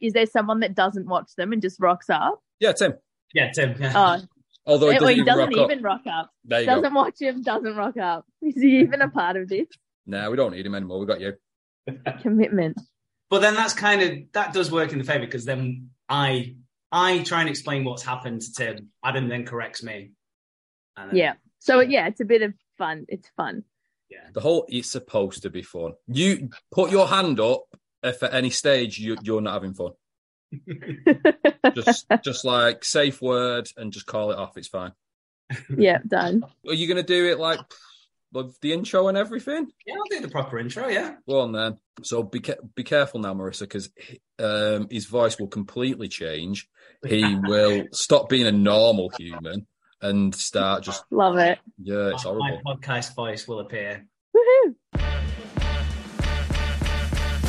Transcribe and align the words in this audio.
is 0.00 0.12
there 0.12 0.26
someone 0.26 0.60
that 0.60 0.74
doesn't 0.74 1.06
watch 1.06 1.30
them 1.36 1.52
and 1.52 1.60
just 1.62 1.78
rocks 1.80 2.08
up? 2.10 2.40
Yeah, 2.60 2.72
Tim. 2.72 2.94
Yeah, 3.34 3.50
Tim. 3.52 3.74
Yeah. 3.80 3.92
Oh, 3.94 4.22
Although 4.68 4.90
he 4.90 4.94
doesn't, 4.98 5.08
he 5.08 5.14
even, 5.14 5.26
doesn't 5.26 5.54
rock 5.54 5.70
even 5.70 5.78
up. 5.78 5.84
rock 5.84 6.00
up. 6.12 6.30
There 6.44 6.60
you 6.60 6.66
Doesn't 6.66 6.92
go. 6.92 7.00
watch 7.00 7.20
him, 7.20 7.42
doesn't 7.42 7.76
rock 7.76 7.96
up. 7.98 8.26
Is 8.42 8.56
he 8.60 8.78
even 8.80 9.00
a 9.00 9.08
part 9.08 9.36
of 9.36 9.48
this 9.48 9.68
No, 10.06 10.28
we 10.30 10.36
don't 10.36 10.52
need 10.52 10.66
him 10.66 10.74
anymore. 10.74 10.98
We 10.98 11.06
got 11.06 11.20
you. 11.20 11.34
commitment? 12.22 12.80
But 13.30 13.40
then 13.42 13.54
that's 13.54 13.74
kind 13.74 14.02
of 14.02 14.18
that 14.32 14.52
does 14.52 14.70
work 14.70 14.92
in 14.92 14.98
the 14.98 15.04
favor 15.04 15.24
because 15.24 15.44
then 15.44 15.90
I 16.08 16.56
I 16.92 17.20
try 17.20 17.40
and 17.40 17.48
explain 17.50 17.84
what's 17.84 18.02
happened 18.02 18.40
to 18.42 18.52
Tim. 18.52 18.88
Adam 19.04 19.28
then 19.28 19.44
corrects 19.44 19.82
me. 19.82 20.12
Then- 20.96 21.10
Yeah. 21.12 21.34
So 21.58 21.80
yeah, 21.80 22.06
it's 22.08 22.20
a 22.20 22.24
bit 22.24 22.42
of 22.42 22.54
fun. 22.78 23.06
It's 23.08 23.28
fun. 23.36 23.64
yeah. 24.10 24.28
The 24.32 24.40
whole 24.40 24.64
it's 24.68 24.90
supposed 24.90 25.42
to 25.42 25.50
be 25.50 25.62
fun. 25.62 25.94
You 26.08 26.50
put 26.72 26.90
your 26.90 27.06
hand 27.08 27.40
up 27.40 27.64
if 28.06 28.22
at 28.22 28.34
any 28.34 28.50
stage 28.50 28.98
you, 28.98 29.16
you're 29.22 29.40
not 29.40 29.54
having 29.54 29.74
fun. 29.74 29.92
Just 31.74 32.06
just 32.22 32.44
like 32.44 32.84
safe 32.84 33.20
word 33.20 33.68
and 33.76 33.92
just 33.92 34.06
call 34.06 34.30
it 34.30 34.38
off. 34.38 34.56
It's 34.56 34.68
fine. 34.68 34.92
yeah, 35.76 35.98
done. 36.06 36.42
Are 36.66 36.74
you 36.74 36.86
going 36.86 36.96
to 36.96 37.02
do 37.02 37.26
it 37.26 37.38
like 37.38 37.58
with 38.32 38.58
the 38.60 38.72
intro 38.72 39.08
and 39.08 39.18
everything? 39.18 39.66
Yeah, 39.84 39.94
I'll 39.94 40.04
do 40.18 40.20
the 40.20 40.30
proper 40.30 40.58
intro. 40.58 40.88
Yeah. 40.88 41.16
Go 41.28 41.40
on 41.40 41.52
then. 41.52 41.78
So 42.02 42.22
be 42.22 42.40
ca- 42.40 42.62
be 42.74 42.84
careful 42.84 43.20
now, 43.20 43.34
Marisa, 43.34 43.60
because 43.60 43.90
um, 44.38 44.86
his 44.90 45.06
voice 45.06 45.38
will 45.38 45.48
completely 45.48 46.08
change. 46.08 46.68
He 47.06 47.36
will 47.36 47.86
stop 47.92 48.28
being 48.28 48.46
a 48.46 48.52
normal 48.52 49.10
human 49.18 49.66
and 50.00 50.34
start 50.34 50.82
just 50.84 51.04
Love 51.10 51.38
it. 51.38 51.58
yeah, 51.82 52.10
it's 52.14 52.24
my, 52.24 52.30
horrible. 52.30 52.60
my 52.64 52.74
podcast 52.74 53.14
voice 53.14 53.46
will 53.48 53.60
appear. 53.60 54.06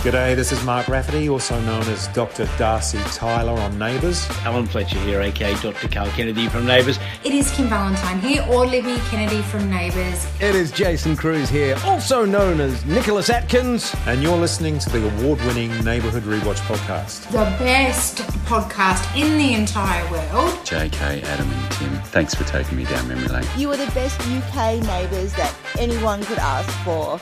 G'day, 0.07 0.37
this 0.37 0.53
is 0.53 0.63
Mark 0.63 0.85
Raffety, 0.85 1.29
also 1.29 1.59
known 1.63 1.81
as 1.89 2.07
Dr. 2.07 2.47
Darcy 2.57 2.97
Tyler 3.11 3.51
on 3.59 3.77
Neighbours. 3.77 4.25
Alan 4.45 4.65
Fletcher 4.65 4.97
here, 4.99 5.19
aka 5.19 5.53
Dr. 5.55 5.89
Carl 5.89 6.07
Kennedy 6.11 6.47
from 6.47 6.65
Neighbours. 6.65 6.97
It 7.25 7.33
is 7.33 7.51
Kim 7.51 7.67
Valentine 7.67 8.21
here, 8.21 8.41
or 8.49 8.65
Libby 8.65 8.95
Kennedy 9.09 9.41
from 9.41 9.69
Neighbours. 9.69 10.25
It 10.39 10.55
is 10.55 10.71
Jason 10.71 11.17
Cruz 11.17 11.49
here, 11.49 11.75
also 11.83 12.23
known 12.23 12.61
as 12.61 12.85
Nicholas 12.85 13.29
Atkins. 13.29 13.93
And 14.05 14.23
you're 14.23 14.37
listening 14.37 14.79
to 14.79 14.89
the 14.89 15.05
award 15.05 15.41
winning 15.41 15.77
Neighbourhood 15.83 16.23
Rewatch 16.23 16.59
podcast. 16.59 17.29
The 17.31 17.43
best 17.61 18.19
podcast 18.45 19.13
in 19.13 19.37
the 19.37 19.55
entire 19.55 20.09
world. 20.09 20.51
JK, 20.63 21.21
Adam, 21.23 21.51
and 21.51 21.71
Tim, 21.73 22.01
thanks 22.13 22.33
for 22.33 22.45
taking 22.45 22.77
me 22.77 22.85
down 22.85 23.09
memory 23.09 23.27
lane. 23.27 23.45
You 23.57 23.69
are 23.71 23.77
the 23.77 23.91
best 23.91 24.21
UK 24.21 24.81
neighbours 24.83 25.33
that 25.33 25.53
anyone 25.77 26.23
could 26.23 26.39
ask 26.39 26.69
for. 26.85 27.19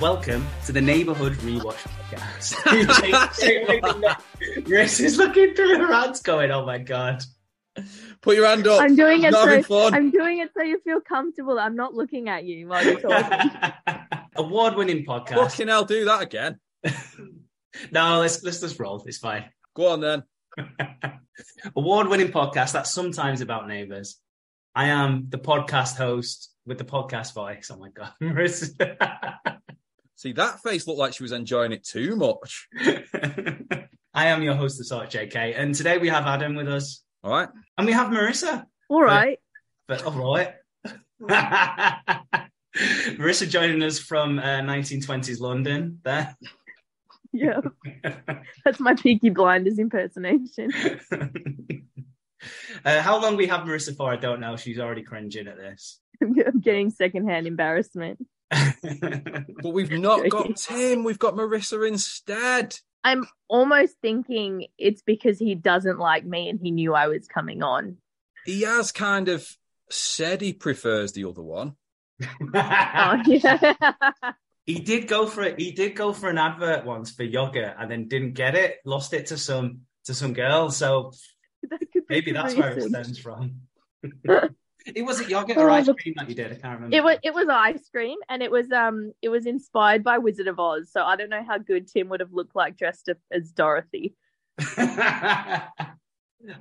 Welcome 0.00 0.46
to 0.66 0.70
the 0.70 0.80
Neighborhood 0.80 1.32
Rewatch 1.38 1.84
Podcast. 2.12 2.54
Grace 4.64 5.00
is 5.00 5.18
looking 5.18 5.54
through 5.54 5.76
her 5.76 5.92
hands, 5.92 6.20
going, 6.22 6.52
"Oh 6.52 6.64
my 6.64 6.78
god." 6.78 7.24
Put 8.20 8.36
your 8.36 8.46
hand 8.46 8.68
up. 8.68 8.80
I'm 8.80 8.94
doing 8.94 9.24
it 9.24 9.32
Not 9.32 9.48
having 9.48 9.64
so 9.64 9.90
fun. 9.90 9.94
I'm 9.94 10.12
doing 10.12 10.38
it 10.38 10.50
so 10.56 10.62
you 10.62 10.78
feel 10.84 11.00
comfortable. 11.00 11.58
I'm 11.58 11.74
not 11.74 11.94
looking 11.94 12.28
at 12.28 12.44
you 12.44 12.68
while 12.68 12.84
you're 12.84 13.00
talking. 13.00 13.50
Award-winning 14.36 15.04
podcast. 15.04 15.34
Fucking 15.34 15.66
hell, 15.66 15.84
do 15.84 16.04
that 16.04 16.22
again. 16.22 16.60
No, 17.90 18.20
let's 18.20 18.44
let's 18.44 18.60
just 18.60 18.78
roll. 18.78 19.02
It's 19.04 19.18
fine. 19.18 19.46
Go 19.74 19.88
on 19.88 20.00
then. 20.00 20.22
Award-winning 21.74 22.28
podcast 22.28 22.70
that's 22.72 22.92
sometimes 22.92 23.40
about 23.40 23.66
neighbors. 23.66 24.20
I 24.76 24.88
am 24.88 25.26
the 25.28 25.38
podcast 25.38 25.96
host 25.96 26.52
with 26.64 26.78
the 26.78 26.84
podcast 26.84 27.34
voice. 27.34 27.68
Oh 27.72 27.78
my 27.78 27.88
god, 27.90 28.12
See, 30.18 30.32
that 30.32 30.60
face 30.64 30.88
looked 30.88 30.98
like 30.98 31.12
she 31.14 31.22
was 31.22 31.30
enjoying 31.30 31.70
it 31.70 31.84
too 31.84 32.16
much. 32.16 32.66
I 34.12 34.26
am 34.26 34.42
your 34.42 34.54
host, 34.54 34.76
the 34.76 34.82
sort 34.82 35.10
JK, 35.10 35.54
and 35.56 35.72
today 35.72 35.96
we 35.98 36.08
have 36.08 36.26
Adam 36.26 36.56
with 36.56 36.66
us, 36.66 37.04
All 37.22 37.30
right. 37.30 37.48
and 37.78 37.86
we 37.86 37.92
have 37.92 38.08
Marisa. 38.08 38.64
All 38.88 39.00
right. 39.00 39.38
But 39.86 40.02
all 40.04 40.34
right. 40.34 40.54
Marisa 43.16 43.48
joining 43.48 43.80
us 43.84 44.00
from 44.00 44.40
uh, 44.40 44.58
1920s 44.60 45.38
London. 45.40 46.00
There. 46.02 46.36
Yeah. 47.30 47.60
That's 48.64 48.80
my 48.80 48.94
Peaky 48.94 49.28
Blinders 49.28 49.78
impersonation. 49.78 50.72
uh, 52.84 53.02
how 53.02 53.20
long 53.20 53.36
we 53.36 53.46
have 53.48 53.60
Marisa 53.66 53.94
for, 53.94 54.10
I 54.10 54.16
don't 54.16 54.40
know. 54.40 54.56
She's 54.56 54.78
already 54.78 55.02
cringing 55.02 55.46
at 55.46 55.58
this. 55.58 56.00
I'm 56.22 56.32
getting 56.60 56.88
secondhand 56.90 57.46
embarrassment. 57.46 58.26
But 59.60 59.70
we've 59.70 59.90
not 59.90 60.28
got 60.28 60.56
Tim. 60.56 61.02
We've 61.04 61.18
got 61.18 61.34
Marisa 61.34 61.86
instead. 61.86 62.78
I'm 63.04 63.26
almost 63.48 63.96
thinking 64.00 64.66
it's 64.78 65.02
because 65.02 65.38
he 65.38 65.54
doesn't 65.54 65.98
like 65.98 66.24
me 66.24 66.48
and 66.48 66.60
he 66.60 66.70
knew 66.70 66.94
I 66.94 67.08
was 67.08 67.26
coming 67.26 67.62
on. 67.62 67.96
He 68.44 68.62
has 68.62 68.92
kind 68.92 69.28
of 69.28 69.48
said 69.90 70.40
he 70.40 70.52
prefers 70.52 71.12
the 71.12 71.24
other 71.24 71.42
one. 71.42 71.74
Oh, 72.54 73.22
yeah. 73.26 73.74
he 74.66 74.80
did 74.80 75.06
go 75.08 75.26
for 75.26 75.42
it. 75.42 75.58
He 75.58 75.72
did 75.72 75.94
go 75.96 76.12
for 76.12 76.28
an 76.28 76.38
advert 76.38 76.84
once 76.84 77.10
for 77.10 77.22
yoga 77.22 77.74
and 77.78 77.90
then 77.90 78.08
didn't 78.08 78.32
get 78.34 78.54
it. 78.54 78.76
Lost 78.84 79.12
it 79.12 79.26
to 79.26 79.38
some 79.38 79.82
to 80.04 80.14
some 80.14 80.32
girl. 80.32 80.70
So 80.70 81.12
That 81.70 81.80
maybe 82.08 82.32
the 82.32 82.38
that's 82.42 82.54
where 82.54 82.76
it 82.76 82.82
stems 82.82 83.18
from. 83.18 83.62
it 84.94 85.02
was 85.02 85.20
it 85.20 85.28
yogurt 85.28 85.56
or 85.56 85.70
Oh, 85.70 85.74
ice 85.74 85.86
cream 85.86 86.14
that 86.16 86.28
you 86.28 86.34
did. 86.34 86.52
I 86.52 86.54
can't 86.56 86.74
remember. 86.80 86.96
It 86.96 87.04
was 87.04 87.18
it 87.22 87.34
was 87.34 87.46
ice 87.48 87.88
cream 87.90 88.18
and 88.28 88.42
it 88.42 88.50
was 88.50 88.70
um 88.72 89.12
it 89.22 89.28
was 89.28 89.46
inspired 89.46 90.02
by 90.04 90.18
Wizard 90.18 90.48
of 90.48 90.58
Oz. 90.58 90.90
So 90.90 91.02
I 91.02 91.16
don't 91.16 91.30
know 91.30 91.44
how 91.46 91.58
good 91.58 91.88
Tim 91.88 92.08
would 92.08 92.20
have 92.20 92.32
looked 92.32 92.56
like 92.56 92.76
dressed 92.76 93.08
up 93.08 93.18
as 93.30 93.50
Dorothy. 93.52 94.14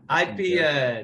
I'd 0.09 0.35
be 0.35 0.59
uh 0.59 1.03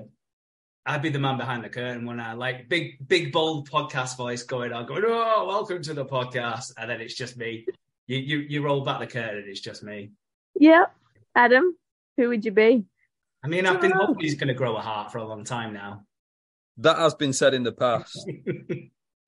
I'd 0.85 1.01
be 1.01 1.09
the 1.09 1.19
man 1.19 1.37
behind 1.37 1.63
the 1.63 1.69
curtain 1.69 2.05
when 2.05 2.19
I 2.19 2.33
like 2.33 2.67
big 2.67 3.07
big 3.07 3.31
bold 3.31 3.69
podcast 3.69 4.17
voice 4.17 4.43
going 4.43 4.73
on, 4.73 4.85
going, 4.85 5.03
Oh, 5.05 5.45
welcome 5.47 5.81
to 5.83 5.93
the 5.93 6.05
podcast. 6.05 6.73
And 6.77 6.89
then 6.89 6.99
it's 7.01 7.15
just 7.15 7.37
me. 7.37 7.65
You 8.07 8.17
you 8.17 8.37
you 8.39 8.61
roll 8.63 8.81
back 8.81 8.99
the 8.99 9.07
curtain 9.07 9.37
and 9.37 9.47
it's 9.47 9.61
just 9.61 9.83
me. 9.83 10.11
Yeah. 10.59 10.85
Adam, 11.35 11.75
who 12.17 12.29
would 12.29 12.43
you 12.45 12.51
be? 12.51 12.83
I 13.43 13.47
mean, 13.47 13.65
I've 13.65 13.81
been 13.81 13.91
hoping 13.91 14.19
he's 14.19 14.35
gonna 14.35 14.53
grow 14.53 14.75
a 14.75 14.81
heart 14.81 15.11
for 15.11 15.17
a 15.19 15.25
long 15.25 15.43
time 15.43 15.73
now. 15.73 16.03
That 16.77 16.97
has 16.97 17.13
been 17.15 17.33
said 17.33 17.53
in 17.53 17.63
the 17.63 17.71
past. 17.71 18.29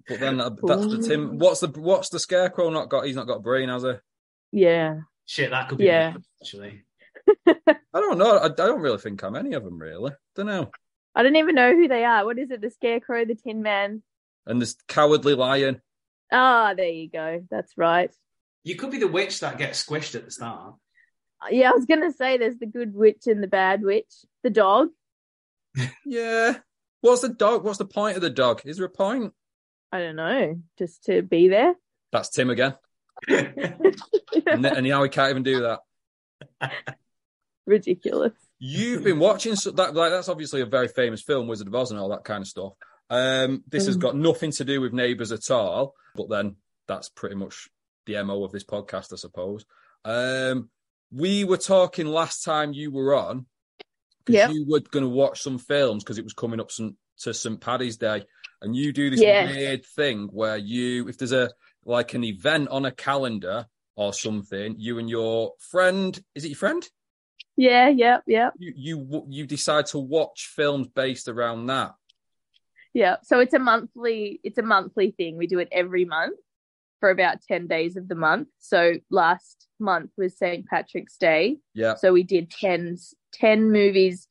But 0.07 0.19
then 0.19 0.37
that, 0.37 0.57
that's 0.63 0.85
the 0.85 0.99
Tim. 0.99 1.39
What's 1.39 1.61
the 1.61 1.67
what's 1.69 2.09
the 2.09 2.19
scarecrow 2.19 2.69
not 2.69 2.89
got? 2.89 3.05
He's 3.07 3.15
not 3.15 3.25
got 3.25 3.37
a 3.37 3.41
brain, 3.41 3.69
has 3.69 3.81
he? 3.81 3.93
Yeah. 4.51 4.99
Shit, 5.25 5.49
that 5.49 5.67
could 5.67 5.79
be 5.79 5.85
Yeah. 5.85 6.13
me, 6.13 6.21
actually. 6.39 6.83
I 7.47 7.55
don't 7.99 8.19
know. 8.19 8.37
I, 8.37 8.45
I 8.45 8.49
don't 8.49 8.81
really 8.81 8.99
think 8.99 9.23
I'm 9.23 9.35
any 9.35 9.53
of 9.53 9.63
them, 9.63 9.79
really. 9.79 10.11
Don't 10.35 10.45
know. 10.45 10.69
I 11.15 11.23
don't 11.23 11.35
even 11.37 11.55
know 11.55 11.73
who 11.73 11.87
they 11.87 12.05
are. 12.05 12.23
What 12.23 12.37
is 12.37 12.51
it? 12.51 12.61
The 12.61 12.69
Scarecrow, 12.69 13.25
the 13.25 13.33
Tin 13.33 13.63
Man. 13.63 14.03
And 14.45 14.61
this 14.61 14.75
cowardly 14.87 15.33
lion. 15.33 15.81
Ah, 16.31 16.75
there 16.77 16.89
you 16.89 17.09
go. 17.09 17.43
That's 17.49 17.75
right. 17.75 18.11
You 18.63 18.75
could 18.75 18.91
be 18.91 18.99
the 18.99 19.07
witch 19.07 19.39
that 19.39 19.57
gets 19.57 19.83
squished 19.83 20.13
at 20.13 20.25
the 20.25 20.29
start. 20.29 20.75
Yeah, 21.49 21.71
I 21.71 21.73
was 21.73 21.85
gonna 21.85 22.11
say 22.13 22.37
there's 22.37 22.59
the 22.59 22.67
good 22.67 22.93
witch 22.93 23.25
and 23.25 23.41
the 23.41 23.47
bad 23.47 23.81
witch. 23.81 24.13
The 24.43 24.51
dog. 24.51 24.89
Yeah. 26.05 26.57
What's 27.05 27.21
the 27.21 27.29
dog? 27.29 27.63
What's 27.63 27.77
the 27.77 27.85
point 27.85 28.15
of 28.15 28.23
the 28.23 28.31
dog? 28.31 28.61
Is 28.65 28.77
there 28.77 28.85
a 28.87 28.89
point? 28.89 29.31
I 29.91 29.99
don't 29.99 30.15
know. 30.15 30.59
Just 30.79 31.03
to 31.03 31.21
be 31.21 31.47
there. 31.49 31.75
That's 32.11 32.29
Tim 32.29 32.49
again. 32.49 32.73
And, 34.47 34.65
and 34.65 34.85
now 34.85 35.01
he 35.01 35.09
can't 35.09 35.29
even 35.29 35.43
do 35.43 35.61
that. 35.61 36.71
Ridiculous. 37.65 38.33
You've 38.59 39.03
been 39.03 39.17
watching 39.19 39.55
so 39.55 39.71
that 39.71 39.95
like 39.95 40.11
that's 40.11 40.29
obviously 40.29 40.61
a 40.61 40.65
very 40.65 40.87
famous 40.87 41.21
film, 41.21 41.47
Wizard 41.47 41.67
of 41.67 41.75
Oz, 41.75 41.91
and 41.91 41.99
all 41.99 42.09
that 42.09 42.23
kind 42.25 42.41
of 42.41 42.47
stuff. 42.47 42.73
Um, 43.09 43.63
this 43.69 43.85
has 43.87 43.97
Mm. 43.97 44.01
got 44.01 44.15
nothing 44.17 44.51
to 44.51 44.65
do 44.65 44.81
with 44.81 44.93
Neighbours 44.93 45.31
at 45.31 45.49
all, 45.49 45.95
but 46.15 46.29
then 46.29 46.57
that's 46.87 47.09
pretty 47.09 47.35
much 47.35 47.69
the 48.05 48.21
mo 48.23 48.43
of 48.43 48.51
this 48.51 48.63
podcast, 48.65 49.13
I 49.13 49.15
suppose. 49.15 49.65
Um, 50.03 50.69
we 51.11 51.43
were 51.43 51.57
talking 51.57 52.07
last 52.07 52.43
time 52.43 52.73
you 52.73 52.91
were 52.91 53.15
on. 53.15 53.45
Yep. 54.27 54.51
You 54.51 54.65
were 54.67 54.79
going 54.79 55.03
to 55.03 55.09
watch 55.09 55.41
some 55.41 55.57
films 55.57 56.03
because 56.03 56.17
it 56.17 56.23
was 56.23 56.33
coming 56.33 56.59
up 56.59 56.71
some, 56.71 56.97
to 57.19 57.33
St. 57.33 57.59
Paddy's 57.61 57.97
Day, 57.97 58.23
and 58.61 58.75
you 58.75 58.91
do 58.91 59.09
this 59.09 59.21
Yeah. 59.21 59.51
weird 59.51 59.85
thing 59.85 60.29
where 60.31 60.57
you, 60.57 61.07
if 61.07 61.17
there's 61.17 61.31
a 61.31 61.51
like 61.85 62.13
an 62.15 62.23
event 62.23 62.69
on 62.69 62.85
a 62.85 62.91
calendar 62.91 63.67
or 63.95 64.11
something, 64.11 64.75
you 64.77 64.97
and 64.97 65.09
your 65.09 65.53
friend, 65.59 66.19
is 66.33 66.43
it 66.43 66.49
your 66.49 66.57
friend? 66.57 66.87
Yeah, 67.57 67.87
yep, 67.87 68.23
yep, 68.27 68.53
you 68.57 68.73
you 68.75 69.25
you 69.29 69.45
decide 69.45 69.85
to 69.87 69.99
watch 69.99 70.51
films 70.53 70.87
based 70.87 71.29
around 71.29 71.67
that. 71.67 71.93
Yeah, 72.93 73.17
So 73.23 73.39
it's 73.39 73.53
a 73.53 73.59
monthly 73.59 74.39
it's 74.43 74.57
a 74.57 74.63
monthly 74.63 75.11
thing. 75.11 75.37
We 75.37 75.47
do 75.47 75.59
it 75.59 75.69
every 75.71 76.05
month 76.05 76.37
for 77.05 77.11
about 77.11 77.39
ten 77.43 77.67
days 77.67 77.97
of 77.97 78.07
the 78.07 78.15
month. 78.15 78.47
So 78.57 78.93
last 79.11 79.67
month 79.79 80.09
was 80.17 80.35
St. 80.35 80.65
Patrick's 80.65 81.17
Day. 81.17 81.57
Yeah. 81.75 81.93
So 81.93 82.11
we 82.11 82.23
did 82.23 82.49
10, 82.49 82.97
10 83.31 83.71
movies 83.71 84.27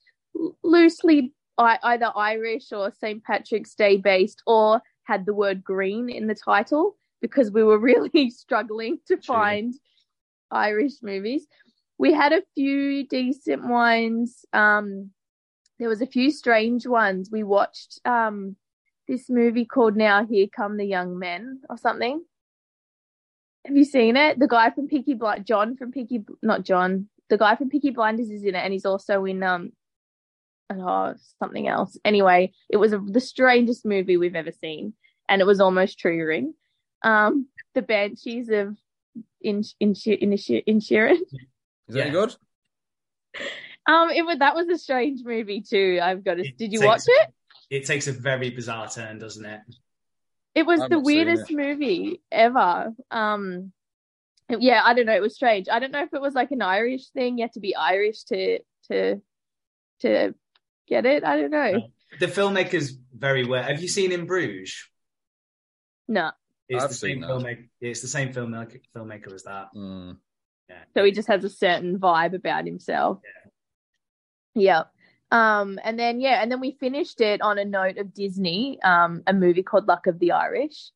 loosely 0.65 1.33
I, 1.57 1.79
either 1.85 2.11
Irish 2.17 2.73
or 2.73 2.93
St. 2.99 3.23
Patrick's 3.23 3.77
Day 3.77 3.97
based 3.97 4.43
or 4.45 4.83
had 5.05 5.25
the 5.25 5.35
word 5.35 5.63
green 5.63 6.11
in 6.11 6.27
the 6.27 6.35
title 6.35 6.97
because 7.23 7.53
we 7.53 7.63
were 7.63 7.79
really 7.93 8.29
struggling 8.31 8.99
to 9.07 9.19
find 9.19 9.73
Irish 10.51 10.95
movies. 11.01 11.47
We 11.97 12.13
had 12.13 12.33
a 12.33 12.43
few 12.57 13.07
decent 13.07 13.69
ones. 13.69 14.45
Um, 14.53 15.11
there 15.79 15.89
was 15.89 16.03
a 16.03 16.09
few 16.09 16.33
strange 16.33 16.89
ones. 16.89 17.29
We 17.31 17.45
watched 17.45 18.01
um 18.05 18.57
this 19.07 19.31
movie 19.31 19.65
called 19.65 19.97
Now 19.97 20.27
Here 20.27 20.49
Come 20.49 20.77
the 20.77 20.85
Young 20.85 21.21
Men 21.21 21.61
or 21.71 21.77
something. 21.77 22.25
Have 23.67 23.77
you 23.77 23.85
seen 23.85 24.17
it? 24.17 24.39
The 24.39 24.49
guy 24.49 24.71
from 24.71 24.89
Peaky 24.89 25.15
Blind, 25.15 25.47
John 25.47 25.77
from 25.77 25.91
Peaky, 25.91 26.25
not 26.43 26.65
John. 26.65 27.09
The 27.31 27.39
guy 27.39 27.57
from 27.57 27.71
Peaky 27.71 27.91
Blinders 27.91 28.29
is 28.31 28.43
in 28.43 28.55
it, 28.55 28.59
and 28.59 28.73
he's 28.73 28.85
also 28.85 29.25
in 29.25 29.43
um, 29.43 29.73
oh, 30.71 31.15
something 31.39 31.67
else. 31.67 31.97
Anyway, 32.05 32.53
it 32.69 32.77
was 32.77 32.93
a, 32.93 32.99
the 32.99 33.21
strangest 33.21 33.87
movie 33.87 34.17
we've 34.17 34.35
ever 34.37 34.53
seen, 34.53 34.93
and 35.29 35.41
it 35.41 35.47
was 35.47 35.61
almost 35.61 35.99
triggering. 35.99 36.53
Um, 37.03 37.49
the 37.75 37.83
Banshees 37.83 38.51
of 38.51 38.77
in 39.41 39.63
in 39.81 39.95
in 40.07 40.31
Inisherin. 40.31 41.21
Is 41.89 41.95
that 41.95 42.03
any 42.03 42.11
good? 42.11 42.35
Um, 43.87 44.11
it 44.11 44.25
was 44.25 44.39
that 44.39 44.55
was 44.55 44.69
a 44.69 44.79
strange 44.79 45.21
movie 45.25 45.63
too. 45.63 46.01
I've 46.03 46.25
got 46.25 46.35
to. 46.35 46.47
It 46.47 46.59
Did 46.59 46.73
you 46.73 46.81
takes- 46.81 46.87
watch 46.87 47.03
it? 47.07 47.35
It 47.71 47.87
takes 47.87 48.07
a 48.07 48.13
very 48.13 48.51
bizarre 48.51 48.89
turn, 48.89 49.19
doesn't 49.19 49.45
it? 49.45 49.61
It 50.55 50.67
was 50.67 50.81
I've 50.81 50.91
the 50.91 51.01
weirdest 51.01 51.51
movie 51.51 52.23
ever. 52.31 52.93
Um, 53.11 53.73
yeah, 54.49 54.83
I 54.85 54.95
don't 54.95 55.07
know. 55.07 55.15
It 55.15 55.23
was 55.23 55.35
strange. 55.35 55.69
I 55.71 55.79
don't 55.79 55.91
know 55.91 56.03
if 56.03 56.13
it 56.13 56.21
was 56.21 56.35
like 56.35 56.51
an 56.53 56.63
Irish 56.63 57.09
thing. 57.09 57.39
You 57.39 57.45
had 57.45 57.53
to 57.55 57.61
be 57.61 57.75
Irish 57.75 58.25
to 58.25 58.61
to 58.91 59.21
to 60.01 60.35
get 60.87 61.07
it. 61.07 61.25
I 61.25 61.37
don't 61.37 61.51
know. 61.51 61.89
The 62.21 62.27
filmmaker's 62.27 62.97
very 63.13 63.45
well. 63.45 63.63
Have 63.63 63.83
you 63.83 63.89
seen 63.89 64.13
In 64.13 64.27
Bruges? 64.27 64.89
No. 66.07 66.31
It's 66.69 66.83
I've 66.83 66.91
the 66.91 66.95
seen 66.95 67.11
same 67.11 67.21
that. 67.23 67.31
filmmaker. 67.31 67.69
It's 67.81 68.01
the 68.01 68.09
same 68.09 68.33
filmmaker, 68.33 68.81
filmmaker 68.95 69.33
as 69.35 69.43
that. 69.45 69.69
Mm. 69.75 70.19
So 70.97 71.05
he 71.05 71.13
just 71.13 71.29
has 71.29 71.45
a 71.45 71.51
certain 71.51 71.99
vibe 71.99 72.35
about 72.35 72.67
himself. 72.67 73.19
Yeah. 74.55 74.85
Um, 75.31 75.81
and 75.83 75.99
then 75.99 76.21
yeah, 76.21 76.43
and 76.43 76.51
then 76.51 76.61
we 76.61 76.77
finished 76.79 77.21
it 77.21 77.41
on 77.43 77.59
a 77.59 77.65
note 77.65 77.99
of 77.99 78.15
Disney, 78.15 78.81
um, 78.83 79.23
a 79.27 79.33
movie 79.33 79.63
called 79.63 79.89
Luck 79.89 80.07
of 80.07 80.19
the 80.19 80.33
Irish. 80.33 80.91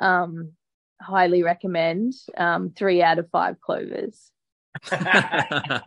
Um, 0.00 0.52
highly 1.00 1.42
recommend. 1.42 2.12
Um, 2.36 2.70
three 2.70 3.02
out 3.02 3.18
of 3.18 3.30
five 3.30 3.60
clovers. 3.60 4.30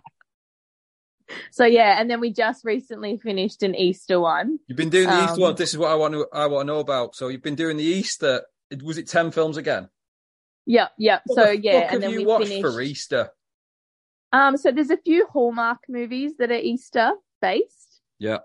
So 1.51 1.66
yeah, 1.66 2.00
and 2.00 2.10
then 2.10 2.19
we 2.19 2.31
just 2.31 2.66
recently 2.66 3.18
finished 3.18 3.63
an 3.63 3.75
Easter 3.75 4.19
one. 4.19 4.60
You've 4.68 4.78
been 4.78 4.89
doing 4.89 5.07
the 5.07 5.24
Easter 5.24 5.34
Um, 5.36 5.39
one. 5.39 5.56
This 5.56 5.72
is 5.72 5.78
what 5.78 5.89
I 5.92 5.96
want 5.96 6.13
to 6.13 6.28
I 6.34 6.48
want 6.48 6.68
to 6.68 6.74
know 6.74 6.80
about. 6.80 7.16
So 7.16 7.28
you've 7.28 7.42
been 7.42 7.56
doing 7.56 7.78
the 7.78 7.84
Easter. 7.84 8.44
Was 8.84 8.98
it 8.98 9.07
ten 9.07 9.31
films 9.31 9.57
again? 9.57 9.89
Yep, 10.66 10.92
yep. 10.98 11.22
What 11.25 11.36
so 11.36 11.46
the 11.51 11.60
yeah, 11.62 11.72
fuck 11.74 11.81
and 11.81 11.92
have 11.92 12.01
then 12.01 12.12
you 12.12 12.18
we 12.19 12.25
watched 12.25 12.48
finished. 12.48 12.62
for 12.74 12.81
Easter? 12.81 13.30
Um, 14.31 14.57
so 14.57 14.72
there's 14.72 14.89
a 14.89 14.98
few 14.98 15.28
Hallmark 15.28 15.80
movies 15.88 16.34
that 16.39 16.51
are 16.51 16.56
Easter 16.56 17.13
based. 17.44 18.00
Yeah. 18.19 18.40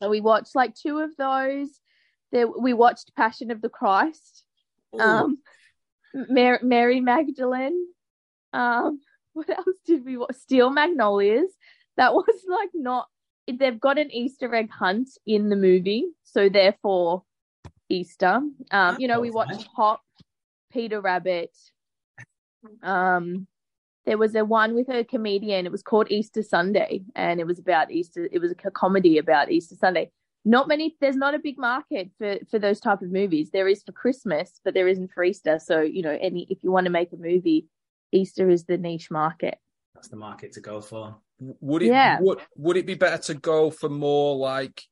So 0.00 0.08
we 0.08 0.20
watched 0.20 0.54
like 0.54 0.74
two 0.76 1.00
of 1.00 1.10
those. 1.16 1.68
There, 2.30 2.46
we 2.46 2.72
watched 2.72 3.16
Passion 3.16 3.50
of 3.50 3.60
the 3.60 3.68
Christ. 3.68 4.44
Um, 4.98 5.38
Mary, 6.14 6.58
Mary 6.62 7.00
Magdalene. 7.00 7.86
Um, 8.52 9.00
what 9.32 9.50
else 9.50 9.76
did 9.84 10.04
we 10.04 10.16
watch? 10.16 10.36
Steel 10.36 10.70
Magnolias. 10.70 11.50
That 11.96 12.14
was 12.14 12.44
like 12.48 12.70
not. 12.74 13.08
They've 13.48 13.80
got 13.80 13.98
an 13.98 14.12
Easter 14.12 14.54
egg 14.54 14.70
hunt 14.70 15.08
in 15.26 15.48
the 15.48 15.56
movie, 15.56 16.06
so 16.22 16.48
therefore 16.48 17.24
Easter. 17.88 18.40
Um, 18.70 18.96
you 19.00 19.08
know, 19.08 19.20
we 19.20 19.30
watched 19.30 19.66
Hop, 19.74 20.02
Peter 20.70 21.00
Rabbit. 21.00 21.56
Um, 22.82 23.46
there 24.08 24.16
was 24.16 24.34
a 24.34 24.42
one 24.42 24.74
with 24.74 24.88
a 24.88 25.04
comedian. 25.04 25.66
It 25.66 25.70
was 25.70 25.82
called 25.82 26.10
Easter 26.10 26.42
Sunday, 26.42 27.02
and 27.14 27.40
it 27.40 27.46
was 27.46 27.58
about 27.58 27.90
Easter. 27.90 28.26
It 28.32 28.38
was 28.38 28.52
a 28.52 28.70
comedy 28.70 29.18
about 29.18 29.50
Easter 29.50 29.74
Sunday. 29.74 30.10
Not 30.46 30.66
many. 30.66 30.96
There's 30.98 31.14
not 31.14 31.34
a 31.34 31.38
big 31.38 31.58
market 31.58 32.08
for 32.16 32.38
for 32.50 32.58
those 32.58 32.80
type 32.80 33.02
of 33.02 33.12
movies. 33.12 33.50
There 33.50 33.68
is 33.68 33.82
for 33.82 33.92
Christmas, 33.92 34.62
but 34.64 34.72
there 34.72 34.88
isn't 34.88 35.12
for 35.12 35.22
Easter. 35.22 35.58
So 35.58 35.82
you 35.82 36.00
know, 36.00 36.16
any 36.22 36.46
if 36.48 36.62
you 36.62 36.72
want 36.72 36.86
to 36.86 36.90
make 36.90 37.12
a 37.12 37.18
movie, 37.18 37.66
Easter 38.10 38.48
is 38.48 38.64
the 38.64 38.78
niche 38.78 39.10
market. 39.10 39.58
That's 39.94 40.08
the 40.08 40.16
market 40.16 40.52
to 40.52 40.62
go 40.62 40.80
for. 40.80 41.18
Would 41.38 41.82
it 41.82 41.88
Yeah. 41.88 42.18
would 42.18 42.38
would 42.56 42.78
it 42.78 42.86
be 42.86 42.94
better 42.94 43.22
to 43.24 43.34
go 43.34 43.70
for 43.70 43.90
more 43.90 44.36
like 44.36 44.84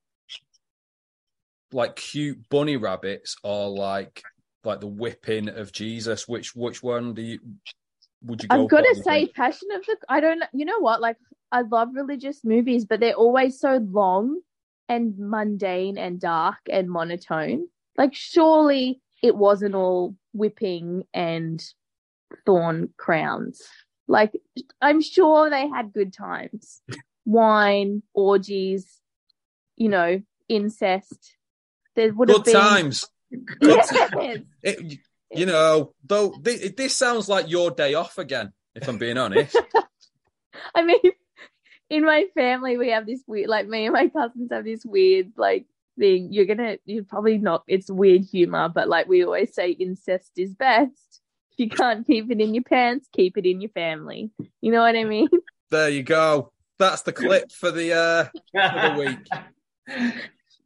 like 1.72 1.96
cute 1.96 2.46
bunny 2.50 2.76
rabbits 2.76 3.36
or 3.42 3.70
like 3.70 4.22
like 4.62 4.80
the 4.80 4.86
whipping 4.86 5.48
of 5.48 5.72
Jesus? 5.72 6.28
Which 6.28 6.54
which 6.54 6.82
one 6.82 7.14
do 7.14 7.22
you 7.22 7.38
would 8.22 8.42
you 8.42 8.48
go 8.48 8.62
I've 8.62 8.68
got 8.68 8.80
to 8.80 9.02
say? 9.02 9.26
Passion 9.28 9.68
of 9.72 9.84
the. 9.86 9.96
I 10.08 10.20
don't. 10.20 10.42
You 10.52 10.64
know 10.64 10.78
what? 10.80 11.00
Like, 11.00 11.16
I 11.52 11.62
love 11.62 11.90
religious 11.94 12.44
movies, 12.44 12.84
but 12.84 13.00
they're 13.00 13.14
always 13.14 13.58
so 13.58 13.76
long 13.76 14.40
and 14.88 15.14
mundane 15.18 15.98
and 15.98 16.20
dark 16.20 16.58
and 16.70 16.88
monotone. 16.90 17.68
Like, 17.96 18.14
surely 18.14 19.00
it 19.22 19.36
wasn't 19.36 19.74
all 19.74 20.16
whipping 20.32 21.04
and 21.14 21.62
thorn 22.44 22.90
crowns. 22.96 23.62
Like, 24.08 24.32
I'm 24.80 25.00
sure 25.00 25.50
they 25.50 25.68
had 25.68 25.92
good 25.92 26.12
times, 26.12 26.82
wine, 27.24 28.02
orgies, 28.14 29.00
you 29.76 29.88
know, 29.88 30.22
incest. 30.48 31.36
There 31.96 32.12
would 32.12 32.28
have 32.28 32.44
been 32.44 32.54
times. 32.54 33.04
Good 33.30 33.58
Yes. 33.62 33.88
times. 33.88 34.44
It, 34.62 34.98
you 35.32 35.46
know, 35.46 35.92
though 36.04 36.34
this, 36.40 36.72
this 36.76 36.96
sounds 36.96 37.28
like 37.28 37.50
your 37.50 37.70
day 37.70 37.94
off 37.94 38.18
again. 38.18 38.52
If 38.74 38.88
I'm 38.88 38.98
being 38.98 39.16
honest, 39.16 39.56
I 40.74 40.82
mean, 40.82 41.00
in 41.88 42.04
my 42.04 42.26
family, 42.34 42.76
we 42.76 42.90
have 42.90 43.06
this 43.06 43.22
weird, 43.26 43.48
like 43.48 43.66
me 43.66 43.86
and 43.86 43.94
my 43.94 44.08
cousins 44.08 44.50
have 44.52 44.64
this 44.64 44.84
weird, 44.84 45.32
like, 45.36 45.66
thing. 45.98 46.32
You're 46.32 46.46
gonna, 46.46 46.76
you're 46.84 47.04
probably 47.04 47.38
not, 47.38 47.64
it's 47.66 47.90
weird 47.90 48.22
humor, 48.22 48.68
but 48.68 48.88
like 48.88 49.08
we 49.08 49.24
always 49.24 49.54
say, 49.54 49.70
incest 49.70 50.32
is 50.36 50.54
best. 50.54 51.22
If 51.52 51.58
you 51.58 51.70
can't 51.70 52.06
keep 52.06 52.30
it 52.30 52.40
in 52.40 52.54
your 52.54 52.64
pants, 52.64 53.08
keep 53.14 53.38
it 53.38 53.46
in 53.46 53.60
your 53.60 53.70
family. 53.70 54.30
You 54.60 54.72
know 54.72 54.80
what 54.80 54.96
I 54.96 55.04
mean? 55.04 55.28
there 55.70 55.88
you 55.88 56.02
go. 56.02 56.52
That's 56.78 57.02
the 57.02 57.12
clip 57.12 57.50
for 57.50 57.70
the 57.70 57.94
uh 57.94 58.24
for 58.52 58.94
the 58.94 58.96
week. 58.98 60.18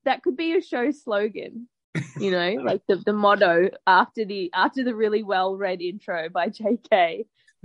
That 0.04 0.22
could 0.24 0.36
be 0.36 0.56
a 0.56 0.62
show 0.62 0.90
slogan. 0.90 1.68
You 2.18 2.30
know, 2.30 2.50
like 2.62 2.82
the, 2.88 2.96
the 2.96 3.12
motto 3.12 3.70
after 3.86 4.24
the 4.24 4.50
after 4.54 4.84
the 4.84 4.94
really 4.94 5.22
well 5.22 5.56
read 5.56 5.82
intro 5.82 6.28
by 6.28 6.48
JK. 6.48 7.26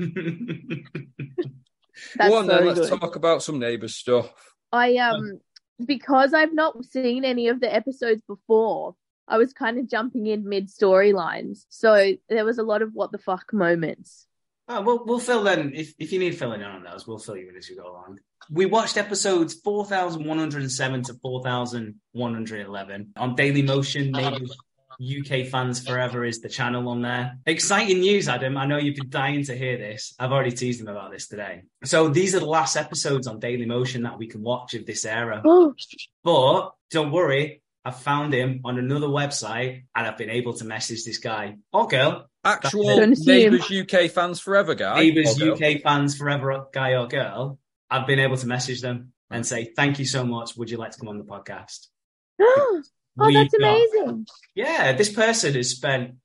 That's 2.16 2.30
Go 2.30 2.38
on 2.38 2.48
then, 2.48 2.60
so 2.60 2.66
let's 2.66 2.90
good. 2.90 3.00
talk 3.00 3.16
about 3.16 3.44
some 3.44 3.60
neighbours 3.60 3.96
stuff. 3.96 4.34
I 4.72 4.98
um 4.98 5.40
because 5.86 6.34
I've 6.34 6.54
not 6.54 6.84
seen 6.86 7.24
any 7.26 7.48
of 7.50 7.60
the 7.60 7.74
episodes 7.74 8.22
before, 8.28 8.96
I 9.28 9.38
was 9.38 9.54
kind 9.54 9.78
of 9.78 9.90
jumping 9.90 10.28
in 10.28 10.48
mid 10.48 10.70
storylines. 10.70 11.66
So 11.70 12.14
there 12.30 12.46
was 12.46 12.58
a 12.58 12.64
lot 12.64 12.82
of 12.82 12.94
what 12.94 13.12
the 13.12 13.18
fuck 13.18 13.54
moments. 13.54 14.28
Oh, 14.68 14.82
we'll, 14.82 15.06
we'll 15.06 15.20
fill 15.20 15.48
in, 15.48 15.76
if, 15.76 15.94
if 16.00 16.12
you 16.12 16.18
need 16.18 16.38
filling 16.38 16.62
in 16.62 16.68
on 16.68 16.84
those, 16.84 17.06
we'll 17.06 17.20
fill 17.20 17.38
you 17.38 17.50
in 17.50 17.56
as 17.56 17.70
we 17.70 17.76
go 17.76 17.92
along. 17.92 18.20
We 18.52 18.66
watched 18.66 18.98
episodes 18.98 19.54
4,107 19.56 21.04
to 21.04 21.14
4,111 21.16 23.14
on 23.18 23.36
Daily 23.36 23.62
Motion. 23.62 24.12
Maybe 24.12 24.48
UK 25.02 25.48
Fans 25.48 25.86
Forever 25.86 26.24
is 26.24 26.42
the 26.42 26.50
channel 26.50 26.88
on 26.90 27.02
there. 27.02 27.38
Exciting 27.46 28.00
news, 28.00 28.30
Adam. 28.30 28.58
I 28.58 28.66
know 28.66 28.78
you've 28.78 28.96
been 28.96 29.10
dying 29.10 29.44
to 29.46 29.56
hear 29.56 29.78
this. 29.78 30.14
I've 30.20 30.32
already 30.32 30.52
teased 30.52 30.80
him 30.80 30.88
about 30.88 31.12
this 31.12 31.28
today. 31.28 31.64
So 31.84 32.08
these 32.08 32.34
are 32.36 32.40
the 32.40 32.46
last 32.46 32.78
episodes 32.78 33.28
on 33.28 33.40
Daily 33.40 33.66
Motion 33.66 34.04
that 34.04 34.18
we 34.18 34.28
can 34.28 34.42
watch 34.42 34.74
of 34.74 34.86
this 34.86 35.06
era. 35.06 35.42
Oh, 35.44 35.74
But 36.24 36.72
don't 36.92 37.12
worry, 37.12 37.62
I 37.84 37.92
found 37.92 38.34
him 38.34 38.62
on 38.64 38.80
another 38.80 39.08
website 39.08 39.84
and 39.96 40.08
I've 40.08 40.18
been 40.18 40.30
able 40.30 40.54
to 40.54 40.66
message 40.66 41.04
this 41.04 41.18
guy 41.18 41.58
or 41.74 41.88
girl 41.88 42.30
Actual 42.44 43.08
neighbours 43.08 43.72
UK 43.72 44.12
fans 44.12 44.40
forever 44.40 44.76
guy. 44.76 45.00
Neighbours. 45.00 45.42
Oh, 45.42 45.54
UK 45.54 45.82
fans 45.82 46.16
forever 46.16 46.68
guy 46.72 46.94
or 46.94 47.08
girl, 47.08 47.58
I've 47.90 48.08
been 48.08 48.20
able 48.20 48.38
to 48.38 48.48
message 48.48 48.82
them 48.82 49.14
and 49.30 49.46
say, 49.46 49.72
thank 49.76 50.00
you 50.00 50.06
so 50.06 50.24
much. 50.24 50.56
Would 50.58 50.70
you 50.70 50.78
like 50.78 50.92
to 50.92 51.00
come 51.00 51.10
on 51.10 51.18
the 51.18 51.24
podcast? 51.24 51.88
oh, 52.42 52.82
We've 53.18 53.34
that's 53.34 53.56
got- 53.58 53.70
amazing. 53.70 54.28
Yeah, 54.56 54.94
this 54.94 55.12
person 55.12 55.54
has 55.54 55.70
spent 55.72 56.16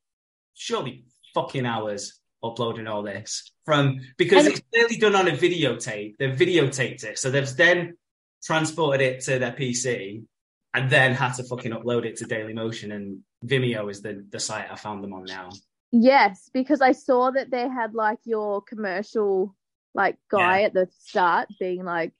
surely 0.54 1.04
fucking 1.34 1.66
hours 1.66 2.18
uploading 2.42 2.86
all 2.86 3.02
this 3.02 3.52
from 3.64 4.00
because 4.16 4.46
And- 4.46 4.54
it's 4.54 4.62
clearly 4.72 4.96
done 4.96 5.14
on 5.14 5.28
a 5.28 5.32
videotape. 5.32 6.16
They've 6.18 6.34
videotaped 6.36 7.04
it. 7.04 7.18
So 7.18 7.30
they've 7.30 7.56
then 7.56 7.96
transported 8.42 9.00
it 9.02 9.20
to 9.24 9.38
their 9.38 9.52
PC 9.52 10.24
and 10.72 10.88
then 10.90 11.14
had 11.14 11.34
to 11.34 11.44
fucking 11.44 11.72
upload 11.72 12.04
it 12.06 12.16
to 12.16 12.24
Dailymotion 12.24 12.94
and 12.94 13.20
Vimeo 13.44 13.90
is 13.90 14.02
the, 14.02 14.24
the 14.30 14.40
site 14.40 14.70
I 14.70 14.76
found 14.76 15.02
them 15.04 15.12
on 15.12 15.24
now. 15.24 15.50
Yes, 15.92 16.48
because 16.54 16.80
I 16.80 16.92
saw 16.92 17.30
that 17.32 17.50
they 17.50 17.68
had 17.68 17.94
like 17.94 18.18
your 18.24 18.62
commercial 18.62 19.54
like 19.94 20.16
guy 20.30 20.60
Yeah. 20.60 20.66
at 20.66 20.74
the 20.74 20.88
start 20.98 21.48
being 21.58 21.84
like, 21.84 22.12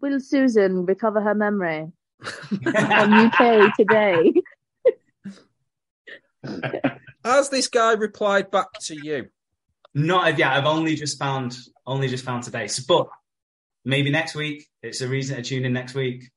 Will 0.00 0.20
Susan 0.20 0.86
recover 0.86 1.20
her 1.20 1.34
memory 1.34 1.90
on 2.74 3.12
UK 3.12 3.74
today? 3.76 4.32
Has 7.24 7.50
this 7.50 7.68
guy 7.68 7.92
replied 7.92 8.50
back 8.50 8.68
to 8.82 8.94
you? 8.94 9.28
Not 9.94 10.28
as 10.32 10.38
yet. 10.38 10.52
I've 10.52 10.64
only 10.66 10.94
just 10.94 11.18
found 11.18 11.56
only 11.86 12.08
just 12.08 12.24
found 12.24 12.44
today. 12.44 12.66
So, 12.68 12.82
but 12.86 13.08
maybe 13.84 14.10
next 14.10 14.34
week. 14.34 14.66
It's 14.82 15.00
a 15.00 15.08
reason 15.08 15.36
to 15.36 15.42
tune 15.42 15.64
in 15.64 15.72
next 15.72 15.94
week. 15.94 16.30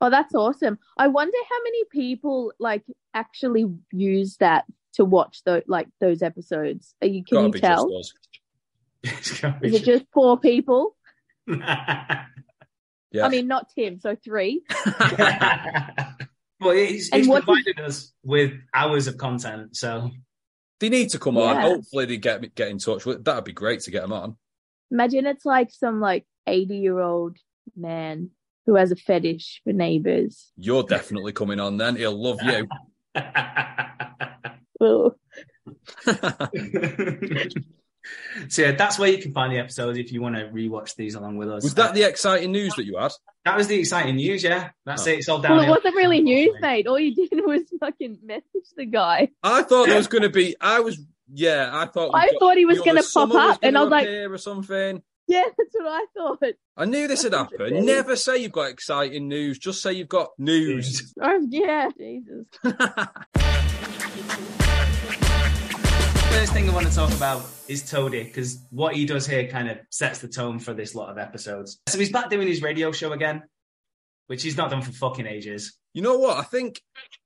Oh, 0.00 0.10
that's 0.10 0.34
awesome. 0.34 0.78
I 0.98 1.08
wonder 1.08 1.36
how 1.48 1.62
many 1.64 1.84
people 1.90 2.52
like 2.58 2.82
actually 3.14 3.66
use 3.90 4.36
that 4.36 4.64
to 4.94 5.04
watch 5.04 5.42
the 5.44 5.64
like 5.66 5.88
those 6.00 6.22
episodes. 6.22 6.94
Are 7.02 7.08
you 7.08 7.24
can 7.24 7.50
Gotta 7.50 7.58
you 7.58 7.60
tell? 7.60 8.02
Is 9.04 9.74
it 9.74 9.84
just 9.84 10.10
poor 10.10 10.36
people? 10.36 10.96
Yeah. 13.14 13.26
I 13.26 13.28
mean, 13.28 13.46
not 13.46 13.68
Tim, 13.72 14.00
so 14.00 14.16
three. 14.16 14.64
well, 16.60 16.72
he's, 16.72 17.10
And 17.12 17.20
he's 17.20 17.28
what 17.28 17.44
provided 17.44 17.78
us 17.78 18.12
with 18.24 18.54
hours 18.74 19.06
of 19.06 19.18
content. 19.18 19.76
So 19.76 20.10
They 20.80 20.88
need 20.88 21.10
to 21.10 21.20
come 21.20 21.38
on. 21.38 21.60
Hopefully, 21.60 22.06
they 22.06 22.16
get 22.16 22.56
get 22.56 22.70
in 22.70 22.78
touch. 22.78 23.06
with 23.06 23.24
That'd 23.24 23.44
be 23.44 23.52
great 23.52 23.82
to 23.82 23.92
get 23.92 24.02
them 24.02 24.12
on. 24.12 24.36
Imagine 24.90 25.26
it's 25.26 25.44
like 25.44 25.70
some 25.70 26.00
like 26.00 26.26
eighty 26.48 26.78
year 26.78 26.98
old 26.98 27.36
man 27.76 28.30
who 28.66 28.74
has 28.74 28.90
a 28.90 28.96
fetish 28.96 29.60
for 29.62 29.72
neighbors. 29.72 30.50
You're 30.56 30.82
definitely 30.82 31.34
coming 31.34 31.60
on. 31.60 31.76
Then 31.76 31.94
he'll 31.94 32.20
love 32.20 32.40
you. 32.42 32.66
Ugh. 34.80 35.14
So 38.48 38.62
yeah, 38.62 38.72
that's 38.72 38.98
where 38.98 39.10
you 39.10 39.18
can 39.18 39.32
find 39.32 39.52
the 39.52 39.58
episodes 39.58 39.98
if 39.98 40.12
you 40.12 40.20
want 40.22 40.36
to 40.36 40.44
rewatch 40.46 40.94
these 40.96 41.14
along 41.14 41.36
with 41.36 41.50
us. 41.50 41.62
Was 41.64 41.74
that 41.74 41.94
the 41.94 42.02
exciting 42.02 42.52
news 42.52 42.74
that 42.76 42.84
you 42.84 42.96
had? 42.98 43.12
That 43.44 43.56
was 43.56 43.66
the 43.68 43.78
exciting 43.78 44.16
news, 44.16 44.42
yeah. 44.42 44.70
That's 44.86 45.06
Oh. 45.06 45.10
it. 45.10 45.18
It's 45.18 45.28
all 45.28 45.40
Well, 45.42 45.56
down. 45.56 45.64
it 45.64 45.70
wasn't 45.70 45.94
really 45.96 46.20
news, 46.20 46.54
mate. 46.60 46.86
All 46.86 46.98
you 46.98 47.14
did 47.14 47.30
was 47.44 47.62
fucking 47.80 48.18
message 48.24 48.44
the 48.76 48.86
guy. 48.86 49.30
I 49.42 49.62
thought 49.62 49.86
there 49.88 49.96
was 49.96 50.08
going 50.08 50.22
to 50.22 50.30
be. 50.30 50.56
I 50.60 50.80
was. 50.80 50.98
Yeah, 51.32 51.70
I 51.72 51.86
thought. 51.86 52.10
I 52.14 52.26
got- 52.32 52.38
thought 52.38 52.56
he 52.56 52.64
was 52.66 52.78
going 52.80 52.96
to 52.96 53.00
other 53.00 53.02
pop 53.02 53.30
summer 53.30 53.38
up, 53.40 53.58
and 53.62 53.76
I 53.78 53.82
was 53.82 53.90
like, 53.90 54.06
appear 54.06 54.32
or 54.32 54.38
something. 54.38 55.02
"Yeah, 55.26 55.42
that's 55.58 55.74
what 55.74 55.86
I 55.86 56.04
thought." 56.14 56.42
I 56.76 56.84
knew 56.84 57.08
this 57.08 57.22
had 57.22 57.32
happened. 57.32 57.86
Never 57.86 58.14
say 58.16 58.38
you've 58.38 58.52
got 58.52 58.70
exciting 58.70 59.28
news. 59.28 59.58
Just 59.58 59.80
say 59.82 59.92
you've 59.94 60.08
got 60.08 60.30
news. 60.38 61.14
Oh 61.22 61.46
yeah, 61.48 61.88
Jesus. 61.96 62.46
First 66.34 66.52
thing 66.52 66.68
I 66.68 66.74
want 66.74 66.86
to 66.88 66.94
talk 66.94 67.12
about 67.12 67.46
is 67.68 67.84
Toadie 67.84 68.24
because 68.24 68.58
what 68.70 68.96
he 68.96 69.06
does 69.06 69.24
here 69.24 69.46
kind 69.46 69.70
of 69.70 69.78
sets 69.90 70.18
the 70.18 70.26
tone 70.28 70.58
for 70.58 70.74
this 70.74 70.94
lot 70.94 71.08
of 71.08 71.16
episodes. 71.16 71.80
So 71.88 71.96
he's 71.96 72.10
back 72.10 72.28
doing 72.28 72.48
his 72.48 72.60
radio 72.60 72.90
show 72.90 73.12
again, 73.12 73.44
which 74.26 74.42
he's 74.42 74.56
not 74.56 74.70
done 74.70 74.82
for 74.82 74.90
fucking 74.90 75.28
ages. 75.28 75.78
You 75.94 76.02
know 76.02 76.18
what? 76.18 76.36
I 76.36 76.42
think 76.42 76.82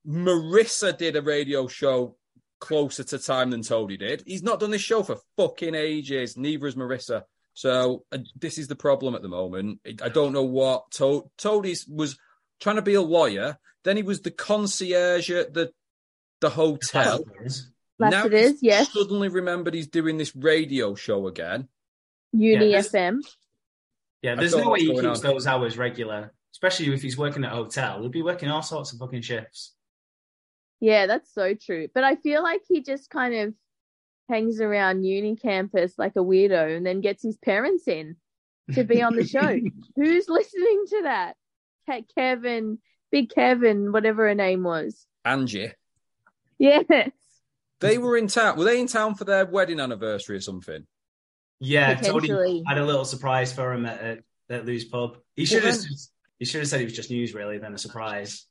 Marisa 0.06 0.96
did 0.96 1.16
a 1.16 1.22
radio 1.22 1.66
show 1.68 2.16
closer 2.60 3.02
to 3.04 3.18
time 3.18 3.50
than 3.50 3.62
Toadie 3.62 3.98
did. 3.98 4.22
He's 4.26 4.42
not 4.42 4.60
done 4.60 4.70
this 4.70 4.82
show 4.82 5.02
for 5.02 5.16
fucking 5.38 5.74
ages. 5.74 6.36
Neither 6.36 6.66
has 6.66 6.74
Marisa. 6.74 7.22
So 7.54 8.04
uh, 8.12 8.18
this 8.38 8.58
is 8.58 8.68
the 8.68 8.76
problem 8.76 9.14
at 9.14 9.22
the 9.22 9.28
moment. 9.28 9.80
I 10.02 10.10
don't 10.10 10.34
know 10.34 10.44
what 10.44 10.90
to- 10.92 11.30
Toadie's 11.38 11.86
was 11.88 12.18
trying 12.60 12.76
to 12.76 12.82
be 12.82 12.94
a 12.94 13.02
lawyer. 13.02 13.58
Then 13.84 13.96
he 13.96 14.02
was 14.02 14.20
the 14.20 14.30
concierge 14.30 15.30
at 15.30 15.54
the 15.54 15.72
the 16.40 16.50
hotel. 16.50 17.24
That's 17.98 18.12
now 18.12 18.26
it 18.26 18.34
is, 18.34 18.50
he's 18.52 18.62
yes. 18.62 18.92
Suddenly 18.92 19.28
remembered 19.28 19.74
he's 19.74 19.88
doing 19.88 20.18
this 20.18 20.34
radio 20.36 20.94
show 20.94 21.26
again. 21.26 21.68
Uni 22.32 22.72
Yeah, 22.72 22.78
FM. 22.78 23.20
Yeah, 24.22 24.34
there's 24.34 24.54
no 24.54 24.70
way 24.70 24.80
he 24.80 24.92
keeps 24.92 25.04
on. 25.04 25.20
those 25.20 25.46
hours 25.46 25.78
regular, 25.78 26.32
especially 26.52 26.92
if 26.92 27.02
he's 27.02 27.16
working 27.18 27.44
at 27.44 27.52
a 27.52 27.56
hotel. 27.56 28.00
He'll 28.00 28.08
be 28.08 28.22
working 28.22 28.50
all 28.50 28.62
sorts 28.62 28.92
of 28.92 28.98
fucking 28.98 29.22
shifts. 29.22 29.74
Yeah, 30.80 31.06
that's 31.06 31.32
so 31.32 31.54
true. 31.54 31.88
But 31.92 32.04
I 32.04 32.16
feel 32.16 32.42
like 32.42 32.62
he 32.68 32.82
just 32.82 33.10
kind 33.10 33.34
of 33.34 33.54
hangs 34.28 34.60
around 34.60 35.04
uni 35.04 35.36
campus 35.36 35.94
like 35.98 36.12
a 36.16 36.20
weirdo 36.20 36.76
and 36.76 36.84
then 36.84 37.00
gets 37.00 37.22
his 37.22 37.36
parents 37.38 37.88
in 37.88 38.16
to 38.74 38.84
be 38.84 39.02
on 39.02 39.16
the 39.16 39.26
show. 39.26 39.58
Who's 39.96 40.28
listening 40.28 40.84
to 40.90 41.02
that? 41.04 41.36
Ke- 41.88 42.04
Kevin, 42.14 42.78
Big 43.10 43.30
Kevin, 43.30 43.90
whatever 43.92 44.28
her 44.28 44.34
name 44.34 44.62
was. 44.62 45.06
Angie. 45.24 45.72
Yes. 46.58 46.84
They 47.80 47.99
were 47.99 48.16
in 48.16 48.26
town. 48.26 48.58
Were 48.58 48.64
they 48.64 48.80
in 48.80 48.87
town 48.88 49.14
for 49.14 49.25
their 49.25 49.47
wedding 49.47 49.80
anniversary 49.80 50.37
or 50.37 50.40
something? 50.40 50.87
Yeah, 51.61 51.94
Tony 51.94 52.62
had 52.66 52.78
a 52.78 52.85
little 52.85 53.04
surprise 53.04 53.52
for 53.52 53.73
him 53.73 53.85
at, 53.87 54.00
at, 54.00 54.18
at 54.49 54.64
Lou's 54.64 54.85
pub. 54.85 55.18
He 55.35 55.44
should 55.44 55.64
have 55.64 55.76
he 56.38 56.44
should 56.44 56.61
have 56.61 56.68
said 56.68 56.80
it 56.80 56.85
was 56.85 56.92
just 56.94 57.11
news 57.11 57.35
really 57.35 57.58
than 57.58 57.75
a 57.75 57.78
surprise. 57.78 58.47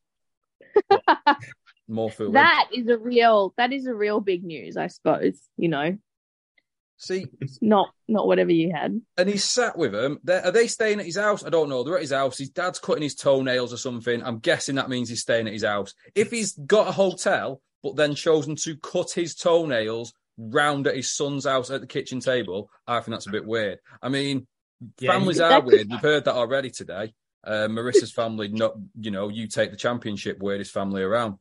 More 1.87 2.11
fooling. 2.11 2.33
That 2.33 2.67
is 2.73 2.87
a 2.87 2.97
real 2.97 3.53
that 3.57 3.71
is 3.71 3.85
a 3.85 3.93
real 3.93 4.19
big 4.19 4.43
news, 4.43 4.75
I 4.75 4.87
suppose, 4.87 5.39
you 5.57 5.69
know. 5.69 5.97
See, 6.99 7.27
Not 7.61 7.89
not 8.07 8.25
whatever 8.25 8.51
you 8.51 8.73
had. 8.73 8.99
and 9.17 9.29
he's 9.29 9.43
sat 9.43 9.77
with 9.77 9.91
them. 9.91 10.19
They're, 10.23 10.43
are 10.43 10.51
they 10.51 10.65
staying 10.67 10.99
at 10.99 11.05
his 11.05 11.15
house? 11.15 11.45
I 11.45 11.49
don't 11.49 11.69
know. 11.69 11.83
They're 11.83 11.95
at 11.95 12.01
his 12.01 12.11
house. 12.11 12.39
His 12.39 12.49
dad's 12.49 12.79
cutting 12.79 13.03
his 13.03 13.13
toenails 13.15 13.71
or 13.71 13.77
something. 13.77 14.23
I'm 14.23 14.39
guessing 14.39 14.75
that 14.75 14.89
means 14.89 15.07
he's 15.07 15.21
staying 15.21 15.45
at 15.47 15.53
his 15.53 15.63
house. 15.63 15.93
If 16.15 16.31
he's 16.31 16.53
got 16.53 16.87
a 16.87 16.91
hotel, 16.91 17.61
but 17.83 17.95
then 17.95 18.15
chosen 18.15 18.55
to 18.63 18.75
cut 18.77 19.11
his 19.11 19.35
toenails 19.35 20.13
round 20.37 20.87
at 20.87 20.95
his 20.95 21.11
son's 21.11 21.45
house 21.45 21.69
at 21.71 21.81
the 21.81 21.87
kitchen 21.87 22.19
table, 22.19 22.69
I 22.85 22.99
think 22.99 23.15
that's 23.15 23.27
a 23.27 23.31
bit 23.31 23.45
weird. 23.45 23.79
I 24.01 24.09
mean, 24.09 24.47
Yeah, 24.99 25.13
families 25.13 25.39
are 25.39 25.61
weird. 25.61 25.87
We've 25.89 25.99
heard 25.99 26.25
that 26.25 26.35
already 26.35 26.69
today. 26.69 27.13
Uh, 27.43 27.67
Marisa's 27.67 28.11
family, 28.11 28.49
not 28.49 28.73
you 28.99 29.11
know, 29.11 29.29
you 29.29 29.47
take 29.47 29.71
the 29.71 29.77
championship, 29.77 30.37
weirdest 30.39 30.71
family 30.71 31.01
around. 31.01 31.35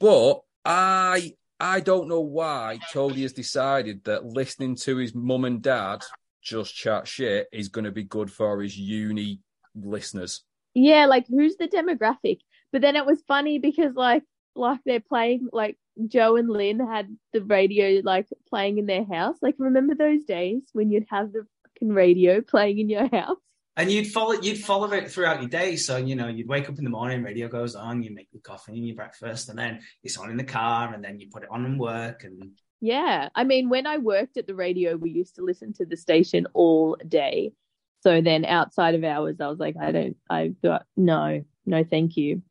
But 0.00 0.40
I, 0.64 1.34
I 1.60 1.80
don't 1.80 2.08
know 2.08 2.20
why 2.20 2.78
Toadie 2.92 3.22
has 3.22 3.32
decided 3.32 4.04
that 4.04 4.24
listening 4.24 4.76
to 4.76 4.96
his 4.96 5.14
mum 5.14 5.44
and 5.44 5.62
dad 5.62 6.02
just 6.42 6.74
chat 6.74 7.06
shit 7.06 7.46
is 7.52 7.68
going 7.68 7.84
to 7.84 7.92
be 7.92 8.02
good 8.02 8.30
for 8.30 8.60
his 8.60 8.76
uni 8.76 9.40
listeners. 9.74 10.42
Yeah, 10.74 11.06
like 11.06 11.26
who's 11.28 11.56
the 11.56 11.68
demographic? 11.68 12.40
But 12.72 12.82
then 12.82 12.96
it 12.96 13.06
was 13.06 13.22
funny 13.28 13.58
because 13.58 13.94
like 13.94 14.24
like 14.54 14.80
they're 14.84 15.00
playing 15.00 15.48
like 15.52 15.76
Joe 16.08 16.36
and 16.36 16.48
Lynn 16.48 16.80
had 16.80 17.14
the 17.32 17.42
radio 17.42 18.00
like 18.04 18.26
playing 18.48 18.78
in 18.78 18.86
their 18.86 19.04
house. 19.04 19.36
Like 19.42 19.56
remember 19.58 19.94
those 19.94 20.24
days 20.24 20.62
when 20.72 20.90
you'd 20.90 21.06
have 21.10 21.32
the 21.32 21.46
fucking 21.64 21.90
radio 21.90 22.40
playing 22.40 22.78
in 22.78 22.88
your 22.88 23.08
house? 23.08 23.36
And 23.76 23.90
you'd 23.90 24.08
follow 24.08 24.32
you'd 24.32 24.58
follow 24.58 24.92
it 24.92 25.10
throughout 25.10 25.40
your 25.40 25.48
day. 25.48 25.76
So, 25.76 25.96
you 25.96 26.14
know, 26.14 26.28
you'd 26.28 26.48
wake 26.48 26.68
up 26.68 26.76
in 26.78 26.84
the 26.84 26.90
morning, 26.90 27.22
radio 27.22 27.48
goes 27.48 27.74
on, 27.74 28.02
you 28.02 28.14
make 28.14 28.28
your 28.32 28.42
coffee 28.42 28.72
and 28.72 28.86
your 28.86 28.96
breakfast, 28.96 29.48
and 29.48 29.58
then 29.58 29.80
it's 30.02 30.18
on 30.18 30.30
in 30.30 30.36
the 30.36 30.44
car, 30.44 30.92
and 30.92 31.02
then 31.02 31.18
you 31.18 31.28
put 31.32 31.42
it 31.42 31.48
on 31.50 31.64
and 31.64 31.80
work 31.80 32.24
and 32.24 32.52
Yeah. 32.80 33.30
I 33.34 33.44
mean, 33.44 33.70
when 33.70 33.86
I 33.86 33.98
worked 33.98 34.36
at 34.36 34.46
the 34.46 34.54
radio, 34.54 34.96
we 34.96 35.10
used 35.10 35.36
to 35.36 35.42
listen 35.42 35.72
to 35.74 35.86
the 35.86 35.96
station 35.96 36.46
all 36.52 36.96
day. 37.08 37.52
So 38.00 38.20
then 38.20 38.44
outside 38.44 38.94
of 38.94 39.04
hours, 39.04 39.40
I 39.40 39.46
was 39.46 39.60
like, 39.60 39.76
I 39.80 39.92
don't, 39.92 40.16
I've 40.28 40.60
got, 40.60 40.84
no, 40.96 41.44
no, 41.64 41.84
thank 41.84 42.16
you. 42.16 42.42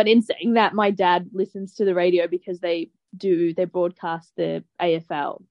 But 0.00 0.08
in 0.08 0.22
saying 0.22 0.54
that, 0.54 0.72
my 0.72 0.90
dad 0.90 1.28
listens 1.34 1.74
to 1.74 1.84
the 1.84 1.94
radio 1.94 2.26
because 2.26 2.58
they 2.60 2.88
do, 3.14 3.52
they 3.52 3.66
broadcast 3.66 4.32
the 4.34 4.64
AFL 4.80 5.42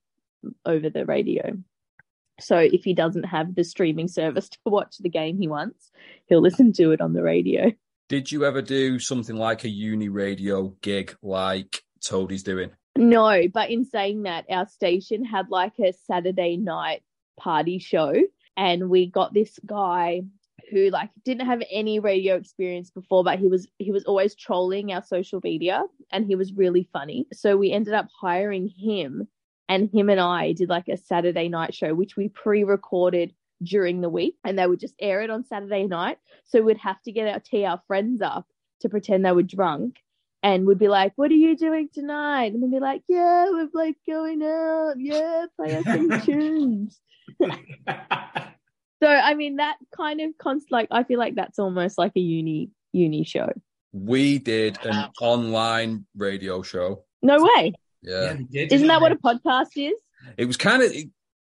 over 0.65 0.89
the 0.89 1.05
radio. 1.05 1.55
So 2.39 2.57
if 2.57 2.83
he 2.83 2.95
doesn't 2.95 3.25
have 3.25 3.53
the 3.53 3.63
streaming 3.63 4.07
service 4.07 4.49
to 4.49 4.57
watch 4.65 4.97
the 4.97 5.09
game 5.09 5.37
he 5.37 5.47
wants, 5.47 5.91
he'll 6.25 6.41
listen 6.41 6.73
to 6.73 6.93
it 6.93 6.99
on 6.99 7.13
the 7.13 7.21
radio. 7.21 7.71
Did 8.07 8.31
you 8.31 8.43
ever 8.43 8.63
do 8.63 8.97
something 8.97 9.35
like 9.35 9.65
a 9.65 9.69
uni 9.69 10.09
radio 10.09 10.69
gig 10.81 11.15
like 11.21 11.83
Toadie's 12.03 12.41
doing? 12.41 12.71
No, 12.97 13.47
but 13.53 13.69
in 13.69 13.85
saying 13.85 14.23
that, 14.23 14.45
our 14.49 14.65
station 14.67 15.25
had 15.25 15.51
like 15.51 15.77
a 15.77 15.93
Saturday 16.07 16.57
night 16.57 17.03
party 17.39 17.77
show, 17.77 18.15
and 18.57 18.89
we 18.89 19.05
got 19.05 19.31
this 19.31 19.59
guy 19.63 20.23
who 20.69 20.89
like 20.89 21.09
didn't 21.23 21.45
have 21.45 21.61
any 21.71 21.99
radio 21.99 22.35
experience 22.35 22.89
before, 22.89 23.23
but 23.23 23.39
he 23.39 23.47
was 23.47 23.67
he 23.77 23.91
was 23.91 24.03
always 24.05 24.35
trolling 24.35 24.91
our 24.91 25.03
social 25.03 25.41
media, 25.43 25.83
and 26.11 26.25
he 26.25 26.35
was 26.35 26.53
really 26.53 26.87
funny. 26.93 27.27
So 27.33 27.57
we 27.57 27.71
ended 27.71 27.93
up 27.93 28.07
hiring 28.19 28.67
him, 28.67 29.27
and 29.67 29.89
him 29.91 30.09
and 30.09 30.19
I 30.19 30.53
did 30.53 30.69
like 30.69 30.87
a 30.87 30.97
Saturday 30.97 31.49
night 31.49 31.73
show, 31.73 31.93
which 31.93 32.15
we 32.15 32.29
pre-recorded 32.29 33.33
during 33.63 34.01
the 34.01 34.09
week, 34.09 34.35
and 34.43 34.57
they 34.57 34.67
would 34.67 34.79
just 34.79 34.95
air 34.99 35.21
it 35.21 35.29
on 35.29 35.43
Saturday 35.45 35.85
night. 35.85 36.17
So 36.45 36.61
we'd 36.61 36.77
have 36.77 37.01
to 37.03 37.11
get 37.11 37.27
our 37.27 37.39
tee 37.39 37.65
our 37.65 37.81
friends 37.87 38.21
up 38.21 38.47
to 38.81 38.89
pretend 38.89 39.25
they 39.25 39.31
were 39.31 39.43
drunk 39.43 39.97
and 40.41 40.65
would 40.65 40.79
be 40.79 40.87
like, 40.87 41.13
"What 41.15 41.31
are 41.31 41.35
you 41.35 41.55
doing 41.55 41.89
tonight?" 41.93 42.53
And 42.53 42.61
we'd 42.61 42.71
be 42.71 42.79
like, 42.79 43.03
"Yeah, 43.07 43.49
we're 43.49 43.69
like 43.73 43.97
going 44.07 44.43
out. 44.43 44.93
Yeah, 44.97 45.45
play 45.55 45.75
us 45.75 45.85
some 45.85 46.21
tunes." 46.25 47.01
So 49.01 49.07
I 49.07 49.33
mean, 49.35 49.57
that 49.57 49.77
kind 49.95 50.21
of 50.21 50.37
const 50.37 50.67
like 50.71 50.87
I 50.91 51.03
feel 51.03 51.19
like 51.19 51.35
that's 51.35 51.59
almost 51.59 51.97
like 51.97 52.11
a 52.15 52.19
uni 52.19 52.69
uni 52.91 53.23
show. 53.23 53.49
We 53.91 54.39
did 54.39 54.77
an 54.85 55.09
online 55.21 56.05
radio 56.15 56.61
show. 56.61 57.03
No 57.21 57.43
way. 57.43 57.73
Yeah. 58.01 58.33
they 58.33 58.43
did, 58.43 58.45
Isn't 58.45 58.69
didn't 58.69 58.87
that 58.87 59.01
what 59.01 59.11
a 59.11 59.15
podcast 59.15 59.69
is? 59.75 59.99
It 60.37 60.45
was 60.45 60.57
kind 60.57 60.83
of, 60.83 60.93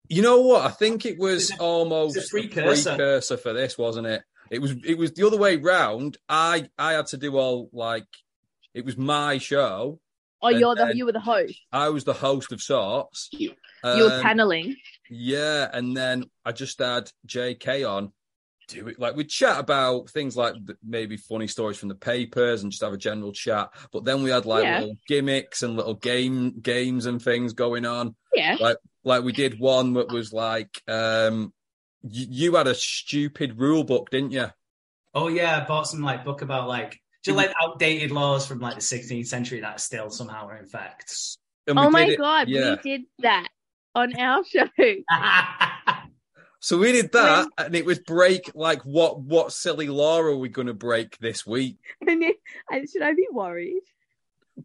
you 0.09 0.21
know 0.21 0.41
what? 0.41 0.65
I 0.65 0.69
think 0.69 1.05
it 1.05 1.17
was 1.17 1.49
It's 1.49 1.59
almost 1.59 2.17
it's 2.17 2.31
a 2.33 2.37
a 2.37 2.41
precursor. 2.41 2.89
precursor 2.95 3.37
for 3.37 3.53
this, 3.53 3.77
wasn't 3.77 4.07
it? 4.07 4.21
It 4.51 4.59
was. 4.59 4.75
It 4.85 4.97
was 4.97 5.11
the 5.13 5.25
other 5.25 5.37
way 5.37 5.55
round. 5.55 6.17
I 6.29 6.69
I 6.77 6.93
had 6.93 7.07
to 7.07 7.17
do 7.17 7.35
all 7.37 7.69
like, 7.73 8.05
it 8.75 8.85
was 8.85 8.95
my 8.95 9.39
show. 9.39 9.99
Oh, 10.41 10.47
And 10.49 10.59
you're 10.59 10.75
the 10.75 10.91
you 10.95 11.05
were 11.05 11.13
the 11.13 11.19
host. 11.19 11.59
I 11.71 11.89
was 11.89 12.03
the 12.03 12.13
host 12.13 12.51
of 12.51 12.61
sorts. 12.61 13.29
You 13.31 13.55
were 13.83 14.13
Um, 14.13 14.21
paneling. 14.21 14.75
Yeah, 15.09 15.69
and 15.71 15.95
then 15.95 16.25
I 16.43 16.51
just 16.51 16.79
had 16.79 17.11
JK 17.27 17.89
on. 17.89 18.11
Do 18.67 18.87
it 18.87 18.99
like 18.99 19.15
we'd 19.15 19.29
chat 19.29 19.59
about 19.59 20.09
things 20.09 20.35
like 20.35 20.55
maybe 20.83 21.17
funny 21.17 21.45
stories 21.45 21.77
from 21.77 21.89
the 21.89 21.93
papers 21.95 22.63
and 22.63 22.71
just 22.71 22.81
have 22.83 22.93
a 22.93 22.97
general 22.97 23.31
chat. 23.31 23.69
But 23.91 24.05
then 24.05 24.23
we 24.23 24.31
had 24.31 24.47
like 24.47 24.63
Yeah. 24.63 24.79
little 24.79 24.97
gimmicks 25.07 25.61
and 25.61 25.75
little 25.75 25.93
game 25.93 26.59
games 26.61 27.05
and 27.05 27.21
things 27.21 27.53
going 27.53 27.85
on. 27.85 28.15
Yeah. 28.33 28.57
Like 28.59 28.77
like 29.03 29.23
we 29.23 29.33
did 29.33 29.59
one 29.59 29.93
that 29.93 30.11
was 30.11 30.33
like 30.33 30.81
um 30.87 31.53
y- 32.01 32.25
you 32.27 32.55
had 32.55 32.65
a 32.65 32.73
stupid 32.73 33.59
rule 33.59 33.83
book, 33.83 34.09
didn't 34.09 34.31
you? 34.31 34.47
Oh 35.13 35.27
yeah, 35.27 35.61
I 35.61 35.65
bought 35.67 35.87
some 35.87 36.01
like 36.01 36.25
book 36.25 36.41
about 36.41 36.67
like 36.67 36.99
just 37.23 37.37
like 37.37 37.53
outdated 37.61 38.09
laws 38.09 38.47
from 38.47 38.57
like 38.59 38.73
the 38.75 38.81
16th 38.81 39.27
century 39.27 39.59
that 39.59 39.79
still 39.79 40.09
somehow 40.09 40.47
are 40.47 40.57
in 40.57 40.65
fact. 40.65 41.13
And 41.67 41.77
Oh 41.77 41.91
my 41.91 42.05
it- 42.07 42.17
god, 42.17 42.49
yeah. 42.49 42.77
we 42.83 42.97
did 42.97 43.01
that 43.19 43.47
on 43.95 44.15
our 44.19 44.43
show. 44.45 44.67
So 46.61 46.79
we 46.79 46.93
did 46.93 47.11
that, 47.11 47.47
and 47.59 47.75
it 47.75 47.85
was 47.85 47.99
break 47.99 48.49
like 48.55 48.81
what 48.81 49.19
what 49.21 49.53
silly 49.53 49.87
law 49.87 50.19
are 50.21 50.35
we 50.35 50.49
going 50.49 50.65
to 50.65 50.73
break 50.73 51.15
this 51.19 51.45
week? 51.45 51.77
And, 52.07 52.23
it- 52.23 52.39
and 52.71 52.89
should 52.89 53.03
I 53.03 53.13
be 53.13 53.27
worried? 53.31 53.83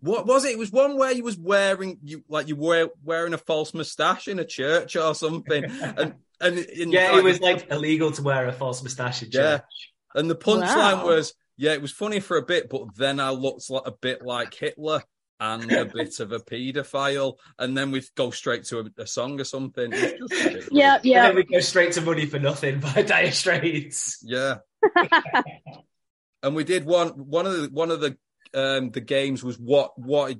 What 0.01 0.25
was 0.27 0.47
it? 0.47 0.53
It 0.53 0.59
was 0.59 0.73
one 0.73 0.97
where 0.97 1.13
you 1.13 1.23
was 1.25 1.37
wearing 1.37 1.99
you 2.03 2.25
like 2.29 2.49
you 2.49 2.57
were 2.57 2.89
wearing 3.05 3.35
a 3.35 3.39
false 3.39 3.75
moustache 3.75 4.29
in 4.29 4.39
a 4.39 4.47
church 4.47 4.97
or 4.97 5.15
something, 5.15 5.65
and 5.83 6.15
and, 6.41 6.59
and 6.59 6.93
yeah, 6.93 7.19
it 7.19 7.23
was 7.25 7.39
like 7.41 7.71
illegal 7.71 8.11
to 8.13 8.23
wear 8.23 8.47
a 8.49 8.53
false 8.53 8.83
moustache 8.83 9.23
in 9.23 9.29
Yeah. 9.33 9.61
and 10.15 10.31
the 10.31 10.37
punchline 10.37 10.99
Wow. 11.03 11.07
was 11.07 11.35
yeah, 11.59 11.73
it 11.75 11.83
was 11.83 11.93
funny 11.93 12.21
for 12.21 12.39
a 12.39 12.43
bit, 12.43 12.71
but 12.71 12.97
then 12.97 13.21
I 13.21 13.29
looked 13.31 13.69
like 13.69 13.83
a 13.85 13.93
bit 13.93 14.23
like 14.25 14.55
Hitler 14.55 15.03
and 15.41 15.73
a 15.73 15.85
bit 15.87 16.21
of 16.21 16.33
a 16.33 16.39
paedophile, 16.39 17.35
and 17.59 17.77
then 17.77 17.91
we 17.91 18.03
go 18.15 18.31
straight 18.31 18.65
to 18.65 18.81
a, 18.81 19.03
a 19.03 19.07
song 19.07 19.41
or 19.41 19.45
something. 19.45 19.91
It 19.93 20.21
was 20.21 20.31
just 20.31 20.45
ridiculous. 20.45 20.69
Yeah, 20.71 20.95
And 20.97 21.05
yeah. 21.05 21.27
then 21.27 21.37
we 21.37 21.45
go 21.45 21.61
straight 21.61 21.93
to 21.93 22.03
Money 22.03 22.27
for 22.27 22.39
Nothing 22.39 22.81
by 22.81 23.03
Dire 23.07 23.33
Straits. 23.33 24.19
Yeah. 24.23 24.57
and 26.43 26.55
we 26.55 26.65
did 26.65 26.85
one 26.85 27.09
one 27.11 27.47
of 27.47 27.53
the 27.57 27.69
one 27.73 27.91
of 27.91 28.01
the 28.01 28.17
um 28.55 28.91
the 28.91 29.01
games 29.01 29.43
was 29.43 29.59
what 29.59 29.99
what 29.99 30.37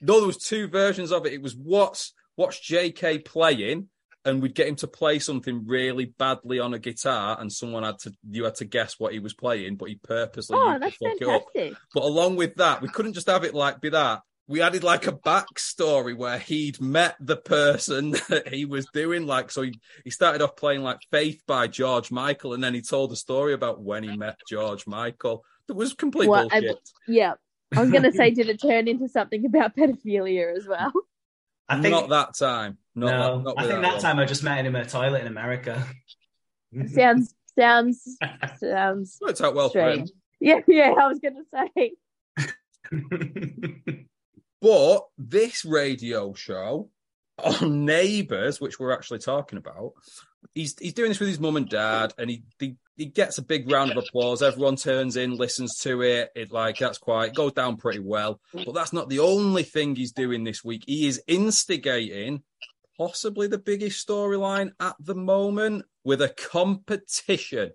no 0.00 0.18
there 0.18 0.26
was 0.26 0.38
two 0.38 0.68
versions 0.68 1.12
of 1.12 1.26
it. 1.26 1.32
It 1.32 1.42
was 1.42 1.54
what's 1.56 2.12
what's 2.36 2.58
JK 2.58 3.24
playing 3.24 3.88
and 4.24 4.40
we'd 4.42 4.54
get 4.54 4.68
him 4.68 4.76
to 4.76 4.86
play 4.86 5.18
something 5.18 5.64
really 5.66 6.06
badly 6.06 6.58
on 6.58 6.74
a 6.74 6.78
guitar 6.78 7.36
and 7.38 7.52
someone 7.52 7.82
had 7.84 7.98
to 8.00 8.12
you 8.30 8.44
had 8.44 8.54
to 8.56 8.64
guess 8.64 8.98
what 8.98 9.12
he 9.12 9.18
was 9.18 9.34
playing, 9.34 9.76
but 9.76 9.88
he 9.88 9.96
purposely 9.96 10.56
Oh, 10.58 10.78
that's 10.78 10.96
fuck 10.96 11.12
it 11.20 11.28
up. 11.28 11.44
fantastic. 11.54 11.78
But 11.92 12.02
along 12.04 12.36
with 12.36 12.56
that, 12.56 12.82
we 12.82 12.88
couldn't 12.88 13.12
just 13.14 13.28
have 13.28 13.44
it 13.44 13.54
like 13.54 13.80
be 13.80 13.90
that. 13.90 14.20
We 14.46 14.60
added 14.60 14.84
like 14.84 15.06
a 15.06 15.12
backstory 15.12 16.16
where 16.16 16.38
he'd 16.38 16.80
met 16.80 17.16
the 17.18 17.36
person 17.36 18.10
that 18.28 18.52
he 18.52 18.66
was 18.66 18.86
doing. 18.92 19.26
Like, 19.26 19.50
so 19.50 19.62
he, 19.62 19.80
he 20.04 20.10
started 20.10 20.42
off 20.42 20.56
playing 20.56 20.82
like 20.82 20.98
Faith 21.10 21.42
by 21.46 21.66
George 21.66 22.10
Michael, 22.10 22.52
and 22.52 22.62
then 22.62 22.74
he 22.74 22.82
told 22.82 23.12
a 23.12 23.16
story 23.16 23.54
about 23.54 23.82
when 23.82 24.02
he 24.02 24.16
met 24.16 24.38
George 24.48 24.86
Michael. 24.86 25.44
That 25.68 25.74
was 25.74 25.94
complete 25.94 26.28
Well, 26.28 26.48
I- 26.52 26.60
bullshit. 26.60 26.90
Yeah. 27.08 27.34
I 27.74 27.80
was 27.80 27.90
going 27.90 28.02
to 28.04 28.12
say, 28.12 28.30
did 28.30 28.48
it 28.50 28.60
turn 28.62 28.86
into 28.86 29.08
something 29.08 29.44
about 29.46 29.74
pedophilia 29.74 30.54
as 30.56 30.66
well? 30.68 30.92
I 31.68 31.80
think 31.80 31.92
not 31.92 32.10
that 32.10 32.36
time. 32.36 32.76
Not 32.94 33.10
no, 33.10 33.38
that, 33.38 33.44
not 33.44 33.54
I 33.58 33.62
think 33.66 33.82
that 33.82 33.92
one. 33.94 34.02
time 34.02 34.18
I 34.18 34.26
just 34.26 34.44
met 34.44 34.64
him 34.64 34.76
in 34.76 34.82
a 34.82 34.88
toilet 34.88 35.22
in 35.22 35.26
America. 35.26 35.84
Sounds, 36.88 37.34
sounds, 37.58 38.18
sounds 38.60 39.18
Worked 39.22 39.40
out 39.40 39.54
well 39.54 39.70
for 39.70 39.90
him. 39.90 40.06
Yeah, 40.40 40.60
yeah, 40.68 40.92
I 40.98 41.06
was 41.08 41.18
going 41.20 41.36
to 41.36 41.44
say. 41.72 41.92
But 44.60 45.02
this 45.18 45.64
radio 45.64 46.32
show 46.34 46.90
on 47.38 47.84
Neighbours, 47.84 48.60
which 48.60 48.78
we're 48.78 48.92
actually 48.92 49.18
talking 49.18 49.58
about, 49.58 49.92
he's 50.54 50.78
he's 50.78 50.94
doing 50.94 51.10
this 51.10 51.20
with 51.20 51.28
his 51.28 51.40
mum 51.40 51.56
and 51.56 51.68
dad, 51.68 52.14
and 52.18 52.30
he, 52.30 52.44
he 52.58 52.76
he 52.96 53.06
gets 53.06 53.38
a 53.38 53.42
big 53.42 53.70
round 53.70 53.90
of 53.90 53.96
applause. 53.96 54.42
Everyone 54.42 54.76
turns 54.76 55.16
in, 55.16 55.36
listens 55.36 55.78
to 55.80 56.02
it. 56.02 56.30
It 56.34 56.52
like 56.52 56.78
that's 56.78 56.98
quite 56.98 57.34
goes 57.34 57.52
down 57.52 57.76
pretty 57.76 57.98
well. 57.98 58.40
But 58.52 58.72
that's 58.72 58.92
not 58.92 59.08
the 59.08 59.20
only 59.20 59.64
thing 59.64 59.96
he's 59.96 60.12
doing 60.12 60.44
this 60.44 60.64
week. 60.64 60.84
He 60.86 61.06
is 61.06 61.22
instigating 61.26 62.42
possibly 62.96 63.48
the 63.48 63.58
biggest 63.58 64.06
storyline 64.06 64.72
at 64.78 64.94
the 65.00 65.14
moment 65.14 65.84
with 66.04 66.22
a 66.22 66.28
competition. 66.28 67.72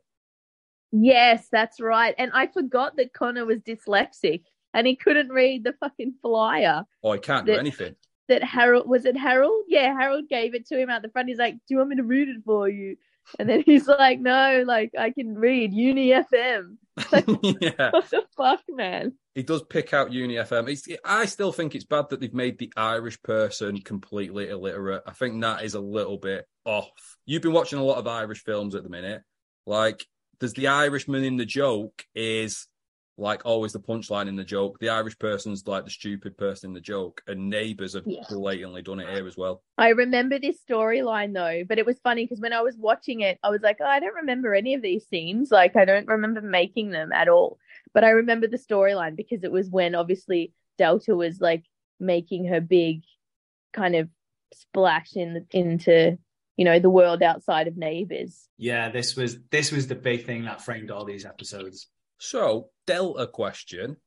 Yes, 0.91 1.47
that's 1.51 1.79
right. 1.79 2.15
And 2.17 2.31
I 2.33 2.47
forgot 2.47 2.95
that 2.97 3.13
Connor 3.13 3.45
was 3.45 3.59
dyslexic 3.59 4.43
and 4.73 4.85
he 4.87 4.95
couldn't 4.95 5.29
read 5.29 5.63
the 5.63 5.73
fucking 5.79 6.13
flyer 6.21 6.83
Oh, 7.03 7.13
he 7.13 7.19
can't 7.19 7.45
do 7.45 7.53
anything. 7.53 7.95
that 8.27 8.43
Harold 8.43 8.87
was 8.87 9.05
it 9.05 9.17
Harold? 9.17 9.63
Yeah, 9.67 9.93
Harold 9.97 10.29
gave 10.29 10.53
it 10.55 10.67
to 10.67 10.79
him 10.79 10.89
at 10.89 11.01
the 11.01 11.09
front. 11.09 11.29
He's 11.29 11.37
like, 11.39 11.53
Do 11.55 11.59
you 11.69 11.77
want 11.77 11.89
me 11.89 11.95
to 11.97 12.03
read 12.03 12.27
it 12.29 12.43
for 12.45 12.67
you? 12.69 12.97
And 13.37 13.47
then 13.49 13.61
he's 13.65 13.87
like, 13.87 14.19
No, 14.19 14.63
like 14.67 14.91
I 14.97 15.11
can 15.11 15.35
read 15.35 15.73
Uni 15.73 16.09
FM. 16.09 16.77
yeah. 17.61 17.89
What 17.91 18.09
the 18.09 18.23
fuck, 18.35 18.61
man? 18.69 19.13
he 19.35 19.43
does 19.43 19.63
pick 19.63 19.93
out 19.93 20.11
Uni 20.11 20.35
FM. 20.35 20.69
It's, 20.69 20.85
I 21.05 21.25
still 21.25 21.53
think 21.53 21.73
it's 21.73 21.85
bad 21.85 22.09
that 22.09 22.19
they've 22.19 22.33
made 22.33 22.59
the 22.59 22.73
Irish 22.75 23.21
person 23.21 23.79
completely 23.79 24.49
illiterate. 24.49 25.03
I 25.07 25.11
think 25.11 25.41
that 25.41 25.63
is 25.63 25.75
a 25.75 25.79
little 25.79 26.17
bit 26.17 26.45
off. 26.65 26.89
You've 27.25 27.41
been 27.41 27.53
watching 27.53 27.79
a 27.79 27.83
lot 27.83 27.99
of 27.99 28.07
Irish 28.07 28.43
films 28.43 28.75
at 28.75 28.83
the 28.83 28.89
minute. 28.89 29.21
Like, 29.65 30.05
there's 30.39 30.53
the 30.53 30.67
Irishman 30.67 31.23
in 31.23 31.37
the 31.37 31.45
joke 31.45 32.03
is 32.13 32.67
like 33.19 33.45
always 33.45 33.73
the 33.73 33.79
punchline 33.79 34.27
in 34.27 34.35
the 34.35 34.43
joke. 34.43 34.79
The 34.79 34.89
Irish 34.89 35.17
person's 35.19 35.67
like 35.67 35.83
the 35.85 35.91
stupid 35.91 36.37
person 36.37 36.69
in 36.69 36.73
the 36.73 36.81
joke, 36.81 37.21
and 37.27 37.49
neighbours 37.49 37.93
have 37.93 38.03
Yeah. 38.07 38.23
blatantly 38.29 38.81
done 38.81 38.99
it 38.99 39.09
here 39.09 39.27
as 39.27 39.37
well. 39.37 39.61
I 39.77 39.89
remember 39.89 40.39
this 40.39 40.57
storyline 40.67 41.33
though, 41.33 41.63
but 41.67 41.77
it 41.77 41.85
was 41.85 41.99
funny 41.99 42.23
because 42.25 42.39
when 42.39 42.53
I 42.53 42.61
was 42.61 42.77
watching 42.77 43.21
it, 43.21 43.37
I 43.43 43.49
was 43.49 43.61
like, 43.61 43.77
oh, 43.81 43.85
I 43.85 43.99
don't 43.99 44.15
remember 44.15 44.55
any 44.55 44.73
of 44.73 44.81
these 44.81 45.05
scenes. 45.07 45.51
Like, 45.51 45.75
I 45.75 45.85
don't 45.85 46.07
remember 46.07 46.41
making 46.41 46.91
them 46.91 47.11
at 47.11 47.27
all. 47.27 47.59
But 47.93 48.03
I 48.03 48.09
remember 48.11 48.47
the 48.47 48.57
storyline 48.57 49.15
because 49.15 49.43
it 49.43 49.51
was 49.51 49.69
when 49.69 49.95
obviously 49.95 50.53
Delta 50.77 51.15
was 51.15 51.41
like 51.41 51.63
making 51.99 52.45
her 52.45 52.61
big 52.61 53.03
kind 53.73 53.95
of 53.95 54.09
splash 54.53 55.15
in 55.15 55.45
into 55.51 56.17
you 56.55 56.65
know 56.65 56.79
the 56.79 56.89
world 56.89 57.21
outside 57.23 57.67
of 57.67 57.77
Neighbours. 57.77 58.47
yeah, 58.57 58.89
this 58.89 59.15
was 59.15 59.37
this 59.49 59.71
was 59.71 59.87
the 59.87 59.95
big 59.95 60.25
thing 60.25 60.43
that 60.45 60.61
framed 60.61 60.91
all 60.91 61.05
these 61.05 61.25
episodes. 61.25 61.87
So, 62.19 62.69
Delta 62.85 63.27
question. 63.27 63.97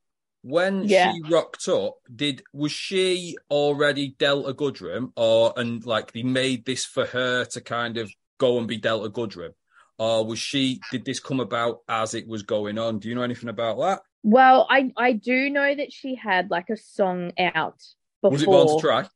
When 0.43 0.85
Yeah. 0.85 1.13
she 1.13 1.31
rocked 1.31 1.69
up, 1.69 1.99
did 2.15 2.43
was 2.53 2.73
she 2.73 3.37
already 3.51 4.09
Delta 4.19 4.53
Goodrem, 4.53 5.13
or 5.17 5.53
and 5.57 5.85
like 5.87 6.13
they 6.13 6.23
made 6.23 6.65
this 6.65 6.85
for 6.85 7.07
her 7.07 7.45
to 7.45 7.61
kind 7.61 7.97
of 7.97 8.11
go 8.39 8.59
and 8.59 8.67
be 8.67 8.77
Delta 8.77 9.09
Goodrem, 9.09 9.55
or 9.99 10.25
was 10.27 10.41
she? 10.41 10.81
Did 10.91 11.05
this 11.05 11.21
come 11.21 11.39
about 11.41 11.83
as 11.89 12.15
it 12.15 12.27
was 12.27 12.43
going 12.43 12.77
on? 12.77 12.99
Do 12.99 13.09
you 13.09 13.15
know 13.15 13.23
anything 13.23 13.49
about 13.49 13.79
that? 13.79 14.03
Well, 14.25 14.67
I 14.69 14.93
I 14.97 15.13
do 15.13 15.49
know 15.49 15.75
that 15.75 15.93
she 15.93 16.17
had 16.17 16.51
like 16.51 16.71
a 16.71 16.77
song 16.77 17.33
out 17.39 17.81
before. 18.21 18.33
Was 18.33 18.43
it 18.43 18.47
Born 18.47 18.69
to 18.69 18.81
Try? 18.81 19.09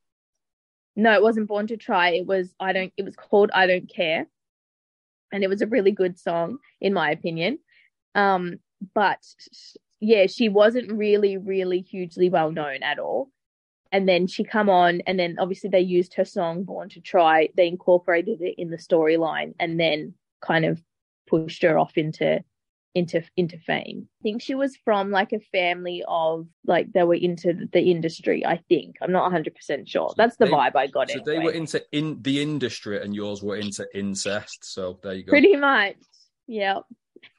No, 0.94 1.12
it 1.12 1.22
wasn't 1.22 1.48
Born 1.48 1.66
to 1.66 1.76
Try. 1.76 2.10
It 2.10 2.26
was 2.26 2.54
I 2.60 2.72
don't. 2.72 2.92
It 2.96 3.04
was 3.04 3.16
called 3.16 3.50
I 3.52 3.66
Don't 3.66 3.88
Care, 3.88 4.28
and 5.32 5.42
it 5.42 5.48
was 5.48 5.60
a 5.60 5.66
really 5.66 5.92
good 5.92 6.20
song 6.20 6.58
in 6.80 6.92
my 6.94 7.10
opinion. 7.10 7.58
Um, 8.14 8.60
but 8.94 9.18
yeah, 10.00 10.26
she 10.26 10.48
wasn't 10.48 10.92
really, 10.92 11.36
really 11.36 11.80
hugely 11.80 12.28
well 12.28 12.50
known 12.50 12.82
at 12.82 12.98
all. 12.98 13.30
And 13.92 14.08
then 14.08 14.26
she 14.26 14.44
come 14.44 14.68
on, 14.68 15.00
and 15.06 15.18
then 15.18 15.36
obviously 15.38 15.70
they 15.70 15.80
used 15.80 16.14
her 16.14 16.24
song 16.24 16.64
"Born 16.64 16.88
to 16.90 17.00
Try." 17.00 17.48
They 17.56 17.68
incorporated 17.68 18.42
it 18.42 18.56
in 18.58 18.70
the 18.70 18.76
storyline, 18.76 19.54
and 19.60 19.78
then 19.78 20.14
kind 20.40 20.64
of 20.64 20.82
pushed 21.28 21.62
her 21.62 21.78
off 21.78 21.96
into 21.96 22.42
into 22.94 23.22
into 23.36 23.58
fame. 23.58 24.08
I 24.20 24.22
think 24.22 24.42
she 24.42 24.54
was 24.54 24.76
from 24.84 25.10
like 25.10 25.32
a 25.32 25.38
family 25.38 26.02
of 26.08 26.46
like 26.66 26.92
they 26.92 27.04
were 27.04 27.14
into 27.14 27.68
the 27.72 27.90
industry. 27.90 28.44
I 28.44 28.56
think 28.68 28.96
I'm 29.00 29.12
not 29.12 29.22
100 29.22 29.54
percent 29.54 29.88
sure. 29.88 30.12
That's 30.16 30.36
the 30.36 30.46
They- 30.46 30.50
vibe 30.50 30.74
I 30.76 30.88
got. 30.88 31.08
So 31.10 31.20
anyway. 31.20 31.36
they 31.36 31.44
were 31.44 31.52
into 31.52 31.82
in 31.92 32.20
the 32.22 32.42
industry, 32.42 33.00
and 33.00 33.14
yours 33.14 33.42
were 33.42 33.56
into 33.56 33.86
incest. 33.94 34.64
So 34.64 34.98
there 35.02 35.14
you 35.14 35.22
go. 35.22 35.30
Pretty 35.30 35.56
much. 35.56 35.94
Yeah. 36.48 36.80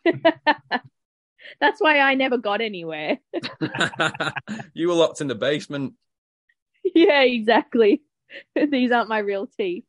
That's 1.62 1.80
why 1.80 2.00
I 2.00 2.16
never 2.16 2.38
got 2.38 2.62
anywhere. 2.62 3.18
you 4.74 4.88
were 4.88 4.94
locked 4.94 5.22
in 5.22 5.28
the 5.28 5.36
basement. 5.36 5.94
yeah, 6.84 7.22
exactly. 7.22 8.02
These 8.56 8.92
aren't 8.92 9.10
my 9.10 9.20
real 9.20 9.48
teeth. 9.48 9.86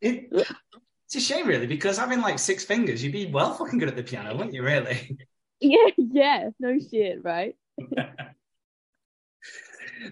It, 0.00 0.28
it's 1.06 1.16
a 1.16 1.20
shame, 1.20 1.46
really, 1.46 1.66
because 1.66 1.98
having 1.98 2.20
like 2.20 2.38
six 2.38 2.64
fingers, 2.64 3.02
you'd 3.02 3.12
be 3.12 3.26
well 3.26 3.54
fucking 3.54 3.78
good 3.78 3.88
at 3.88 3.96
the 3.96 4.02
piano, 4.02 4.36
wouldn't 4.36 4.54
you? 4.54 4.62
Really. 4.62 5.18
Yeah, 5.58 5.88
yeah. 5.96 6.50
No 6.60 6.78
shit, 6.78 7.24
right? 7.24 7.56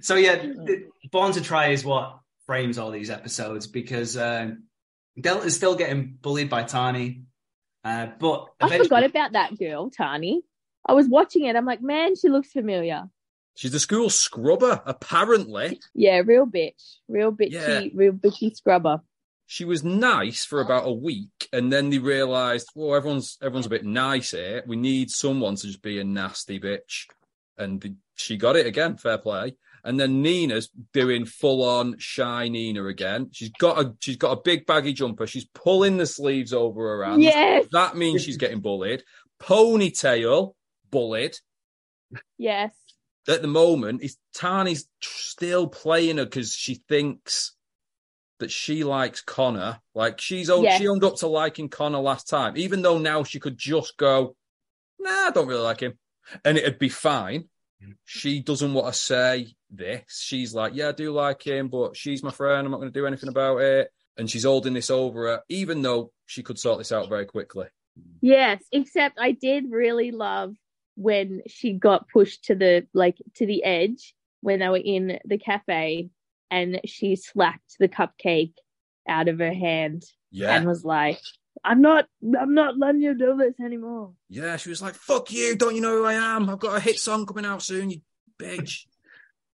So 0.00 0.16
yeah, 0.16 0.36
th- 0.36 0.86
Born 1.12 1.32
to 1.32 1.40
Try 1.40 1.68
is 1.68 1.84
what 1.84 2.18
frames 2.46 2.78
all 2.78 2.90
these 2.90 3.10
episodes 3.10 3.66
because 3.66 4.16
um, 4.16 4.64
Delta's 5.20 5.54
still 5.56 5.74
getting 5.76 6.18
bullied 6.20 6.50
by 6.50 6.64
Tani, 6.64 7.22
uh, 7.84 8.08
but 8.18 8.46
I 8.60 8.66
eventually, 8.66 8.88
forgot 8.88 9.04
about 9.04 9.32
that 9.32 9.58
girl, 9.58 9.90
Tani. 9.90 10.42
I 10.86 10.92
was 10.92 11.08
watching 11.08 11.44
it. 11.44 11.56
I'm 11.56 11.64
like, 11.66 11.82
man, 11.82 12.16
she 12.16 12.28
looks 12.28 12.50
familiar. 12.50 13.04
She's 13.56 13.72
the 13.72 13.78
school 13.80 14.10
scrubber, 14.10 14.82
apparently. 14.84 15.80
Yeah, 15.94 16.22
real 16.26 16.46
bitch, 16.46 16.96
real 17.08 17.30
bitchy, 17.32 17.52
Yeah. 17.52 17.84
real 17.94 18.12
bitchy 18.12 18.54
scrubber. 18.54 19.00
She 19.46 19.64
was 19.64 19.84
nice 19.84 20.44
for 20.44 20.60
about 20.60 20.88
a 20.88 20.92
week, 20.92 21.48
and 21.52 21.72
then 21.72 21.90
they 21.90 21.98
realised, 21.98 22.68
well, 22.74 22.96
everyone's 22.96 23.38
everyone's 23.40 23.66
a 23.66 23.70
bit 23.70 23.84
nice 23.84 24.32
here. 24.32 24.64
We 24.66 24.76
need 24.76 25.10
someone 25.10 25.54
to 25.56 25.66
just 25.66 25.82
be 25.82 26.00
a 26.00 26.04
nasty 26.04 26.58
bitch, 26.58 27.06
and 27.56 27.80
the- 27.80 27.94
she 28.16 28.36
got 28.36 28.56
it 28.56 28.66
again. 28.66 28.96
Fair 28.96 29.18
play. 29.18 29.56
And 29.86 30.00
then 30.00 30.22
Nina's 30.22 30.70
doing 30.94 31.26
full 31.26 31.62
on 31.62 31.98
shy 31.98 32.48
Nina 32.48 32.86
again. 32.86 33.28
She's 33.32 33.50
got 33.50 33.78
a 33.78 33.94
she's 34.00 34.16
got 34.16 34.32
a 34.38 34.40
big 34.42 34.64
baggy 34.64 34.94
jumper. 34.94 35.26
She's 35.26 35.44
pulling 35.44 35.98
the 35.98 36.06
sleeves 36.06 36.54
over 36.54 36.96
her 36.96 37.04
hands. 37.04 37.22
Yes, 37.22 37.66
That 37.72 37.94
means 37.96 38.22
she's 38.24 38.38
getting 38.38 38.60
bullied. 38.60 39.04
Ponytail 39.42 40.54
bullied. 40.90 41.36
yes, 42.38 42.72
At 43.28 43.42
the 43.42 43.48
moment, 43.48 44.02
is 44.02 44.16
Tani's 44.34 44.88
still 45.02 45.66
playing 45.68 46.16
her 46.18 46.24
because 46.24 46.52
she 46.52 46.76
thinks 46.88 47.54
that 48.38 48.50
she 48.50 48.84
likes 48.84 49.20
Connor. 49.20 49.80
Like 49.94 50.20
she's 50.20 50.50
owned, 50.50 50.64
Yes. 50.64 50.80
she 50.80 50.88
owned 50.88 51.04
up 51.04 51.16
to 51.16 51.26
liking 51.26 51.68
Connor 51.68 51.98
last 52.00 52.28
time, 52.28 52.56
even 52.56 52.82
though 52.82 52.98
now 52.98 53.22
she 53.22 53.38
could 53.38 53.58
just 53.58 53.96
go, 53.96 54.34
"Nah, 54.98 55.26
I 55.26 55.30
don't 55.30 55.46
really 55.46 55.62
like 55.62 55.80
him," 55.80 55.98
and 56.44 56.56
it'd 56.58 56.78
be 56.78 56.88
fine. 56.88 57.48
She 58.04 58.40
doesn't 58.40 58.74
want 58.74 58.92
to 58.92 58.98
say 58.98 59.54
this. 59.70 60.20
She's 60.22 60.54
like, 60.54 60.74
"Yeah, 60.74 60.88
I 60.88 60.92
do 60.92 61.12
like 61.12 61.46
him, 61.46 61.68
but 61.68 61.96
she's 61.96 62.22
my 62.22 62.30
friend. 62.30 62.64
I'm 62.64 62.70
not 62.70 62.80
going 62.80 62.92
to 62.92 62.98
do 62.98 63.06
anything 63.06 63.28
about 63.28 63.58
it." 63.58 63.90
And 64.16 64.30
she's 64.30 64.44
holding 64.44 64.74
this 64.74 64.90
over 64.90 65.26
her, 65.26 65.42
even 65.48 65.82
though 65.82 66.12
she 66.26 66.42
could 66.42 66.58
sort 66.58 66.78
this 66.78 66.92
out 66.92 67.08
very 67.08 67.26
quickly. 67.26 67.66
yes. 68.20 68.62
Except 68.72 69.18
I 69.18 69.32
did 69.32 69.64
really 69.70 70.10
love 70.12 70.54
when 70.96 71.42
she 71.48 71.72
got 71.72 72.08
pushed 72.08 72.44
to 72.44 72.54
the 72.54 72.86
like 72.94 73.16
to 73.36 73.46
the 73.46 73.64
edge 73.64 74.14
when 74.40 74.60
they 74.60 74.68
were 74.68 74.76
in 74.76 75.18
the 75.24 75.38
cafe, 75.38 76.10
and 76.50 76.80
she 76.84 77.16
slapped 77.16 77.76
the 77.80 77.88
cupcake 77.88 78.54
out 79.08 79.28
of 79.28 79.38
her 79.38 79.52
hand 79.52 80.04
Yeah, 80.30 80.54
and 80.56 80.66
was 80.66 80.84
like, 80.84 81.18
"I'm 81.64 81.80
not, 81.80 82.06
I'm 82.38 82.54
not 82.54 82.78
letting 82.78 83.00
you 83.00 83.14
do 83.14 83.36
this 83.36 83.54
anymore." 83.64 84.12
yeah. 84.28 84.56
She 84.56 84.70
was 84.70 84.82
like, 84.82 84.94
"Fuck 84.94 85.32
you! 85.32 85.56
Don't 85.56 85.74
you 85.74 85.80
know 85.80 85.98
who 85.98 86.04
I 86.04 86.14
am? 86.14 86.48
I've 86.48 86.58
got 86.58 86.76
a 86.76 86.80
hit 86.80 86.98
song 86.98 87.26
coming 87.26 87.46
out 87.46 87.62
soon, 87.62 87.90
you 87.90 88.00
bitch." 88.40 88.86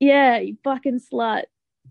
Yeah, 0.01 0.37
you 0.37 0.55
fucking 0.63 1.01
slut. 1.11 1.43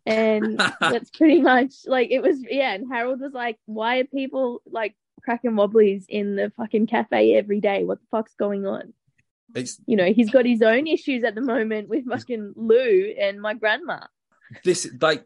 And 0.07 0.59
that's 0.81 1.11
pretty 1.11 1.43
much 1.43 1.75
like 1.85 2.11
it 2.11 2.23
was. 2.23 2.39
Yeah, 2.43 2.73
and 2.73 2.91
Harold 2.91 3.21
was 3.21 3.35
like, 3.35 3.59
"Why 3.67 3.99
are 3.99 4.05
people 4.05 4.63
like 4.65 4.97
cracking 5.23 5.57
wobblies 5.57 6.07
in 6.09 6.35
the 6.35 6.51
fucking 6.57 6.87
cafe 6.87 7.35
every 7.37 7.61
day? 7.61 7.85
What 7.85 8.01
the 8.01 8.07
fuck's 8.11 8.35
going 8.35 8.67
on?" 8.67 8.95
It's 9.55 9.79
You 9.87 9.97
know, 9.97 10.13
he's 10.13 10.31
got 10.31 10.47
his 10.47 10.63
own 10.63 10.87
issues 10.87 11.23
at 11.25 11.35
the 11.35 11.43
moment 11.43 11.91
with 11.91 12.09
fucking 12.09 12.55
Lou 12.57 13.15
and 13.21 13.43
my 13.43 13.53
grandma. 13.53 14.01
This 14.65 14.89
like 15.01 15.25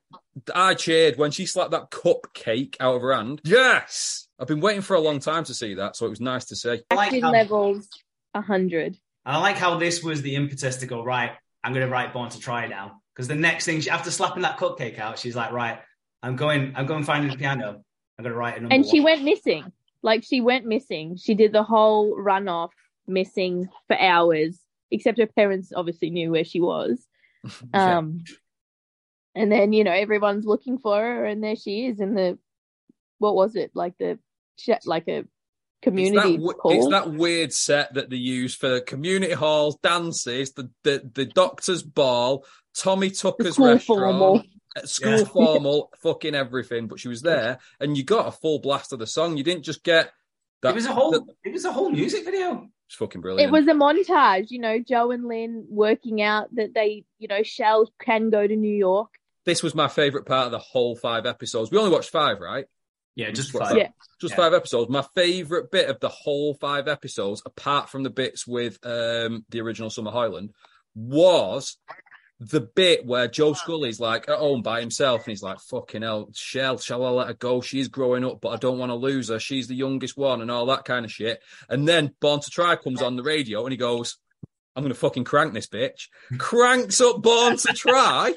I 0.55 0.75
cheered 0.75 1.17
when 1.17 1.31
she 1.31 1.47
slapped 1.47 1.73
that 1.73 1.91
cupcake 1.91 2.77
out 2.81 2.97
of 2.97 3.03
her 3.03 3.15
hand. 3.15 3.41
Yes, 3.45 4.29
I've 4.39 4.49
been 4.49 4.61
waiting 4.61 4.83
for 4.83 4.95
a 4.95 5.01
long 5.01 5.19
time 5.21 5.45
to 5.45 5.55
see 5.55 5.75
that, 5.75 5.97
so 5.97 6.07
it 6.07 6.11
was 6.11 6.21
nice 6.21 6.47
to 6.47 6.57
see. 6.57 6.81
I 6.91 6.95
like 6.95 7.21
how- 7.21 7.31
levels 7.31 7.89
a 8.35 8.41
hundred. 8.41 8.97
I 9.25 9.39
like 9.39 9.57
how 9.57 9.79
this 9.79 10.03
was 10.03 10.23
the 10.23 10.35
impetus 10.35 10.77
to 10.77 10.87
go 10.87 11.05
right. 11.05 11.33
I'm 11.63 11.73
going 11.73 11.87
to 11.87 11.93
write 11.93 12.13
Born 12.13 12.29
to 12.31 12.41
Try 12.41 12.67
now 12.67 13.01
because 13.15 13.29
the 13.29 13.37
next 13.37 13.65
thing 13.65 13.81
she, 13.81 13.89
after 13.89 14.11
slapping 14.11 14.43
that 14.43 14.59
cupcake 14.59 14.99
out, 14.99 15.19
she's 15.19 15.37
like, 15.37 15.53
right, 15.53 15.79
I'm 16.25 16.35
going, 16.35 16.73
I'm 16.75 16.87
going 16.87 17.05
finding 17.05 17.31
the 17.31 17.37
piano. 17.37 17.85
I'm 18.19 18.23
going 18.25 18.33
to 18.33 18.39
write 18.39 18.57
a 18.57 18.61
number. 18.63 18.75
And 18.75 18.85
she 18.85 18.99
one. 18.99 19.13
went 19.13 19.23
missing. 19.23 19.73
Like 20.03 20.25
she 20.25 20.41
went 20.41 20.67
missing. 20.67 21.17
She 21.17 21.35
did 21.35 21.53
the 21.53 21.63
whole 21.63 22.17
run 22.21 22.49
off 22.49 22.73
missing 23.07 23.69
for 23.87 23.97
hours. 23.97 24.59
Except 24.91 25.19
her 25.19 25.27
parents 25.27 25.73
obviously 25.75 26.11
knew 26.11 26.33
where 26.33 26.45
she 26.45 26.61
was. 26.61 27.07
Yeah. 27.75 27.99
Um, 27.99 28.25
and 29.35 29.51
then 29.51 29.73
you 29.73 29.85
know 29.85 29.93
everyone's 29.93 30.45
looking 30.45 30.79
for 30.79 30.97
her, 30.99 31.25
and 31.25 31.43
there 31.43 31.57
she 31.57 31.87
is 31.87 32.01
in 32.01 32.15
the 32.15 32.39
what 33.19 33.35
was 33.35 33.57
it 33.57 33.71
like 33.75 33.97
the 33.99 34.19
like 34.85 35.09
a 35.09 35.19
It's 35.19 35.29
community 35.83 36.37
that, 36.37 36.57
hall? 36.61 36.73
it's 36.73 36.89
that 36.89 37.13
weird 37.13 37.53
set 37.53 37.95
that 37.95 38.11
they 38.11 38.17
use 38.17 38.55
for 38.55 38.81
community 38.81 39.33
halls, 39.35 39.77
dances, 39.83 40.53
the 40.53 40.71
the, 40.85 41.11
the 41.15 41.25
doctor's 41.27 41.83
ball, 41.83 42.45
Tommy 42.77 43.11
Tucker's 43.11 43.55
school 43.55 43.67
restaurant, 43.69 44.01
formal. 44.19 44.43
uh, 44.77 44.87
school 44.87 45.19
Yeah. 45.19 45.25
formal, 45.33 45.91
fucking 46.03 46.35
everything. 46.35 46.87
But 46.89 47.01
she 47.01 47.09
was 47.09 47.23
there, 47.23 47.59
and 47.81 47.97
you 47.97 48.05
got 48.05 48.29
a 48.29 48.33
full 48.33 48.59
blast 48.61 48.93
of 48.93 48.99
the 48.99 49.07
song. 49.07 49.37
You 49.37 49.45
didn't 49.45 49.65
just 49.65 49.83
get 49.83 50.13
that. 50.63 50.71
it 50.71 50.75
was 50.75 50.87
a 50.87 50.93
whole, 50.93 51.11
that- 51.13 51.25
it 51.45 51.53
was 51.53 51.65
a 51.65 51.73
whole 51.73 51.91
music 51.91 52.25
video. 52.25 52.69
it's 52.87 52.95
fucking 52.97 53.21
brilliant. 53.21 53.49
It 53.49 53.53
was 53.53 53.67
a 53.67 53.73
montage, 53.73 54.51
you 54.51 54.61
know, 54.61 54.79
Joe 54.79 55.11
and 55.11 55.27
Lynn 55.27 55.65
working 55.69 56.23
out 56.23 56.55
that 56.55 56.75
they, 56.75 57.05
you 57.19 57.27
know, 57.29 57.43
Shell 57.43 57.91
can 58.01 58.31
go 58.31 58.47
to 58.47 58.55
New 58.57 58.75
York. 58.75 59.11
This 59.45 59.63
was 59.63 59.75
my 59.75 59.89
favorite 59.89 60.27
part 60.27 60.47
of 60.47 60.53
the 60.53 60.59
whole 60.59 60.95
five 60.97 61.27
episodes. 61.27 61.71
We 61.71 61.79
only 61.79 61.91
watched 61.91 62.11
five, 62.11 62.39
right? 62.41 62.67
Yeah, 63.15 63.31
just 63.31 63.53
Just 63.53 63.63
five. 63.65 63.77
Yeah. 63.77 63.89
just 64.21 64.33
Yeah. 64.33 64.37
five 64.37 64.55
episodes. 64.55 64.91
My 64.91 65.05
favorite 65.15 65.71
bit 65.71 65.89
of 65.91 66.01
the 66.01 66.09
whole 66.09 66.55
five 66.55 66.89
episodes, 66.89 67.43
apart 67.45 67.91
from 67.91 68.05
the 68.05 68.11
bits 68.11 68.47
with 68.47 68.79
um, 68.85 69.45
the 69.51 69.61
original 69.61 69.91
Summer 69.91 70.11
Hoyland, 70.11 70.51
was 70.95 71.77
the 72.41 72.61
bit 72.61 73.05
where 73.07 73.29
Joe 73.29 73.53
Scully's 73.53 74.01
like 74.01 74.29
at 74.29 74.39
home 74.39 74.63
by 74.63 74.81
himself 74.81 75.21
and 75.21 75.29
he's 75.31 75.43
like, 75.43 75.61
fucking 75.61 76.03
hell, 76.03 76.31
Shell, 76.35 76.79
shall 76.79 77.05
I 77.05 77.11
let 77.11 77.27
her 77.29 77.35
go? 77.35 77.61
She's 77.61 77.89
growing 77.89 78.25
up, 78.25 78.41
but 78.41 78.49
I 78.49 78.57
don't 78.57 78.79
want 78.79 78.91
to 78.91 78.97
lose 78.97 79.29
her. 79.29 79.39
She's 79.39 79.69
the 79.69 79.77
youngest 79.77 80.17
one 80.17 80.41
and 80.41 80.51
all 80.51 80.67
that 80.67 80.85
kind 80.85 81.05
of 81.05 81.13
shit. 81.13 81.41
And 81.69 81.87
then 81.87 82.15
Born 82.21 82.41
to 82.41 82.51
Try 82.51 82.77
comes 82.77 83.03
on 83.03 83.17
the 83.17 83.23
radio 83.23 83.63
and 83.65 83.73
he 83.73 83.77
goes, 83.77 84.17
I'm 84.75 84.83
going 84.83 84.93
to 84.93 84.99
fucking 84.99 85.25
crank 85.25 85.53
this 85.53 85.69
bitch. 85.69 86.09
Cranks 86.39 87.01
up 87.01 87.23
Born 87.23 87.59
to 87.59 87.73
Try, 87.75 88.33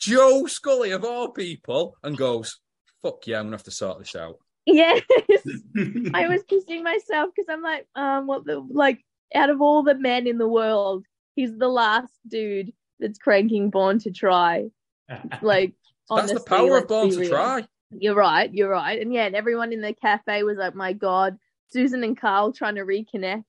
Joe 0.00 0.46
Scully 0.46 0.90
of 0.90 1.04
all 1.04 1.28
people, 1.28 1.96
and 2.02 2.16
goes, 2.16 2.58
fuck 3.02 3.26
yeah, 3.26 3.38
I'm 3.38 3.44
going 3.44 3.52
to 3.52 3.56
have 3.56 3.64
to 3.64 3.70
sort 3.70 3.98
this 3.98 4.16
out. 4.16 4.36
Yes. 4.66 5.02
I 6.14 6.28
was 6.28 6.42
kissing 6.48 6.82
myself 6.82 7.30
because 7.34 7.48
I'm 7.48 7.62
like, 7.62 7.86
um, 7.94 8.26
what 8.26 8.44
the 8.44 8.58
like 8.58 9.04
out 9.34 9.50
of 9.50 9.60
all 9.60 9.82
the 9.82 9.94
men 9.94 10.26
in 10.26 10.38
the 10.38 10.48
world, 10.48 11.06
he's 11.34 11.56
the 11.56 11.68
last 11.68 12.12
dude 12.28 12.72
that's 12.98 13.18
cranking 13.18 13.70
Born 13.70 13.98
to 14.00 14.10
Try. 14.10 14.70
Like, 15.42 15.72
That's 16.08 16.32
the 16.32 16.40
power 16.40 16.78
of 16.78 16.88
Born 16.88 17.10
to 17.10 17.18
real. 17.18 17.30
Try. 17.30 17.66
You're 17.90 18.14
right. 18.14 18.52
You're 18.52 18.70
right. 18.70 19.00
And 19.00 19.12
yeah, 19.12 19.24
and 19.24 19.34
everyone 19.34 19.72
in 19.72 19.80
the 19.80 19.92
cafe 19.92 20.44
was 20.44 20.56
like, 20.56 20.76
my 20.76 20.92
God, 20.92 21.36
Susan 21.72 22.04
and 22.04 22.16
Carl 22.16 22.52
trying 22.52 22.76
to 22.76 22.82
reconnect. 22.82 23.44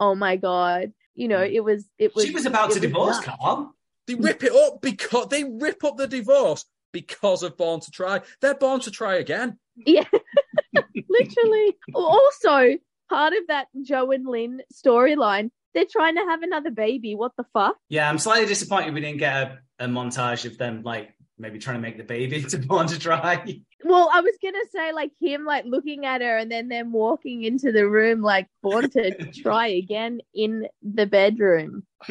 Oh 0.00 0.14
my 0.14 0.36
God. 0.36 0.92
You 1.14 1.28
know, 1.28 1.42
it 1.42 1.62
was, 1.62 1.84
it 1.98 2.14
was. 2.14 2.24
she 2.24 2.30
was 2.30 2.46
about 2.46 2.70
to 2.70 2.80
was 2.80 2.80
divorce 2.80 3.26
nuts. 3.26 3.38
Carl. 3.38 3.74
They 4.06 4.14
rip 4.14 4.42
it 4.42 4.52
up 4.52 4.80
because 4.80 5.28
they 5.28 5.44
rip 5.44 5.84
up 5.84 5.96
the 5.96 6.06
divorce 6.06 6.64
because 6.92 7.42
of 7.42 7.56
Born 7.56 7.80
to 7.80 7.90
Try. 7.90 8.20
They're 8.40 8.54
Born 8.54 8.80
to 8.80 8.90
Try 8.90 9.16
again. 9.16 9.58
Yeah, 9.76 10.04
literally. 11.08 11.76
Also, 11.94 12.78
part 13.08 13.32
of 13.32 13.46
that 13.48 13.68
Joe 13.82 14.10
and 14.10 14.26
Lynn 14.26 14.62
storyline, 14.72 15.50
they're 15.74 15.86
trying 15.90 16.16
to 16.16 16.22
have 16.22 16.42
another 16.42 16.70
baby. 16.70 17.14
What 17.14 17.32
the 17.36 17.44
fuck? 17.52 17.76
Yeah, 17.88 18.08
I'm 18.08 18.18
slightly 18.18 18.46
disappointed 18.46 18.92
we 18.92 19.00
didn't 19.00 19.18
get 19.18 19.34
a, 19.78 19.84
a 19.84 19.86
montage 19.86 20.44
of 20.44 20.58
them 20.58 20.82
like 20.82 21.14
maybe 21.42 21.58
trying 21.58 21.76
to 21.76 21.82
make 21.82 21.98
the 21.98 22.04
baby 22.04 22.42
to 22.48 22.58
Born 22.58 22.86
to 22.86 22.98
Try. 22.98 23.60
Well, 23.84 24.08
I 24.12 24.20
was 24.20 24.34
gonna 24.40 24.58
say 24.70 24.92
like 24.92 25.10
him 25.20 25.44
like 25.44 25.64
looking 25.66 26.06
at 26.06 26.22
her 26.22 26.38
and 26.38 26.50
then 26.50 26.68
them 26.68 26.92
walking 26.92 27.42
into 27.42 27.72
the 27.72 27.86
room 27.86 28.22
like 28.22 28.48
born 28.62 28.88
to 28.90 29.32
try 29.42 29.66
again 29.66 30.20
in 30.32 30.68
the 30.82 31.04
bedroom. 31.04 31.82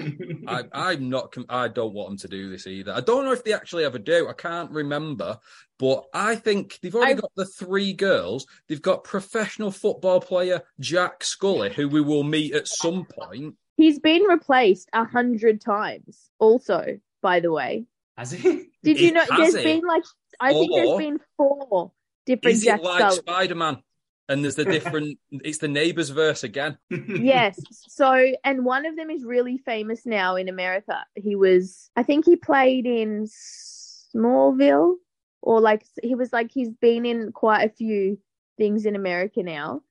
I, 0.47 0.65
I'm 0.73 1.09
not. 1.09 1.33
I 1.49 1.69
don't 1.69 1.93
want 1.93 2.09
them 2.09 2.17
to 2.19 2.27
do 2.27 2.49
this 2.49 2.67
either. 2.67 2.91
I 2.91 2.99
don't 2.99 3.25
know 3.25 3.31
if 3.31 3.43
they 3.43 3.53
actually 3.53 3.85
ever 3.85 3.97
do. 3.99 4.27
I 4.29 4.33
can't 4.33 4.69
remember, 4.71 5.39
but 5.79 6.05
I 6.13 6.35
think 6.35 6.77
they've 6.81 6.93
already 6.93 7.13
I- 7.13 7.21
got 7.21 7.31
the 7.35 7.45
three 7.45 7.93
girls. 7.93 8.45
They've 8.67 8.81
got 8.81 9.05
professional 9.05 9.71
football 9.71 10.19
player 10.19 10.61
Jack 10.79 11.23
Scully, 11.23 11.73
who 11.73 11.87
we 11.87 12.01
will 12.01 12.23
meet 12.23 12.53
at 12.53 12.67
some 12.67 13.05
point. 13.05 13.55
He's 13.77 13.99
been 13.99 14.23
replaced 14.23 14.89
a 14.93 15.05
hundred 15.05 15.61
times. 15.61 16.29
Also, 16.37 16.99
by 17.21 17.39
the 17.39 17.51
way, 17.51 17.85
Has 18.21 18.29
he? 18.29 18.69
did 18.83 18.99
you 18.99 19.13
know? 19.13 19.23
There's 19.35 19.55
it? 19.55 19.63
been 19.63 19.81
like 19.81 20.03
I 20.39 20.53
think 20.53 20.71
there's 20.75 20.97
been 20.97 21.19
four 21.37 21.91
different 22.27 22.55
Is 22.55 22.67
it 22.67 22.83
like 22.83 23.11
Spider 23.13 23.55
Man? 23.55 23.81
And 24.29 24.43
there's 24.43 24.55
the 24.55 24.63
different. 24.63 25.17
it's 25.31 25.57
the 25.57 25.67
neighbors 25.67 26.09
verse 26.09 26.43
again. 26.43 26.77
yes. 26.91 27.59
So, 27.71 28.31
and 28.43 28.63
one 28.63 28.85
of 28.85 28.95
them 28.95 29.09
is 29.09 29.25
really 29.25 29.57
famous 29.57 30.05
now 30.05 30.35
in 30.35 30.49
America. 30.49 31.03
He 31.15 31.35
was, 31.35 31.89
I 31.95 32.03
think 32.03 32.25
he 32.25 32.35
played 32.35 32.85
in 32.85 33.25
Smallville 34.15 34.97
or 35.41 35.59
like, 35.59 35.83
he 36.03 36.13
was 36.13 36.31
like, 36.31 36.51
he's 36.53 36.69
been 36.69 37.07
in 37.07 37.31
quite 37.31 37.63
a 37.63 37.73
few 37.73 38.19
things 38.59 38.85
in 38.85 38.95
America 38.95 39.41
now. 39.41 39.81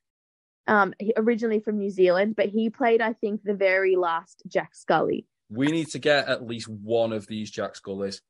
Um, 0.68 0.94
originally 1.16 1.58
from 1.58 1.78
New 1.78 1.90
Zealand, 1.90 2.36
but 2.36 2.48
he 2.48 2.70
played, 2.70 3.00
I 3.00 3.14
think, 3.14 3.42
the 3.42 3.54
very 3.54 3.96
last 3.96 4.44
Jack 4.46 4.76
Scully. 4.76 5.26
We 5.50 5.66
need 5.66 5.88
to 5.90 5.98
get 5.98 6.28
at 6.28 6.46
least 6.46 6.68
one 6.68 7.12
of 7.12 7.26
these 7.26 7.50
Jack 7.50 7.74
Scullys. 7.74 8.20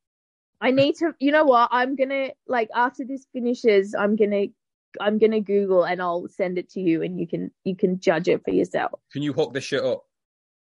I 0.61 0.71
need 0.71 0.97
to, 0.97 1.13
you 1.21 1.33
know 1.33 1.45
what? 1.45 1.69
I'm 1.71 1.97
gonna 1.97 2.31
like 2.47 2.69
after 2.75 3.05
this 3.05 3.27
finishes, 3.33 3.95
I'm 3.95 4.17
gonna, 4.17 4.47
I'm 5.01 5.19
gonna 5.19 5.41
Google 5.41 5.85
and 5.85 6.01
I'll 6.03 6.29
send 6.29 6.59
it 6.59 6.69
to 6.71 6.81
you, 6.81 7.03
and 7.03 7.19
you 7.21 7.27
can, 7.27 7.51
you 7.65 7.77
can 7.77 8.01
judge 8.01 8.29
it 8.29 8.43
for 8.45 8.51
yourself. 8.51 9.01
Can 9.13 9.23
you 9.23 9.33
hook 9.33 9.53
this 9.55 9.65
shit 9.65 9.83
up? 9.85 10.05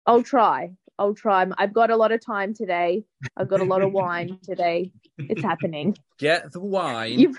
I'll 0.05 0.23
try. 0.23 0.71
I'll 0.99 1.13
try. 1.13 1.45
I've 1.57 1.73
got 1.73 1.91
a 1.91 1.95
lot 1.95 2.11
of 2.11 2.25
time 2.25 2.53
today. 2.53 3.03
I've 3.35 3.47
got 3.47 3.59
a 3.59 3.65
lot 3.65 3.81
of 3.81 3.91
wine 3.91 4.39
today. 4.41 4.91
It's 5.17 5.43
happening. 5.43 5.95
Get 6.17 6.51
the 6.51 6.59
wine, 6.59 7.19
You've, 7.19 7.37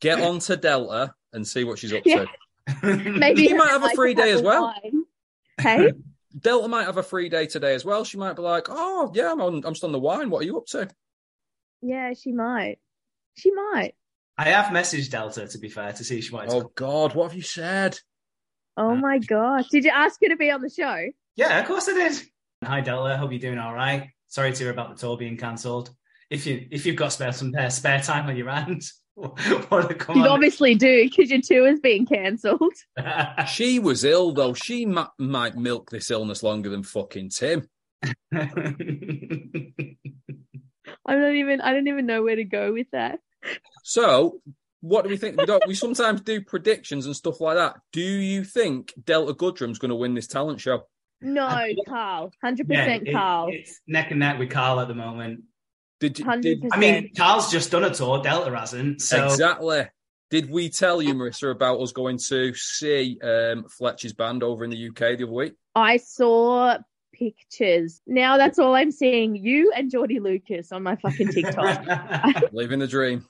get 0.00 0.20
on 0.20 0.38
to 0.40 0.56
Delta 0.56 1.14
and 1.32 1.46
see 1.46 1.64
what 1.64 1.78
she's 1.78 1.92
up 1.92 2.02
Yeah. 2.06 2.24
to. 2.82 2.96
maybe 3.18 3.42
You 3.42 3.56
might 3.56 3.68
have 3.70 3.84
a 3.84 3.90
free 3.90 4.14
day 4.14 4.30
as 4.30 4.40
well. 4.42 4.72
wine. 4.82 5.04
Hey, 5.60 5.92
Delta 6.38 6.68
might 6.68 6.86
have 6.86 6.96
a 6.96 7.02
free 7.02 7.28
day 7.28 7.46
today 7.46 7.74
as 7.74 7.84
well. 7.84 8.04
She 8.04 8.16
might 8.16 8.36
be 8.36 8.42
like, 8.42 8.66
"Oh 8.68 9.12
yeah, 9.14 9.32
I'm 9.32 9.40
on. 9.40 9.56
I'm 9.64 9.74
just 9.74 9.84
on 9.84 9.92
the 9.92 9.98
wine. 9.98 10.30
What 10.30 10.42
are 10.42 10.46
you 10.46 10.58
up 10.58 10.66
to?" 10.66 10.88
yeah, 11.82 12.12
she 12.14 12.32
might. 12.32 12.78
She 13.36 13.50
might. 13.50 13.94
I 14.36 14.44
have 14.46 14.66
messaged 14.66 15.10
Delta 15.10 15.46
to 15.46 15.58
be 15.58 15.68
fair 15.68 15.92
to 15.92 16.04
see 16.04 16.18
if 16.18 16.24
she 16.24 16.32
might. 16.32 16.48
to. 16.48 16.56
Oh 16.56 16.72
God, 16.74 17.14
what 17.14 17.24
have 17.24 17.36
you 17.36 17.42
said? 17.42 17.98
Oh 18.76 18.96
my 18.96 19.18
gosh! 19.18 19.68
Did 19.68 19.84
you 19.84 19.90
ask 19.90 20.18
her 20.22 20.28
to 20.28 20.36
be 20.36 20.50
on 20.50 20.60
the 20.60 20.70
show? 20.70 21.06
Yeah, 21.36 21.60
of 21.60 21.66
course 21.66 21.88
I 21.88 21.92
did. 21.92 22.20
Hi 22.64 22.80
Delta, 22.80 23.16
hope 23.16 23.30
you're 23.30 23.38
doing 23.38 23.58
all 23.58 23.74
right. 23.74 24.08
Sorry 24.28 24.52
to 24.52 24.58
hear 24.58 24.72
about 24.72 24.90
the 24.90 25.00
tour 25.00 25.16
being 25.16 25.36
cancelled. 25.36 25.90
If 26.30 26.46
you 26.46 26.66
if 26.70 26.86
you've 26.86 26.96
got 26.96 27.12
spare 27.12 27.32
some 27.32 27.52
uh, 27.56 27.68
spare 27.68 28.00
time 28.00 28.28
on 28.28 28.36
your 28.36 28.50
hands, 28.50 28.94
want 29.70 29.88
to 29.88 29.94
come 29.94 30.16
You 30.16 30.26
obviously 30.26 30.74
do 30.74 31.04
because 31.08 31.30
your 31.30 31.40
tour 31.40 31.68
is 31.68 31.80
being 31.80 32.06
cancelled. 32.06 32.72
She 33.48 33.78
was 33.78 34.04
ill 34.04 34.32
though. 34.32 34.54
She 34.54 34.86
ma- 34.86 35.08
might 35.18 35.56
milk 35.56 35.90
this 35.90 36.10
illness 36.10 36.42
longer 36.42 36.68
than 36.70 36.82
fucking 36.82 37.30
Tim. 37.30 37.68
I 41.06 41.14
don't 41.14 41.36
even. 41.36 41.60
I 41.60 41.72
don't 41.72 41.88
even 41.88 42.06
know 42.06 42.22
where 42.22 42.36
to 42.36 42.44
go 42.44 42.72
with 42.72 42.86
that. 42.92 43.20
So, 43.82 44.40
what 44.80 45.04
do 45.04 45.10
we 45.10 45.16
think? 45.16 45.38
We, 45.38 45.46
don't, 45.46 45.66
we 45.66 45.74
sometimes 45.74 46.20
do 46.22 46.40
predictions 46.42 47.06
and 47.06 47.14
stuff 47.14 47.40
like 47.40 47.56
that. 47.56 47.76
Do 47.92 48.00
you 48.00 48.44
think 48.44 48.92
Delta 49.04 49.34
Goodrem's 49.34 49.78
going 49.78 49.90
to 49.90 49.94
win 49.96 50.14
this 50.14 50.26
talent 50.26 50.60
show? 50.60 50.82
No, 51.20 51.66
Carl. 51.88 52.32
Hundred 52.42 52.66
Yeah, 52.68 52.84
percent, 52.84 53.08
it- 53.08 53.12
Carl. 53.12 53.48
it's 53.52 53.80
neck 53.86 54.10
and 54.10 54.20
neck 54.20 54.38
with 54.38 54.50
Carl 54.50 54.80
at 54.80 54.88
the 54.88 54.94
moment. 54.94 55.44
Did, 56.00 56.18
you- 56.18 56.40
did. 56.40 56.64
I 56.72 56.76
mean, 56.78 57.10
Carl's 57.16 57.50
just 57.50 57.70
done 57.70 57.84
a 57.84 57.94
tour, 57.94 58.22
Delta 58.22 58.56
hasn't. 58.56 59.00
So 59.00 59.24
exactly? 59.26 59.86
Did 60.30 60.50
we 60.50 60.68
tell 60.68 61.00
you, 61.00 61.14
Marisa, 61.14 61.52
about 61.52 61.80
us 61.80 61.92
going 61.92 62.18
to 62.28 62.52
see 62.54 63.18
um, 63.22 63.64
Fletcher's 63.68 64.12
band 64.14 64.42
over 64.42 64.64
in 64.64 64.70
the 64.70 64.88
UK 64.88 64.98
the 65.18 65.24
other 65.24 65.26
week? 65.28 65.54
I 65.74 65.98
saw 65.98 66.78
pictures. 67.12 68.00
Now 68.06 68.36
that's 68.36 68.58
all 68.58 68.74
I'm 68.74 68.90
seeing. 68.90 69.36
You 69.36 69.72
and 69.76 69.90
Geordie 69.90 70.18
Lucas 70.20 70.72
on 70.72 70.82
my 70.82 70.96
fucking 70.96 71.28
TikTok. 71.28 71.86
Living 72.52 72.80
the 72.80 72.88
dream. 72.88 73.26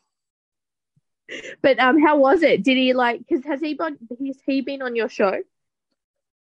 but 1.63 1.79
um, 1.79 2.01
how 2.01 2.17
was 2.19 2.43
it? 2.43 2.63
Did 2.63 2.77
he 2.77 2.93
like? 2.95 3.21
Because 3.27 3.45
has 3.45 3.61
he 3.61 3.75
been? 3.75 3.99
Has 4.27 4.39
he 4.47 4.61
been 4.63 4.81
on 4.83 4.97
your 4.97 5.09
show? 5.09 5.39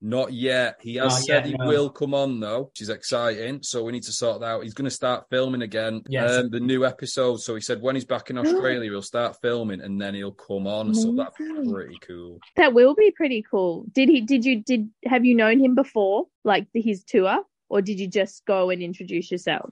Not 0.01 0.33
yet. 0.33 0.77
He 0.81 0.95
has 0.95 1.13
Not 1.13 1.21
said 1.21 1.27
yet, 1.27 1.45
he 1.45 1.53
no. 1.57 1.65
will 1.67 1.89
come 1.89 2.13
on 2.13 2.39
though, 2.39 2.63
which 2.63 2.81
is 2.81 2.89
exciting. 2.89 3.63
So 3.63 3.83
we 3.83 3.91
need 3.91 4.03
to 4.03 4.11
sort 4.11 4.41
that 4.41 4.45
out. 4.47 4.63
He's 4.63 4.73
going 4.73 4.85
to 4.85 4.91
start 4.91 5.25
filming 5.31 5.61
again. 5.61 6.01
Yes. 6.07 6.31
Um, 6.31 6.49
the 6.51 6.59
new 6.59 6.85
episode. 6.85 7.37
So 7.37 7.55
he 7.55 7.61
said 7.61 7.81
when 7.81 7.95
he's 7.95 8.05
back 8.05 8.29
in 8.29 8.37
Australia, 8.37 8.89
he'll 8.91 9.01
start 9.01 9.37
filming 9.41 9.81
and 9.81 9.99
then 9.99 10.13
he'll 10.13 10.31
come 10.31 10.67
on. 10.67 10.93
So 10.93 11.13
that's 11.15 11.35
pretty 11.37 11.97
cool. 12.05 12.39
That 12.57 12.73
will 12.73 12.93
be 12.93 13.11
pretty 13.11 13.43
cool. 13.49 13.85
Did 13.91 14.09
he? 14.09 14.21
Did 14.21 14.45
you? 14.45 14.61
Did 14.61 14.89
have 15.05 15.25
you 15.25 15.33
known 15.33 15.59
him 15.59 15.73
before, 15.75 16.25
like 16.43 16.67
his 16.73 17.03
tour, 17.03 17.39
or 17.69 17.81
did 17.81 17.99
you 17.99 18.07
just 18.07 18.45
go 18.45 18.69
and 18.69 18.81
introduce 18.81 19.31
yourself? 19.31 19.71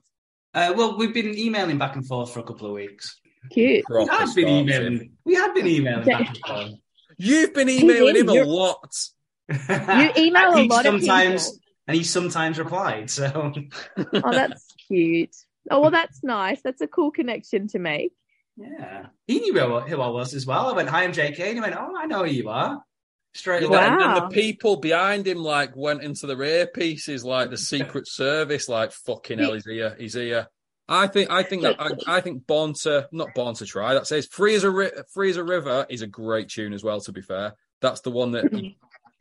uh, 0.55 0.73
well, 0.75 0.97
we've 0.97 1.13
been 1.13 1.37
emailing 1.37 1.77
back 1.79 1.95
and 1.95 2.07
forth 2.07 2.31
for 2.31 2.39
a 2.39 2.43
couple 2.43 2.67
of 2.67 2.73
weeks. 2.73 3.19
Cute. 3.51 3.83
We 3.89 4.05
Proper 4.05 4.11
have 4.13 4.35
been 4.35 4.47
emailing. 4.47 4.93
him. 4.99 5.11
We 5.25 5.35
have 5.35 5.53
been 5.53 5.67
emailing 5.67 6.05
back 6.05 6.27
and 6.29 6.37
forth. 6.47 6.71
You've 7.17 7.53
been 7.53 7.69
emailing 7.69 8.15
him 8.15 8.29
a 8.29 8.43
lot. 8.43 8.93
You 9.49 10.11
email 10.17 10.51
And 10.51 10.59
a 10.59 10.61
he 10.63 10.67
lot 10.69 10.85
of 10.85 11.01
sometimes, 11.01 11.47
people. 11.49 11.59
and 11.87 11.97
he 11.97 12.03
sometimes 12.03 12.59
replied. 12.59 13.09
So 13.09 13.53
Oh, 13.97 14.31
that's 14.31 14.65
cute. 14.87 15.35
Oh 15.71 15.79
well, 15.81 15.91
that's 15.91 16.23
nice. 16.23 16.61
That's 16.61 16.81
a 16.81 16.87
cool 16.87 17.11
connection 17.11 17.67
to 17.69 17.79
make. 17.79 18.13
yeah, 18.57 19.07
he 19.27 19.39
knew 19.39 19.53
who, 19.59 19.79
who 19.79 20.01
I 20.01 20.07
was 20.09 20.33
as 20.33 20.45
well. 20.45 20.67
I 20.67 20.73
went, 20.73 20.89
"Hi, 20.89 21.03
I'm 21.03 21.11
JK," 21.13 21.39
and 21.39 21.55
he 21.55 21.61
went, 21.61 21.75
"Oh, 21.75 21.93
I 21.97 22.05
know 22.05 22.23
who 22.25 22.31
you 22.31 22.49
are." 22.49 22.83
Straight 23.35 23.63
away. 23.63 23.79
And 23.79 24.15
the 24.17 24.27
people 24.29 24.75
behind 24.77 25.25
him 25.25 25.39
like 25.39 25.75
went 25.75 26.03
into 26.03 26.27
their 26.27 26.37
earpieces, 26.37 27.23
like 27.23 27.49
the 27.49 27.57
Secret 27.73 28.07
Service, 28.07 28.69
like 28.69 28.91
fucking 28.91 29.39
hell, 29.39 29.53
he's 29.53 29.65
here, 29.65 29.95
he's 29.97 30.13
here. 30.13 30.47
I 30.87 31.07
think, 31.07 31.31
I 31.31 31.41
think 31.43 31.61
that, 31.63 31.77
I, 31.81 32.17
I 32.17 32.21
think 32.21 32.45
Born 32.45 32.73
to, 32.83 33.07
not 33.13 33.33
Born 33.33 33.55
to 33.55 33.65
Try, 33.65 33.93
that 33.95 34.05
says 34.05 34.27
Free 34.27 34.53
as 34.53 34.63
a 34.65 34.91
Free 35.13 35.29
as 35.31 35.37
a 35.37 35.43
River 35.43 35.85
is 35.89 36.01
a 36.03 36.07
great 36.07 36.49
tune 36.49 36.73
as 36.73 36.83
well. 36.83 36.99
To 37.01 37.11
be 37.13 37.21
fair, 37.21 37.53
that's 37.81 38.01
the 38.01 38.11
one 38.11 38.31
that 38.31 38.51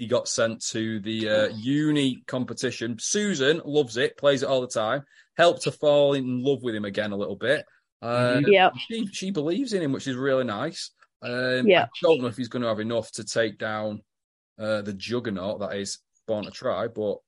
he, 0.02 0.04
he 0.04 0.08
got 0.08 0.28
sent 0.28 0.62
to 0.66 1.00
the 1.00 1.28
uh, 1.28 1.48
uni 1.56 2.22
competition. 2.26 2.96
Susan 2.98 3.60
loves 3.64 3.96
it, 3.96 4.16
plays 4.16 4.42
it 4.42 4.48
all 4.48 4.60
the 4.60 4.66
time. 4.68 5.02
Helped 5.36 5.62
to 5.62 5.72
fall 5.72 6.14
in 6.14 6.42
love 6.42 6.62
with 6.62 6.74
him 6.74 6.84
again 6.84 7.12
a 7.12 7.16
little 7.16 7.36
bit. 7.36 7.64
Uh, 8.02 8.40
Yep. 8.46 8.72
she 8.88 9.06
she 9.12 9.30
believes 9.30 9.72
in 9.72 9.82
him, 9.82 9.92
which 9.92 10.06
is 10.06 10.16
really 10.16 10.44
nice. 10.44 10.90
Um, 11.22 11.66
Yeah. 11.66 11.84
I 11.84 11.88
don't 12.02 12.20
know 12.20 12.26
if 12.26 12.36
he's 12.36 12.48
going 12.48 12.62
to 12.62 12.68
have 12.68 12.80
enough 12.80 13.10
to 13.12 13.24
take 13.24 13.58
down 13.58 14.02
uh, 14.58 14.82
the 14.82 14.92
juggernaut 14.92 15.60
that 15.60 15.76
is 15.76 15.98
Born 16.26 16.44
to 16.44 16.50
Try, 16.50 16.88
but 16.88 17.18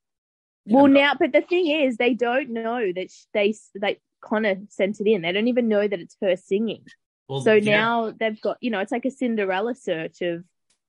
Well, 0.66 0.86
know, 0.88 1.00
now, 1.00 1.12
but 1.18 1.32
the 1.32 1.42
thing 1.42 1.68
is, 1.68 1.96
they 1.96 2.14
don't 2.14 2.50
know 2.50 2.92
that 2.94 3.10
sh- 3.10 3.24
they 3.32 3.54
that 3.76 3.98
Connor 4.20 4.56
sent 4.68 5.00
it 5.00 5.06
in. 5.06 5.22
They 5.22 5.32
don't 5.32 5.48
even 5.48 5.68
know 5.68 5.86
that 5.86 6.00
it's 6.00 6.16
her 6.20 6.36
singing. 6.36 6.84
Well, 7.28 7.40
So 7.40 7.54
yeah. 7.54 7.76
now 7.78 8.10
they've 8.10 8.40
got, 8.40 8.58
you 8.60 8.70
know, 8.70 8.80
it's 8.80 8.92
like 8.92 9.04
a 9.06 9.10
Cinderella 9.10 9.74
search 9.74 10.20
of 10.22 10.44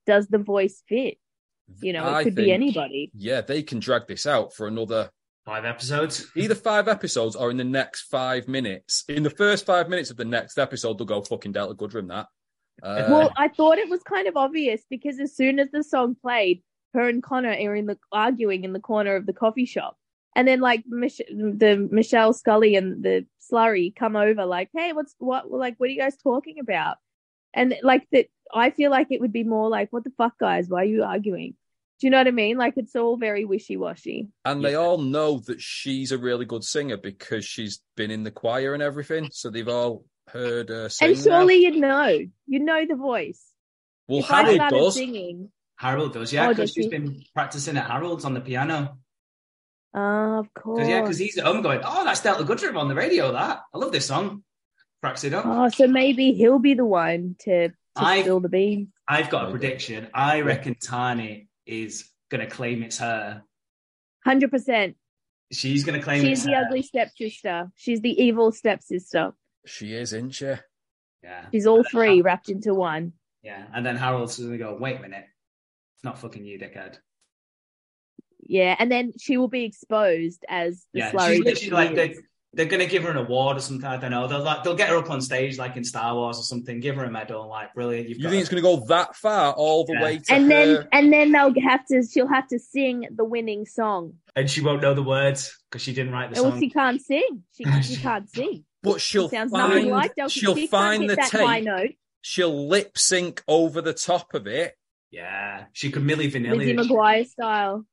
does 0.06 0.28
the 0.28 0.38
voice 0.38 0.84
fit? 0.88 1.18
You 1.82 1.94
know, 1.94 2.08
it 2.08 2.14
I 2.14 2.24
could 2.24 2.36
be 2.36 2.52
anybody. 2.52 3.12
yeah, 3.16 3.42
they 3.42 3.64
can 3.64 3.80
drag 3.80 4.08
this 4.08 4.26
out 4.26 4.54
for 4.54 4.68
another 4.68 5.10
five 5.46 5.66
episodes. 5.66 6.28
either 6.36 6.56
five 6.56 6.88
episodes 6.88 7.36
or 7.36 7.52
in 7.52 7.58
the 7.58 7.64
next 7.64 8.04
five 8.04 8.48
minutes. 8.48 9.04
In 9.08 9.24
the 9.24 9.30
first 9.30 9.66
five 9.66 9.90
minutes 9.90 10.12
of 10.12 10.18
the 10.18 10.26
next 10.26 10.58
episode, 10.58 10.98
they'll 10.98 11.06
go 11.06 11.22
fucking 11.22 11.54
Delta 11.54 11.74
Goodrem 11.74 12.10
that. 12.10 12.28
Uh, 12.84 13.08
well, 13.10 13.34
I 13.38 13.48
thought 13.48 13.78
it 13.78 13.90
was 13.90 14.04
kind 14.04 14.28
of 14.28 14.36
obvious 14.36 14.82
because 14.90 15.20
as 15.20 15.36
soon 15.36 15.60
as 15.60 15.72
the 15.72 15.84
song 15.84 16.16
played, 16.22 16.62
her 16.94 17.08
and 17.08 17.24
Connor 17.24 17.52
are 17.52 17.76
in 17.76 17.86
the 17.86 17.98
arguing 18.12 18.64
in 18.64 18.74
the 18.74 18.80
corner 18.80 19.16
of 19.16 19.26
the 19.26 19.34
coffee 19.34 19.66
shop, 19.66 19.98
and 20.36 20.48
then 20.48 20.60
like 20.60 20.84
Mich- 20.88 21.22
the 21.30 21.88
Michelle 21.92 22.34
Scully 22.34 22.76
and 22.76 23.04
the 23.04 23.26
Slurry 23.52 23.96
come 23.96 24.16
over, 24.16 24.46
like, 24.46 24.70
"Hey, 24.74 24.94
what's 24.94 25.16
what? 25.20 25.50
Like, 25.50 25.76
what 25.78 25.88
are 25.88 25.92
you 25.94 26.00
guys 26.00 26.18
talking 26.18 26.60
about?" 26.60 26.98
And 27.54 27.76
like 27.84 28.08
that, 28.12 28.28
I 28.54 28.70
feel 28.70 28.92
like 28.92 29.08
it 29.12 29.22
would 29.22 29.34
be 29.34 29.44
more 29.44 29.70
like, 29.70 29.92
"What 29.92 30.04
the 30.04 30.12
fuck, 30.18 30.38
guys? 30.40 30.68
Why 30.70 30.82
are 30.82 30.86
you 30.86 31.04
arguing?" 31.04 31.56
Do 32.00 32.08
you 32.08 32.12
know 32.12 32.18
what 32.18 32.28
I 32.28 32.32
mean? 32.32 32.58
Like, 32.58 32.74
it's 32.76 32.96
all 32.96 33.16
very 33.16 33.46
wishy 33.46 33.78
washy. 33.78 34.28
and 34.44 34.64
they 34.64 34.76
all 34.76 34.98
know 34.98 35.40
that 35.48 35.62
she's 35.62 36.12
a 36.12 36.18
really 36.18 36.44
good 36.46 36.64
singer 36.66 36.98
because 36.98 37.46
she's 37.46 37.82
been 37.96 38.12
in 38.12 38.24
the 38.24 38.32
choir 38.32 38.74
and 38.74 38.84
everything. 38.84 39.30
So 39.32 39.50
they've 39.50 39.68
all 39.68 40.04
heard 40.28 40.68
her 40.70 40.90
sing. 40.90 41.10
And 41.12 41.18
now. 41.18 41.24
surely 41.24 41.56
you'd 41.56 41.78
know, 41.78 42.20
you 42.48 42.60
know 42.60 42.86
the 42.86 42.96
voice. 42.98 43.42
well, 44.10 44.20
if 44.20 44.26
Harold 44.28 44.60
does. 44.70 44.94
singing, 44.96 45.52
Harold 45.78 46.12
does, 46.14 46.34
yeah, 46.34 46.48
Oh, 46.48 46.50
because 46.50 46.70
does 46.72 46.74
she's 46.74 46.86
he? 46.86 46.90
been 46.92 47.24
practicing 47.34 47.78
at 47.78 47.90
Harold's 47.90 48.26
on 48.26 48.34
the 48.34 48.42
piano. 48.42 48.98
ah, 49.94 50.40
of 50.40 50.54
course. 50.54 50.80
Because 50.80 50.90
yeah, 50.90 51.02
because 51.02 51.18
he's 51.18 51.38
at 51.38 51.46
home 51.46 51.62
going, 51.62 51.80
"Oh, 51.84 52.04
that's 52.04 52.22
Delta 52.22 52.44
Goodrem 52.44 52.78
on 52.78 52.90
the 52.90 52.96
radio." 52.96 53.32
That 53.32 53.62
I 53.74 53.78
love 53.78 53.92
this 53.94 54.08
song. 54.08 54.44
Cracks 55.02 55.24
it 55.24 55.34
up. 55.34 55.46
Oh, 55.46 55.70
so 55.70 55.88
maybe 55.88 56.34
he'll 56.34 56.60
be 56.60 56.74
the 56.74 56.86
one 56.86 57.36
to, 57.40 57.70
to 57.70 57.76
I- 58.04 58.22
spill 58.22 58.40
the 58.40 58.50
beans. 58.50 58.90
I've 59.08 59.30
got 59.30 59.48
a 59.48 59.52
prediction. 59.52 60.08
I 60.14 60.42
reckon 60.42 60.76
Tani 60.76 61.48
is 61.66 62.10
going 62.30 62.42
to 62.42 62.48
claim 62.54 62.82
it's 62.84 62.98
her. 62.98 63.44
Hundred 64.26 64.50
percent. 64.52 64.96
She's 65.52 65.84
going 65.84 66.00
to 66.00 66.04
claim 66.04 66.22
She's 66.24 66.40
it's 66.40 66.46
the 66.48 66.54
her. 66.54 66.66
ugly 66.66 66.82
stepsister. 66.82 67.72
She's 67.76 68.02
the 68.02 68.10
evil 68.24 68.52
stepsister. 68.52 69.34
She 69.68 69.94
is, 69.94 70.12
isn't 70.14 70.32
she? 70.32 70.54
Yeah, 71.24 71.46
She's 71.52 71.68
all 71.68 71.84
three 71.84 72.22
wrapped 72.22 72.50
into 72.50 72.74
one. 72.74 73.14
yeah. 73.44 73.66
And 73.74 73.86
then 73.86 73.96
Harold's 73.96 74.38
going 74.40 74.52
to 74.52 74.58
go, 74.58 74.76
"Wait 74.80 74.98
a 74.98 75.02
minute, 75.02 75.26
it's 75.96 76.04
not 76.04 76.18
fucking 76.20 76.44
you, 76.46 76.58
dickhead." 76.60 76.98
Yeah, 78.48 78.76
and 78.78 78.92
then 78.92 79.14
she 79.20 79.38
will 79.38 79.48
be 79.48 79.64
exposed 79.66 80.46
as 80.48 80.86
the 80.94 81.00
Yeah, 81.00 81.12
slurry. 81.12 81.30
she's 81.36 81.40
literally 81.46 81.56
she 81.56 81.72
like 81.72 81.92
is. 82.12 82.22
They, 82.56 82.64
they're 82.64 82.66
going 82.78 82.80
to 82.82 82.92
give 82.92 83.04
her 83.04 83.12
an 83.12 83.18
award 83.18 83.58
or 83.58 83.60
something. 83.60 83.86
I 83.86 83.98
don't 83.98 84.12
know. 84.12 84.28
They'll 84.28 84.42
like 84.44 84.64
they'll 84.64 84.76
get 84.76 84.90
her 84.90 84.98
up 84.98 85.10
on 85.10 85.22
stage 85.22 85.58
like 85.58 85.76
in 85.78 85.84
Star 85.84 86.14
Wars 86.16 86.38
or 86.40 86.44
something. 86.44 86.80
Give 86.80 86.96
her 86.96 87.04
a 87.04 87.12
medal. 87.12 87.42
and 87.42 87.50
Like 87.50 87.74
brilliant. 87.74 88.10
You've 88.10 88.18
You 88.20 88.24
think 88.26 88.36
her. 88.36 88.40
it's 88.42 88.50
going 88.50 88.64
to 88.64 88.70
go 88.82 88.86
that 88.88 89.16
far, 89.16 89.54
all 89.54 89.86
the 89.86 89.94
Yeah. 89.94 90.04
way 90.04 90.18
to 90.20 90.34
and 90.34 90.50
then 90.50 90.68
her? 90.76 90.88
and 90.92 91.12
then 91.14 91.32
they'll 91.32 91.54
have 91.62 91.86
to. 91.88 92.04
She'll 92.04 92.28
have 92.28 92.48
to 92.50 92.60
sing 92.60 93.08
the 93.14 93.26
winning 93.26 93.66
song. 93.66 94.14
and 94.36 94.50
she 94.50 94.62
won't 94.62 94.82
know 94.82 94.94
the 94.94 95.04
words 95.04 95.58
because 95.70 95.82
she 95.82 95.94
didn't 95.94 96.12
write 96.14 96.34
the 96.34 96.42
Well, 96.42 96.52
song. 96.52 96.60
she 96.60 96.70
can't 96.70 97.02
sing. 97.02 97.44
She 97.56 97.64
she 97.84 97.96
can't 97.98 98.30
sing. 98.30 98.66
But 98.84 99.02
she'll 99.02 99.30
Sounds 99.30 99.52
nothing 99.52 99.78
find 99.78 99.88
like 99.90 100.16
Delta. 100.16 100.32
she'll 100.32 100.56
she 100.56 100.68
find 100.68 101.10
the 101.10 101.16
that 101.16 101.32
high 101.32 101.62
tape. 101.62 101.98
She'll 102.22 102.68
lip 102.68 102.98
sync 102.98 103.44
over 103.48 103.82
the 103.82 103.94
top 103.94 104.34
of 104.34 104.48
it. 104.48 104.76
Yeah, 105.12 105.66
she 105.74 105.92
could 105.92 106.04
Millie 106.04 106.26
Lizzie 106.30 106.40
Vanilli. 106.40 106.76
McGuire 106.78 107.26
style. 107.28 107.86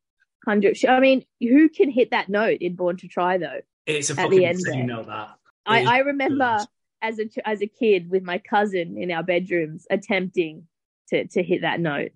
Hundred. 0.45 0.77
I 0.89 0.99
mean, 1.01 1.25
who 1.41 1.69
can 1.69 1.89
hit 1.91 2.11
that 2.11 2.29
note 2.29 2.59
in 2.61 2.75
Born 2.75 2.97
to 2.99 3.09
Try 3.09 3.39
though? 3.39 3.61
It's 3.87 4.11
a 4.11 4.13
at 4.13 4.17
the 4.17 4.23
fucking 4.23 4.45
end 4.45 4.59
insane 4.59 4.87
there. 4.87 4.97
note 4.97 5.07
that. 5.07 5.35
I, 5.67 5.85
I 5.85 5.99
remember 5.99 6.59
good. 6.59 6.67
as 7.03 7.19
a 7.19 7.49
as 7.49 7.63
a 7.63 7.67
kid 7.67 8.11
with 8.11 8.23
my 8.23 8.39
cousin 8.39 8.97
in 8.97 9.11
our 9.11 9.23
bedrooms 9.23 9.87
attempting 9.91 10.67
to 11.09 11.27
to 11.29 11.43
hit 11.43 11.63
that 11.63 11.81
note 11.81 12.11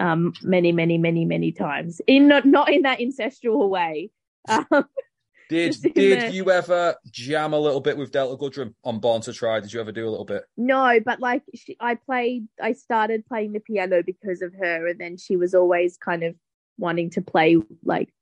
um 0.00 0.32
many 0.42 0.70
many 0.70 0.96
many 0.98 1.24
many 1.24 1.50
times 1.50 2.00
in 2.06 2.28
not 2.28 2.44
not 2.44 2.72
in 2.72 2.82
that 2.82 3.00
incestual 3.00 3.68
way 3.68 4.10
um, 4.48 4.66
Did 5.48 5.76
did 5.94 6.20
there. 6.20 6.30
you 6.30 6.50
ever 6.50 6.94
jam 7.10 7.54
a 7.54 7.58
little 7.58 7.80
bit 7.80 7.96
with 7.96 8.12
Delta 8.12 8.36
Goodrem 8.36 8.74
on 8.84 9.00
Born 9.00 9.22
to 9.22 9.32
Try? 9.32 9.60
Did 9.60 9.72
you 9.72 9.80
ever 9.80 9.92
do 9.92 10.06
a 10.06 10.10
little 10.10 10.26
bit? 10.26 10.44
No, 10.56 11.00
but 11.04 11.20
like 11.20 11.42
she, 11.54 11.76
I 11.80 11.94
played, 11.94 12.46
I 12.62 12.72
started 12.72 13.26
playing 13.26 13.54
the 13.54 13.60
piano 13.60 14.02
because 14.02 14.42
of 14.42 14.52
her, 14.54 14.86
and 14.86 15.00
then 15.00 15.16
she 15.16 15.36
was 15.36 15.54
always 15.54 15.96
kind 15.96 16.22
of 16.22 16.34
wanting 16.76 17.10
to 17.10 17.22
play 17.22 17.56
like 17.82 18.12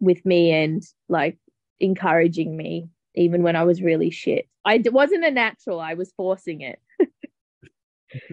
with 0.00 0.26
me 0.26 0.50
and 0.52 0.82
like 1.08 1.38
encouraging 1.82 2.56
me, 2.56 2.88
even 3.14 3.42
when 3.42 3.56
I 3.56 3.64
was 3.64 3.82
really 3.82 4.10
shit. 4.10 4.48
I 4.64 4.78
d- 4.78 4.88
wasn't 4.88 5.24
a 5.24 5.30
natural; 5.30 5.80
I 5.80 5.94
was 5.94 6.12
forcing 6.16 6.62
it. 6.62 6.80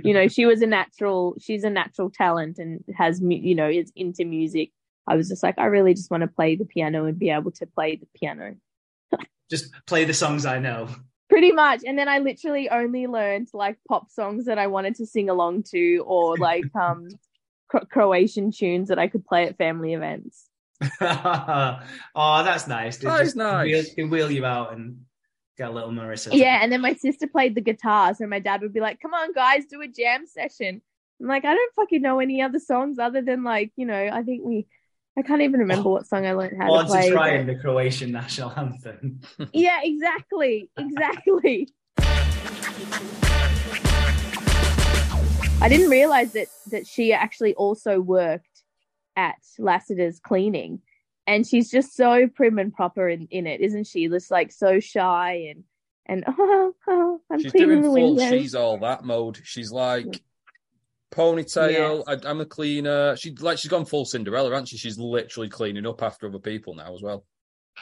you 0.04 0.14
know, 0.14 0.28
she 0.28 0.46
was 0.46 0.62
a 0.62 0.68
natural. 0.68 1.36
She's 1.40 1.66
a 1.66 1.70
natural 1.70 2.10
talent 2.10 2.60
and 2.60 2.84
has, 2.96 3.20
you 3.22 3.56
know, 3.56 3.68
is 3.68 3.92
into 3.96 4.24
music. 4.24 4.72
I 5.08 5.16
was 5.16 5.28
just 5.28 5.44
like, 5.44 5.58
I 5.58 5.66
really 5.66 5.96
just 5.96 6.12
want 6.12 6.22
to 6.22 6.28
play 6.28 6.56
the 6.56 6.66
piano 6.66 7.06
and 7.06 7.18
be 7.18 7.32
able 7.32 7.52
to 7.52 7.66
play 7.66 7.96
the 7.96 8.08
piano. 8.16 8.56
Just 9.50 9.74
play 9.88 10.06
the 10.06 10.14
songs 10.14 10.46
I 10.46 10.60
know. 10.60 10.88
Pretty 11.30 11.52
much. 11.52 11.82
And 11.86 11.98
then 11.98 12.08
I 12.08 12.20
literally 12.20 12.70
only 12.70 13.08
learned 13.08 13.50
like 13.54 13.78
pop 13.88 14.12
songs 14.12 14.46
that 14.46 14.60
I 14.60 14.68
wanted 14.68 14.96
to 14.96 15.08
sing 15.08 15.30
along 15.30 15.64
to 15.72 16.04
or 16.06 16.38
like 16.38 16.66
um 16.76 17.08
Croatian 17.68 18.52
tunes 18.52 18.90
that 18.90 19.00
I 19.00 19.08
could 19.08 19.26
play 19.26 19.46
at 19.46 19.58
family 19.58 19.94
events. 19.94 20.49
oh, 21.02 22.44
that's 22.44 22.68
nice. 22.68 22.98
They 22.98 23.08
That 23.08 23.22
is 23.22 23.28
just 23.28 23.36
nice. 23.38 23.66
Wheel, 23.66 23.84
they 23.98 24.04
wheel 24.04 24.32
you 24.32 24.46
out 24.46 24.74
and 24.74 25.02
get 25.58 25.70
a 25.70 25.72
little 25.72 25.92
Marisa. 25.92 26.30
Yeah, 26.32 26.60
and 26.62 26.72
then 26.72 26.82
my 26.82 26.94
sister 26.94 27.28
played 27.28 27.56
the 27.56 27.62
guitar, 27.62 28.14
so 28.14 28.26
my 28.28 28.40
dad 28.40 28.62
would 28.62 28.74
be 28.74 28.80
like, 28.80 29.00
"Come 29.02 29.14
on, 29.14 29.34
guys, 29.34 29.66
do 29.66 29.82
a 29.82 29.88
jam 29.88 30.26
session." 30.26 30.82
I'm 31.22 31.28
like, 31.28 31.44
I 31.44 31.54
don't 31.54 31.74
fucking 31.76 32.02
know 32.02 32.20
any 32.20 32.42
other 32.42 32.60
songs 32.60 32.98
other 32.98 33.22
than 33.22 33.44
like, 33.44 33.72
you 33.76 33.86
know, 33.86 34.10
I 34.12 34.24
think 34.24 34.44
we 34.46 34.68
I 35.18 35.22
can't 35.22 35.42
even 35.42 35.60
remember 35.60 35.90
what 35.90 36.08
song 36.08 36.26
I 36.26 36.32
learned 36.32 36.58
how 36.58 36.68
Born 36.68 36.86
to 36.86 36.92
play. 36.92 37.08
to 37.10 37.12
try 37.14 37.32
but- 37.32 37.40
in 37.42 37.48
the 37.48 37.56
Croatian 37.56 38.12
national 38.12 38.54
anthem. 38.56 39.20
Yeah, 39.54 39.80
exactly. 39.84 40.70
Exactly. 40.78 41.68
I 45.62 45.68
didn't 45.68 45.90
realize 45.90 46.32
that 46.34 46.48
that 46.72 46.88
she 46.88 47.12
actually 47.12 47.54
also 47.56 48.00
worked 48.00 48.48
at 49.16 49.38
Lassiter's 49.58 50.20
cleaning. 50.20 50.82
And 51.28 51.46
she's 51.46 51.70
just 51.70 51.96
so 51.96 52.28
prim 52.28 52.58
and 52.58 52.74
proper 52.74 53.08
in, 53.08 53.28
in 53.30 53.46
it, 53.46 53.62
isn't 53.62 53.86
she? 53.86 54.08
Just 54.08 54.32
like 54.32 54.52
so 54.52 54.80
shy 54.80 55.52
and 55.52 55.64
and 56.08 56.24
oh, 56.28 56.74
oh 56.88 57.22
I'm 57.30 57.40
She's 57.40 57.52
cleaning 57.52 57.70
doing 57.70 57.82
the 57.84 57.88
full 57.88 58.16
windows. 58.16 58.42
she's 58.42 58.56
all 58.56 58.80
that 58.80 59.04
mode. 59.04 59.40
She's 59.44 59.72
like 59.72 60.22
ponytail, 61.12 62.04
I, 62.08 62.18
I'm 62.28 62.42
a 62.42 62.46
cleaner. 62.46 63.16
She 63.16 63.36
like 63.40 63.60
she's 63.60 63.72
gone 63.72 63.86
full 63.86 64.06
Cinderella, 64.06 64.50
hasn't 64.50 64.70
she? 64.70 64.78
She's 64.78 64.98
literally 64.98 65.50
cleaning 65.50 65.86
up 65.86 66.02
after 66.02 66.28
other 66.28 66.40
people 66.40 66.76
now 66.76 66.94
as 66.94 67.02
well. 67.02 67.26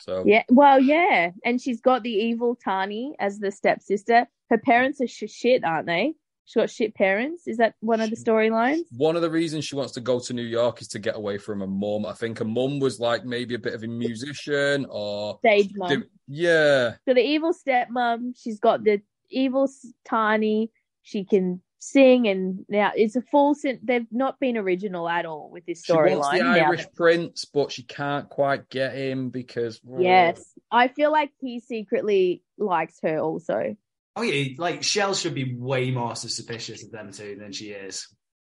So 0.02 0.24
Yeah, 0.26 0.44
well, 0.50 0.80
yeah, 0.80 1.32
and 1.44 1.62
she's 1.62 1.82
got 1.82 2.04
the 2.04 2.12
evil 2.12 2.56
Tani 2.56 3.16
as 3.20 3.40
the 3.40 3.52
stepsister. 3.52 4.28
Her 4.50 4.58
parents 4.58 5.02
are 5.02 5.08
sh- 5.08 5.24
shit, 5.30 5.64
aren't 5.64 5.88
they? 5.88 6.14
She's 6.48 6.56
got 6.62 6.70
shit 6.70 6.96
parents. 6.96 7.46
Is 7.46 7.58
that 7.58 7.76
one 7.82 8.00
of 8.00 8.10
the 8.10 8.16
storylines? 8.16 8.84
one 8.92 9.18
of 9.18 9.22
the 9.22 9.30
reasons 9.30 9.66
she 9.66 9.76
wants 9.76 9.92
to 9.94 10.00
go 10.02 10.18
to 10.22 10.34
New 10.34 10.44
York 10.44 10.82
is 10.82 10.88
to 10.90 11.00
get 11.00 11.18
away 11.18 11.38
from 11.38 11.60
her 11.60 11.68
mum. 11.68 12.06
I 12.06 12.14
think 12.14 12.40
her 12.40 12.46
mum 12.46 12.80
was 12.80 13.02
like 13.02 13.26
maybe 13.26 13.54
a 13.56 13.60
bit 13.60 13.74
of 13.74 13.84
a 13.84 13.88
musician 13.88 14.86
or 14.90 15.38
Stage 15.40 15.72
mom. 15.76 16.06
yeah. 16.26 16.92
So 17.06 17.14
the 17.14 17.20
evil 17.22 17.54
stepmom, 17.54 18.32
she's 18.42 18.60
got 18.60 18.86
the 18.86 19.02
evil 19.30 19.70
Tani. 20.06 20.72
She 21.02 21.26
can 21.26 21.62
sing, 21.80 22.28
and 22.30 22.66
now 22.70 22.92
it's 22.96 23.18
a 23.18 23.22
full. 23.24 23.54
Sin- 23.54 23.80
they've 23.84 24.08
not 24.10 24.40
been 24.40 24.56
original 24.56 25.10
at 25.10 25.26
all 25.26 25.50
with 25.52 25.66
this 25.66 25.84
She 25.84 25.92
storyline. 25.92 26.38
the 26.38 26.44
now. 26.44 26.54
Irish 26.68 26.86
prince, 26.96 27.44
but 27.44 27.74
she 27.74 27.84
can't 27.84 28.30
quite 28.30 28.70
get 28.70 28.94
him 28.94 29.32
because 29.32 29.82
Yes, 30.00 30.54
I 30.72 30.88
feel 30.88 31.12
like 31.12 31.32
he 31.42 31.60
secretly 31.60 32.42
likes 32.58 33.00
her 33.04 33.20
also. 33.20 33.76
Oh 34.18 34.24
yeah, 34.24 34.56
like 34.58 34.82
Shell 34.82 35.14
should 35.14 35.36
be 35.36 35.56
way 35.56 35.92
more 35.92 36.16
suspicious 36.16 36.84
of 36.84 36.92
them 36.92 37.12
two 37.12 37.38
than 37.40 37.52
she 37.52 37.68
is. 37.68 38.08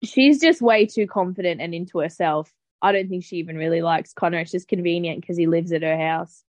She's 0.04 0.42
just 0.42 0.60
way 0.60 0.88
too 0.88 1.06
confident 1.06 1.62
and 1.62 1.76
into 1.76 2.00
herself. 2.00 2.52
I 2.82 2.92
don't 2.92 3.10
think 3.10 3.24
she 3.24 3.36
even 3.36 3.58
really 3.58 3.84
likes 3.84 4.12
Connor. 4.12 4.40
It's 4.40 4.50
just 4.50 4.68
convenient 4.68 5.22
because 5.22 5.38
he 5.38 5.46
lives 5.46 5.72
at 5.72 5.84
her 5.84 5.96
house. 5.96 6.44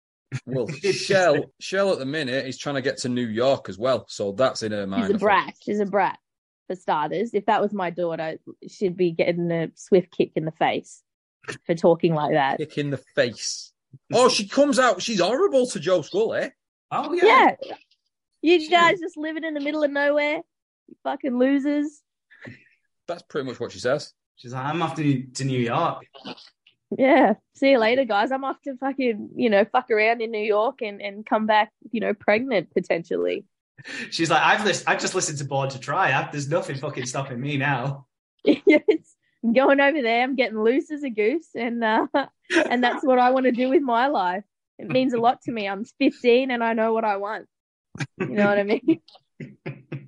Well, 0.45 0.67
Shell, 0.91 1.45
Shell 1.59 1.93
at 1.93 1.97
the 1.97 2.05
minute 2.05 2.45
is 2.45 2.59
trying 2.59 2.75
to 2.75 2.83
get 2.83 2.99
to 2.99 3.09
New 3.09 3.25
York 3.25 3.67
as 3.67 3.79
well, 3.79 4.05
so 4.07 4.31
that's 4.31 4.61
in 4.61 4.73
her 4.73 4.85
mind. 4.85 5.07
She's 5.07 5.15
a 5.15 5.17
brat. 5.17 5.53
She's 5.59 5.79
a 5.79 5.87
brat, 5.87 6.19
for 6.67 6.75
starters. 6.75 7.33
If 7.33 7.47
that 7.47 7.63
was 7.63 7.73
my 7.73 7.89
daughter, 7.89 8.37
she'd 8.69 8.95
be 8.95 9.09
getting 9.09 9.49
a 9.49 9.71
swift 9.73 10.15
kick 10.15 10.33
in 10.35 10.45
the 10.45 10.51
face 10.51 11.01
for 11.65 11.73
talking 11.73 12.13
like 12.13 12.33
that. 12.33 12.59
Kick 12.59 12.77
in 12.77 12.91
the 12.91 13.01
face. 13.15 13.73
Oh, 14.13 14.29
she 14.29 14.47
comes 14.47 14.77
out. 14.77 15.01
She's 15.01 15.19
horrible 15.19 15.65
to 15.65 15.79
Joe 15.79 16.03
Skull, 16.03 16.35
eh? 16.35 16.49
Oh 16.91 17.11
Yeah. 17.13 17.55
You 18.41 18.69
guys 18.69 18.99
just 18.99 19.17
living 19.17 19.43
in 19.43 19.53
the 19.53 19.59
middle 19.59 19.83
of 19.83 19.91
nowhere. 19.91 20.37
You 20.87 20.95
fucking 21.03 21.37
losers. 21.37 22.01
That's 23.07 23.21
pretty 23.23 23.47
much 23.47 23.59
what 23.59 23.71
she 23.71 23.79
says. 23.79 24.13
She's 24.35 24.53
like, 24.53 24.65
I'm 24.65 24.81
off 24.81 24.95
to, 24.95 25.23
to 25.23 25.45
New 25.45 25.59
York. 25.59 26.03
Yeah. 26.97 27.33
See 27.55 27.71
you 27.71 27.79
later, 27.79 28.05
guys. 28.05 28.31
I'm 28.31 28.43
off 28.45 28.61
to 28.63 28.75
fucking, 28.77 29.31
you 29.35 29.49
know, 29.49 29.65
fuck 29.65 29.91
around 29.91 30.21
in 30.21 30.31
New 30.31 30.43
York 30.43 30.81
and, 30.81 31.01
and 31.01 31.25
come 31.25 31.45
back, 31.45 31.71
you 31.91 31.99
know, 31.99 32.13
pregnant 32.13 32.71
potentially. 32.73 33.45
She's 34.09 34.29
like, 34.29 34.41
I've 34.41 34.65
lis- 34.65 34.83
I've 34.87 34.99
just 34.99 35.15
listened 35.15 35.37
to 35.39 35.45
Born 35.45 35.69
to 35.69 35.79
Try. 35.79 36.11
I, 36.13 36.29
there's 36.31 36.49
nothing 36.49 36.77
fucking 36.77 37.05
stopping 37.05 37.39
me 37.39 37.57
now. 37.57 38.05
It's- 38.45 39.15
I'm 39.41 39.53
going 39.53 39.79
over 39.79 40.01
there. 40.01 40.21
I'm 40.21 40.35
getting 40.35 40.61
loose 40.61 40.91
as 40.91 41.03
a 41.03 41.09
goose, 41.09 41.47
and 41.55 41.81
uh, 41.81 42.07
and 42.69 42.83
that's 42.83 43.05
what 43.05 43.19
I 43.19 43.29
want 43.29 43.45
to 43.45 43.53
do 43.53 43.69
with 43.69 43.81
my 43.81 44.07
life. 44.07 44.43
It 44.77 44.89
means 44.89 45.13
a 45.13 45.17
lot 45.17 45.41
to 45.43 45.51
me. 45.53 45.65
I'm 45.65 45.85
15 45.85 46.51
and 46.51 46.61
I 46.61 46.73
know 46.73 46.91
what 46.91 47.05
I 47.05 47.15
want. 47.15 47.47
You 48.19 48.27
know 48.27 48.47
what 48.47 48.59
I 48.59 48.63
mean? 48.63 49.01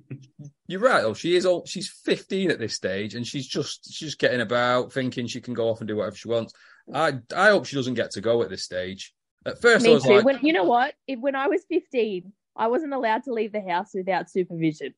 You're 0.66 0.80
right, 0.80 1.02
though. 1.02 1.14
She 1.14 1.36
is 1.36 1.44
old. 1.44 1.68
She's 1.68 1.88
15 1.88 2.50
at 2.50 2.58
this 2.58 2.74
stage, 2.74 3.14
and 3.14 3.26
she's 3.26 3.46
just 3.46 3.84
she's 3.92 4.08
just 4.10 4.18
getting 4.18 4.40
about, 4.40 4.92
thinking 4.92 5.26
she 5.26 5.40
can 5.40 5.54
go 5.54 5.68
off 5.68 5.80
and 5.80 5.88
do 5.88 5.96
whatever 5.96 6.16
she 6.16 6.28
wants. 6.28 6.54
I 6.92 7.14
I 7.36 7.48
hope 7.48 7.66
she 7.66 7.76
doesn't 7.76 7.94
get 7.94 8.12
to 8.12 8.20
go 8.20 8.42
at 8.42 8.48
this 8.50 8.64
stage. 8.64 9.12
At 9.44 9.60
first, 9.60 9.84
I 9.84 9.88
Me 9.88 9.94
was 9.94 10.04
too. 10.04 10.14
like, 10.16 10.24
When 10.24 10.38
you 10.42 10.52
know 10.52 10.64
what? 10.64 10.94
If, 11.06 11.18
when 11.18 11.34
I 11.34 11.48
was 11.48 11.62
15, 11.68 12.32
I 12.56 12.68
wasn't 12.68 12.94
allowed 12.94 13.24
to 13.24 13.32
leave 13.32 13.52
the 13.52 13.60
house 13.60 13.90
without 13.92 14.30
supervision. 14.30 14.94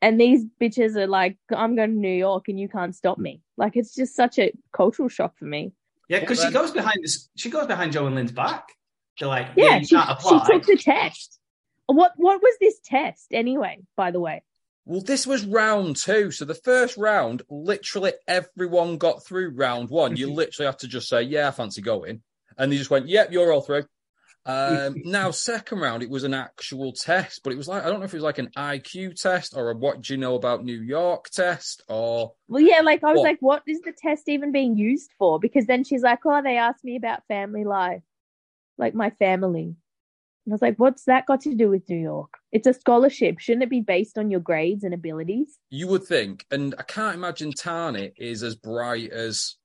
And 0.00 0.20
these 0.20 0.44
bitches 0.60 0.94
are 0.96 1.06
like, 1.06 1.36
I'm 1.50 1.74
going 1.74 1.90
to 1.90 1.96
New 1.96 2.08
York 2.08 2.48
and 2.48 2.60
you 2.60 2.68
can't 2.68 2.94
stop 2.94 3.18
me. 3.18 3.40
Like 3.56 3.76
it's 3.76 3.94
just 3.94 4.14
such 4.14 4.38
a 4.38 4.52
cultural 4.72 5.08
shock 5.08 5.36
for 5.38 5.46
me. 5.46 5.72
Yeah, 6.08 6.20
because 6.20 6.42
she 6.42 6.50
goes 6.50 6.70
behind 6.70 6.98
this. 7.02 7.28
She 7.36 7.50
goes 7.50 7.66
behind 7.66 7.92
Joe 7.92 8.06
and 8.06 8.14
Lynn's 8.14 8.30
back. 8.32 8.68
They're 9.18 9.28
like, 9.28 9.48
Yeah, 9.56 9.64
yeah, 9.64 9.76
you 9.78 9.86
she, 9.86 9.96
can't 9.96 10.20
she 10.20 10.52
took 10.52 10.66
the 10.66 10.76
test. 10.76 11.40
What 11.86 12.12
what 12.16 12.42
was 12.42 12.56
this 12.60 12.78
test 12.84 13.28
anyway? 13.32 13.80
By 13.96 14.10
the 14.10 14.20
way, 14.20 14.42
Well, 14.84 15.00
this 15.00 15.26
was 15.26 15.44
round 15.46 15.96
two. 15.96 16.30
So 16.30 16.44
the 16.44 16.54
first 16.54 16.96
round, 16.96 17.42
literally 17.48 18.12
everyone 18.26 18.98
got 18.98 19.24
through 19.24 19.50
round 19.50 19.90
one. 19.90 20.16
You 20.16 20.32
literally 20.32 20.66
had 20.66 20.78
to 20.80 20.88
just 20.88 21.08
say, 21.08 21.22
Yeah, 21.22 21.48
I 21.48 21.50
fancy 21.52 21.82
going. 21.82 22.22
And 22.58 22.72
they 22.72 22.76
just 22.78 22.90
went, 22.90 23.08
Yep, 23.08 23.32
you're 23.32 23.52
all 23.52 23.60
through. 23.60 23.84
Um, 24.44 25.00
now, 25.04 25.32
second 25.32 25.80
round, 25.80 26.02
it 26.04 26.10
was 26.10 26.22
an 26.24 26.34
actual 26.34 26.92
test, 26.92 27.40
but 27.42 27.52
it 27.52 27.56
was 27.56 27.66
like, 27.66 27.82
I 27.84 27.88
don't 27.88 27.98
know 27.98 28.04
if 28.04 28.14
it 28.14 28.16
was 28.16 28.22
like 28.22 28.38
an 28.38 28.50
IQ 28.56 29.20
test 29.20 29.54
or 29.56 29.70
a 29.70 29.76
what 29.76 30.02
do 30.02 30.14
you 30.14 30.18
know 30.18 30.36
about 30.36 30.64
New 30.64 30.80
York 30.80 31.30
test 31.30 31.82
or 31.88 32.32
well, 32.48 32.62
yeah, 32.62 32.80
like 32.80 33.02
I 33.02 33.10
was 33.12 33.18
What? 33.18 33.24
like, 33.24 33.38
what 33.40 33.62
is 33.66 33.80
the 33.80 33.92
test 33.92 34.28
even 34.28 34.52
being 34.52 34.76
used 34.76 35.10
for? 35.18 35.40
Because 35.40 35.66
then 35.66 35.82
she's 35.84 36.02
like, 36.02 36.20
oh, 36.24 36.42
they 36.42 36.56
asked 36.58 36.84
me 36.84 36.96
about 36.96 37.26
family 37.26 37.64
life, 37.64 38.02
like 38.78 38.94
my 38.94 39.10
family. 39.10 39.74
And 40.46 40.52
I 40.52 40.54
was 40.54 40.62
like, 40.62 40.78
what's 40.78 41.04
that 41.04 41.26
got 41.26 41.40
to 41.42 41.54
do 41.56 41.68
with 41.68 41.88
New 41.88 41.98
York? 41.98 42.34
It's 42.52 42.68
a 42.68 42.72
scholarship. 42.72 43.40
Shouldn't 43.40 43.64
it 43.64 43.70
be 43.70 43.80
based 43.80 44.16
on 44.16 44.30
your 44.30 44.38
grades 44.40 44.84
and 44.84 44.94
abilities? 44.94 45.58
you 45.70 45.88
would 45.88 46.04
think. 46.04 46.46
And 46.52 46.74
I 46.78 46.84
can't 46.84 47.16
imagine 47.16 47.50
Tani 47.52 48.12
is 48.16 48.42
as 48.44 48.54
bright 48.54 49.10
as, 49.10 49.56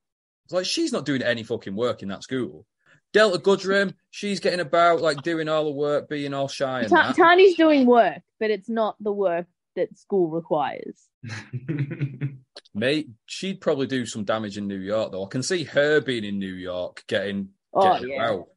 like, 0.50 0.65
she's 0.65 0.91
not 0.91 1.06
doing 1.06 1.22
any 1.22 1.44
fucking 1.44 1.76
work 1.76 2.02
in 2.02 2.10
that 2.10 2.24
school. 2.24 2.65
Delta 3.13 3.38
Goodrem, 3.38 3.94
she's 4.10 4.39
getting 4.39 4.60
about, 4.62 5.02
like, 5.02 5.22
doing 5.22 5.48
all 5.50 5.65
the 5.65 5.72
work, 5.72 6.10
being 6.10 6.34
all 6.34 6.48
shy 6.48 6.80
and 6.82 6.89
Ta- 6.89 7.08
that. 7.08 7.16
Tani's 7.16 7.55
doing 7.55 7.86
work, 7.86 8.22
but 8.39 8.49
it's 8.49 8.70
not 8.70 8.95
the 8.99 9.12
work 9.12 9.45
that 9.76 9.95
school 9.99 10.30
requires. 10.30 10.97
Mate, 12.74 13.10
she'd 13.26 13.62
probably 13.62 13.88
do 13.88 14.05
some 14.05 14.24
damage 14.24 14.58
in 14.58 14.68
New 14.68 14.80
York, 14.80 15.12
though. 15.12 15.26
I 15.26 15.30
can 15.30 15.43
see 15.43 15.64
her 15.66 15.99
being 16.01 16.24
in 16.24 16.39
New 16.39 16.53
York, 16.53 17.03
getting, 17.08 17.49
Oh, 17.74 17.93
getting 17.93 18.10
yeah. 18.10 18.26
about. 18.32 18.47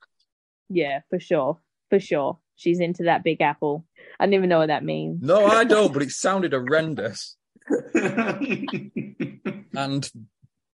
Yeah, 0.70 1.00
for 1.10 1.20
sure. 1.20 1.58
For 1.94 2.00
sure. 2.00 2.38
She's 2.56 2.80
into 2.80 3.04
that 3.04 3.22
big 3.22 3.40
apple. 3.40 3.84
I 4.18 4.26
don't 4.26 4.34
even 4.34 4.48
know 4.48 4.58
what 4.58 4.66
that 4.66 4.82
means. 4.82 5.22
No, 5.22 5.46
I 5.46 5.62
don't, 5.62 5.92
but 5.92 6.02
it 6.02 6.10
sounded 6.10 6.52
horrendous 6.52 7.36
and 7.94 8.90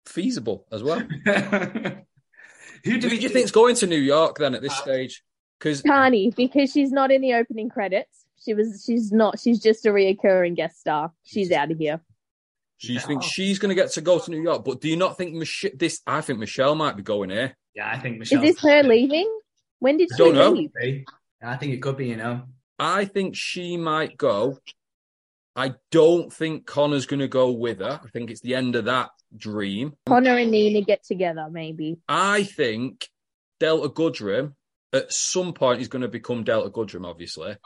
feasible 0.07 0.65
as 0.71 0.85
well. 0.85 1.01
Who 1.25 1.33
Who 2.85 2.85
do 2.85 3.01
do 3.01 3.09
we 3.09 3.19
you 3.19 3.29
think's 3.29 3.51
going 3.51 3.75
to 3.77 3.89
New 3.89 3.99
York 3.99 4.39
then 4.39 4.55
at 4.55 4.63
this 4.63 4.79
uh, 4.79 4.83
stage? 4.83 5.25
Because 5.59 5.83
Tani, 5.83 6.33
because 6.37 6.71
she's 6.71 6.93
not 6.93 7.11
in 7.11 7.21
the 7.21 7.35
opening 7.35 7.69
credits. 7.69 8.27
She 8.45 8.55
was 8.55 8.85
she's 8.87 9.11
not 9.11 9.41
she's 9.41 9.59
just 9.59 9.87
a 9.87 9.89
reoccurring 9.89 10.55
guest 10.55 10.79
star. 10.79 11.13
She's 11.25 11.51
out 11.51 11.73
of 11.73 11.79
here. 11.79 12.01
she 12.77 12.97
thinks 13.01 13.27
she's 13.27 13.59
going 13.59 13.71
to 13.71 13.75
get 13.75 13.91
to 13.95 14.03
go 14.03 14.21
to 14.21 14.31
New 14.31 14.41
York, 14.41 14.65
but 14.65 14.81
do 14.81 14.89
you 14.89 14.97
not 14.97 15.19
think 15.19 15.35
Mich- 15.35 15.73
this? 15.75 16.01
I 16.07 16.21
think 16.21 16.39
Michelle 16.39 16.77
might 16.77 16.97
be 16.97 17.03
going 17.03 17.31
here. 17.31 17.57
Yeah, 17.75 17.91
I 17.91 17.99
think 17.99 18.21
Michelle. 18.21 18.45
Is 18.45 18.55
this 18.55 18.63
her 18.63 18.85
leaving? 18.85 19.29
When 19.81 19.97
did 19.97 20.11
I 20.13 20.17
she 20.17 20.23
don't 20.25 20.35
know. 20.35 20.51
leave? 20.51 21.05
I 21.43 21.57
think 21.57 21.73
it 21.73 21.83
could 21.83 21.97
be, 21.97 22.07
you 22.09 22.17
know. 22.17 22.43
I 22.79 23.05
think 23.05 23.37
she 23.37 23.77
might 23.77 24.17
go. 24.17 24.59
I 25.57 25.75
don't 25.91 26.33
think 26.33 26.67
Connor's 26.67 27.07
going 27.07 27.21
to 27.21 27.29
go 27.29 27.51
with 27.51 27.81
her. 27.81 28.01
I 28.05 28.09
think 28.11 28.31
it's 28.31 28.41
the 28.41 28.55
end 28.55 28.77
of 28.77 28.85
that 28.87 29.11
dream. 29.37 29.95
Connor 30.07 30.37
and 30.37 30.51
Nina 30.51 30.83
get 30.83 31.03
together, 31.05 31.49
maybe. 31.51 31.99
I 32.09 32.45
think 32.45 33.09
Delta 33.59 33.89
Goodrem 33.89 34.55
at 34.93 35.13
some 35.13 35.53
point 35.53 35.81
is 35.81 35.89
going 35.89 36.03
to 36.03 36.09
become 36.09 36.45
Delta 36.45 36.71
Goodrem, 36.71 37.05
obviously. 37.05 37.57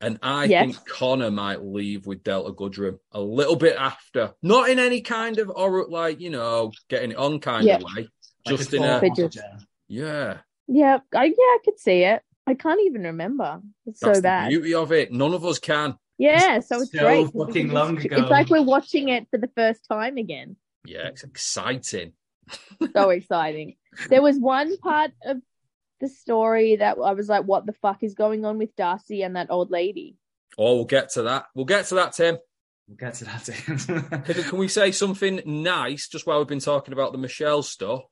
And 0.00 0.18
I 0.22 0.44
Yes. 0.44 0.64
think 0.76 0.86
Connor 0.88 1.30
might 1.30 1.64
leave 1.64 2.06
with 2.06 2.22
Delta 2.22 2.52
Goodrem 2.52 2.98
a 3.12 3.20
little 3.20 3.56
bit 3.56 3.76
after. 3.76 4.34
Not 4.42 4.68
in 4.70 4.78
any 4.78 5.00
kind 5.00 5.38
of, 5.38 5.50
or 5.54 5.86
like, 5.88 6.20
you 6.20 6.30
know, 6.30 6.72
getting 6.88 7.12
it 7.12 7.16
on 7.16 7.40
kind 7.40 7.66
Yeah. 7.66 7.76
of 7.76 7.82
way. 7.82 8.08
Like 8.46 8.56
Just 8.58 8.74
in 8.74 8.84
a, 8.84 9.00
But 9.00 9.16
just- 9.16 9.38
yeah. 9.88 10.38
Yeah, 10.66 10.98
I, 11.14 11.24
yeah, 11.26 11.32
I 11.38 11.58
could 11.64 11.78
see 11.78 12.02
it. 12.04 12.22
I 12.46 12.54
can't 12.54 12.80
even 12.86 13.02
remember. 13.04 13.60
It's 13.86 14.00
That's 14.00 14.16
so 14.16 14.20
the 14.20 14.22
bad. 14.22 14.48
beauty 14.50 14.74
of 14.74 14.92
it. 14.92 15.12
None 15.12 15.32
of 15.34 15.44
us 15.44 15.58
can. 15.58 15.96
Yeah, 16.18 16.60
so 16.60 16.80
it's 16.82 16.92
So 16.92 16.98
great. 17.00 17.24
'cause 17.24 17.32
we 17.34 17.40
fucking 17.40 17.52
can 17.54 17.62
just- 17.66 17.74
long 17.74 17.98
ago. 17.98 18.16
It's 18.18 18.30
like 18.30 18.48
we're 18.50 18.62
watching 18.62 19.08
it 19.08 19.26
for 19.30 19.38
the 19.38 19.50
first 19.56 19.86
time 19.90 20.16
again. 20.16 20.56
Yeah, 20.84 21.08
it's 21.08 21.24
exciting. 21.24 22.12
So 22.94 23.10
exciting. 23.10 23.76
There 24.08 24.22
was 24.22 24.38
one 24.38 24.76
part 24.78 25.12
of 25.24 25.38
the 26.00 26.08
story 26.08 26.76
that 26.76 26.98
I 27.02 27.12
was 27.12 27.28
like, 27.28 27.44
what 27.44 27.64
the 27.66 27.72
fuck 27.72 28.02
is 28.02 28.14
going 28.14 28.44
on 28.44 28.58
with 28.58 28.76
Darcy 28.76 29.22
and 29.22 29.36
that 29.36 29.50
old 29.50 29.70
lady? 29.70 30.16
Oh, 30.58 30.76
we'll 30.76 30.84
get 30.84 31.10
to 31.12 31.22
that. 31.22 31.46
We'll 31.54 31.64
get 31.64 31.86
to 31.86 31.94
that, 31.96 32.12
Tim. 32.12 32.38
We'll 32.86 32.96
get 32.98 33.14
to 33.14 33.24
that. 33.24 33.48
Can, 33.64 34.22
can 34.44 34.58
we 34.58 34.68
say 34.68 34.92
something 34.92 35.40
nice 35.46 36.06
just 36.08 36.26
while 36.26 36.38
we've 36.38 36.46
been 36.46 36.60
talking 36.60 36.92
about 36.92 37.12
the 37.12 37.18
Michelle 37.18 37.62
stuff? 37.62 38.02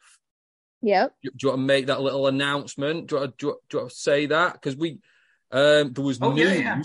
Yep. 0.82 1.14
Do, 1.22 1.30
do 1.30 1.36
you 1.42 1.48
want 1.50 1.58
to 1.60 1.64
make 1.66 1.86
that 1.86 2.00
little 2.00 2.26
announcement? 2.26 3.06
Do 3.08 3.14
you, 3.16 3.20
want 3.20 3.30
to- 3.32 3.36
do 3.38 3.46
you, 3.46 3.58
do 3.68 3.76
you 3.76 3.80
want 3.82 3.90
to 3.90 3.96
say 3.96 4.26
that? 4.26 4.52
Because 4.54 4.76
we, 4.76 4.98
um, 5.50 5.92
there 5.92 6.04
was 6.04 6.18
Oh, 6.20 6.32
news. 6.32 6.58
yeah, 6.60 6.82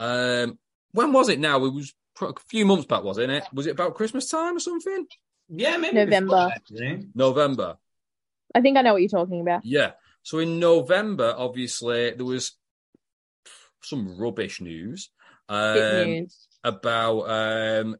yeah. 0.00 0.42
Um, 0.42 0.58
when 0.92 1.12
was 1.12 1.28
it? 1.28 1.38
Now 1.40 1.64
it 1.64 1.72
was 1.72 1.94
a 2.20 2.32
few 2.48 2.66
months 2.66 2.86
back, 2.86 3.02
wasn't 3.02 3.32
it? 3.32 3.44
Was 3.52 3.66
it 3.66 3.70
about 3.72 3.94
Christmas 3.94 4.28
time 4.28 4.56
or 4.56 4.60
something? 4.60 5.06
yeah, 5.48 5.76
maybe 5.76 5.94
November. 5.96 6.50
before. 6.68 6.98
November. 7.14 7.76
I 8.54 8.60
think 8.60 8.76
I 8.76 8.82
know 8.82 8.92
what 8.94 9.02
you're 9.02 9.08
talking 9.08 9.40
about. 9.40 9.64
Yeah. 9.64 9.92
So 10.22 10.38
in 10.40 10.58
November, 10.58 11.34
obviously, 11.36 12.10
there 12.12 12.24
was 12.26 12.52
some 13.82 14.18
rubbish 14.18 14.60
news 14.60 15.10
um, 15.48 15.76
news. 16.06 16.48
about 16.64 17.20
um, 17.30 17.96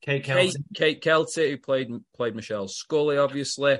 Kate 0.00 0.24
Kate, 0.24 0.56
Kate 0.74 1.02
Keltie, 1.02 1.50
who 1.50 1.58
played 1.58 1.90
played 2.16 2.34
Michelle 2.34 2.68
Scully, 2.68 3.18
obviously, 3.18 3.78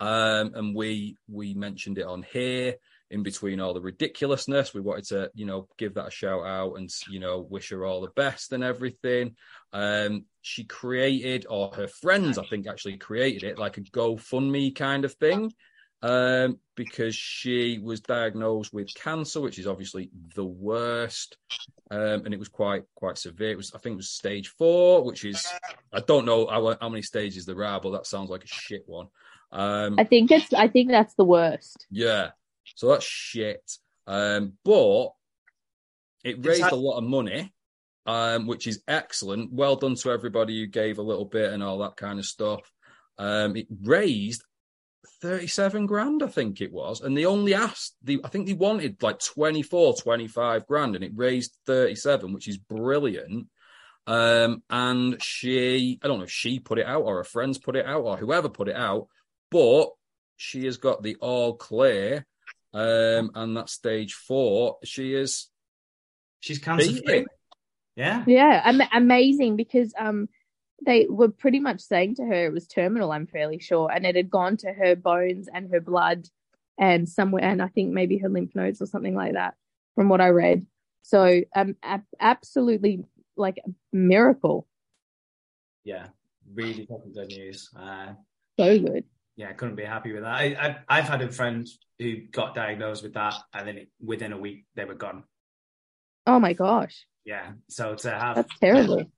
um, 0.00 0.52
and 0.54 0.74
we 0.74 1.16
we 1.28 1.54
mentioned 1.54 1.98
it 1.98 2.06
on 2.06 2.22
here. 2.22 2.74
In 3.10 3.22
between 3.22 3.60
all 3.60 3.74
the 3.74 3.80
ridiculousness, 3.80 4.74
we 4.74 4.80
wanted 4.80 5.04
to, 5.08 5.30
you 5.34 5.44
know, 5.46 5.68
give 5.78 5.94
that 5.94 6.08
a 6.08 6.10
shout 6.10 6.44
out 6.44 6.74
and 6.74 6.90
you 7.08 7.20
know 7.20 7.46
wish 7.48 7.70
her 7.70 7.84
all 7.84 8.00
the 8.00 8.08
best 8.08 8.52
and 8.52 8.64
everything. 8.64 9.36
Um, 9.72 10.24
she 10.40 10.64
created, 10.64 11.46
or 11.48 11.70
her 11.74 11.86
friends, 11.86 12.38
I 12.38 12.44
think, 12.44 12.66
actually 12.66 12.96
created 12.96 13.44
it 13.44 13.58
like 13.58 13.76
a 13.76 13.82
GoFundMe 13.82 14.74
kind 14.74 15.04
of 15.04 15.12
thing, 15.14 15.52
um, 16.02 16.58
because 16.74 17.14
she 17.14 17.78
was 17.78 18.00
diagnosed 18.00 18.72
with 18.72 18.92
cancer, 18.94 19.40
which 19.40 19.58
is 19.58 19.66
obviously 19.66 20.10
the 20.34 20.44
worst, 20.44 21.36
um, 21.90 22.24
and 22.24 22.34
it 22.34 22.38
was 22.38 22.48
quite 22.48 22.82
quite 22.94 23.16
severe. 23.16 23.52
It 23.52 23.56
was, 23.56 23.72
I 23.74 23.78
think, 23.78 23.94
it 23.94 23.96
was 23.98 24.10
stage 24.10 24.48
four, 24.48 25.04
which 25.04 25.24
is 25.24 25.46
I 25.92 26.00
don't 26.00 26.26
know 26.26 26.46
how, 26.46 26.76
how 26.80 26.88
many 26.88 27.02
stages 27.02 27.46
there 27.46 27.64
are, 27.64 27.80
but 27.80 27.92
that 27.92 28.06
sounds 28.06 28.30
like 28.30 28.44
a 28.44 28.48
shit 28.48 28.82
one. 28.86 29.08
Um, 29.54 29.94
I 29.98 30.04
think 30.04 30.30
it's. 30.30 30.52
I 30.52 30.68
think 30.68 30.90
that's 30.90 31.14
the 31.14 31.24
worst. 31.24 31.86
yeah, 31.90 32.30
so 32.74 32.88
that's 32.88 33.04
shit. 33.06 33.62
Um, 34.06 34.54
but 34.64 35.10
it 36.24 36.44
raised 36.44 36.62
had- 36.64 36.72
a 36.72 36.76
lot 36.76 36.98
of 36.98 37.04
money, 37.04 37.54
um, 38.04 38.46
which 38.46 38.66
is 38.66 38.82
excellent. 38.88 39.52
Well 39.52 39.76
done 39.76 39.94
to 39.94 40.10
everybody 40.10 40.58
who 40.60 40.66
gave 40.66 40.98
a 40.98 41.02
little 41.02 41.24
bit 41.24 41.52
and 41.52 41.62
all 41.62 41.78
that 41.78 41.96
kind 41.96 42.18
of 42.18 42.24
stuff. 42.26 42.60
Um, 43.16 43.56
it 43.56 43.68
raised 43.82 44.42
37 45.22 45.86
grand, 45.86 46.22
I 46.22 46.26
think 46.26 46.60
it 46.60 46.72
was. 46.72 47.00
And 47.00 47.16
they 47.16 47.24
only 47.24 47.54
asked, 47.54 47.94
the, 48.02 48.20
I 48.24 48.28
think 48.28 48.46
they 48.46 48.54
wanted 48.54 49.02
like 49.02 49.20
24, 49.20 49.96
25 49.96 50.66
grand, 50.66 50.96
and 50.96 51.04
it 51.04 51.12
raised 51.14 51.56
37, 51.66 52.32
which 52.32 52.48
is 52.48 52.58
brilliant. 52.58 53.46
Um, 54.06 54.62
and 54.68 55.22
she, 55.22 55.98
I 56.02 56.08
don't 56.08 56.18
know 56.18 56.24
if 56.24 56.30
she 56.30 56.58
put 56.58 56.78
it 56.78 56.86
out 56.86 57.02
or 57.04 57.18
her 57.18 57.24
friends 57.24 57.58
put 57.58 57.76
it 57.76 57.86
out 57.86 58.02
or 58.02 58.16
whoever 58.16 58.48
put 58.48 58.68
it 58.68 58.76
out, 58.76 59.08
but 59.50 59.90
she 60.36 60.64
has 60.64 60.76
got 60.76 61.02
the 61.02 61.16
all 61.20 61.54
clear. 61.54 62.26
Um, 62.72 63.30
and 63.36 63.56
that 63.56 63.70
stage 63.70 64.14
four, 64.14 64.78
she 64.82 65.14
is 65.14 65.48
She's 66.40 66.58
cancer 66.58 66.92
free. 67.06 67.24
Yeah. 67.96 68.24
Yeah, 68.26 68.60
am- 68.64 68.82
amazing 68.92 69.56
because 69.56 69.94
um, 69.96 70.28
they 70.84 71.06
were 71.08 71.30
pretty 71.30 71.60
much 71.60 71.80
saying 71.80 72.16
to 72.16 72.24
her 72.24 72.46
it 72.46 72.52
was 72.52 72.66
terminal. 72.66 73.12
I'm 73.12 73.26
fairly 73.26 73.60
sure, 73.60 73.90
and 73.90 74.04
it 74.04 74.16
had 74.16 74.28
gone 74.28 74.56
to 74.58 74.72
her 74.72 74.96
bones 74.96 75.48
and 75.52 75.70
her 75.70 75.80
blood, 75.80 76.28
and 76.76 77.08
somewhere, 77.08 77.44
and 77.44 77.62
I 77.62 77.68
think 77.68 77.92
maybe 77.92 78.18
her 78.18 78.28
lymph 78.28 78.54
nodes 78.54 78.82
or 78.82 78.86
something 78.86 79.14
like 79.14 79.34
that, 79.34 79.54
from 79.94 80.10
what 80.10 80.20
I 80.20 80.28
read. 80.30 80.66
So, 81.02 81.42
um, 81.54 81.76
ab- 81.82 82.02
absolutely 82.20 83.04
like 83.36 83.58
a 83.64 83.70
miracle. 83.96 84.66
Yeah. 85.84 86.08
Really 86.52 86.84
fucking 86.86 87.12
good 87.12 87.28
news. 87.28 87.70
Uh, 87.74 88.14
So 88.58 88.78
good. 88.78 89.04
Yeah, 89.36 89.50
I 89.50 89.52
couldn't 89.52 89.76
be 89.76 89.84
happy 89.84 90.12
with 90.12 90.22
that. 90.22 90.34
I, 90.34 90.44
I, 90.44 90.98
I've 90.98 91.08
had 91.08 91.22
a 91.22 91.30
friend 91.30 91.66
who 91.98 92.16
got 92.30 92.54
diagnosed 92.54 93.02
with 93.02 93.14
that, 93.14 93.34
and 93.52 93.66
then 93.66 93.86
within 94.02 94.32
a 94.32 94.38
week 94.38 94.64
they 94.74 94.84
were 94.84 94.94
gone. 94.94 95.24
Oh 96.26 96.40
my 96.40 96.52
gosh, 96.52 97.06
Yeah. 97.24 97.52
So 97.68 97.94
to 97.94 98.10
have 98.10 98.36
that's 98.36 98.58
terrible. 98.58 99.10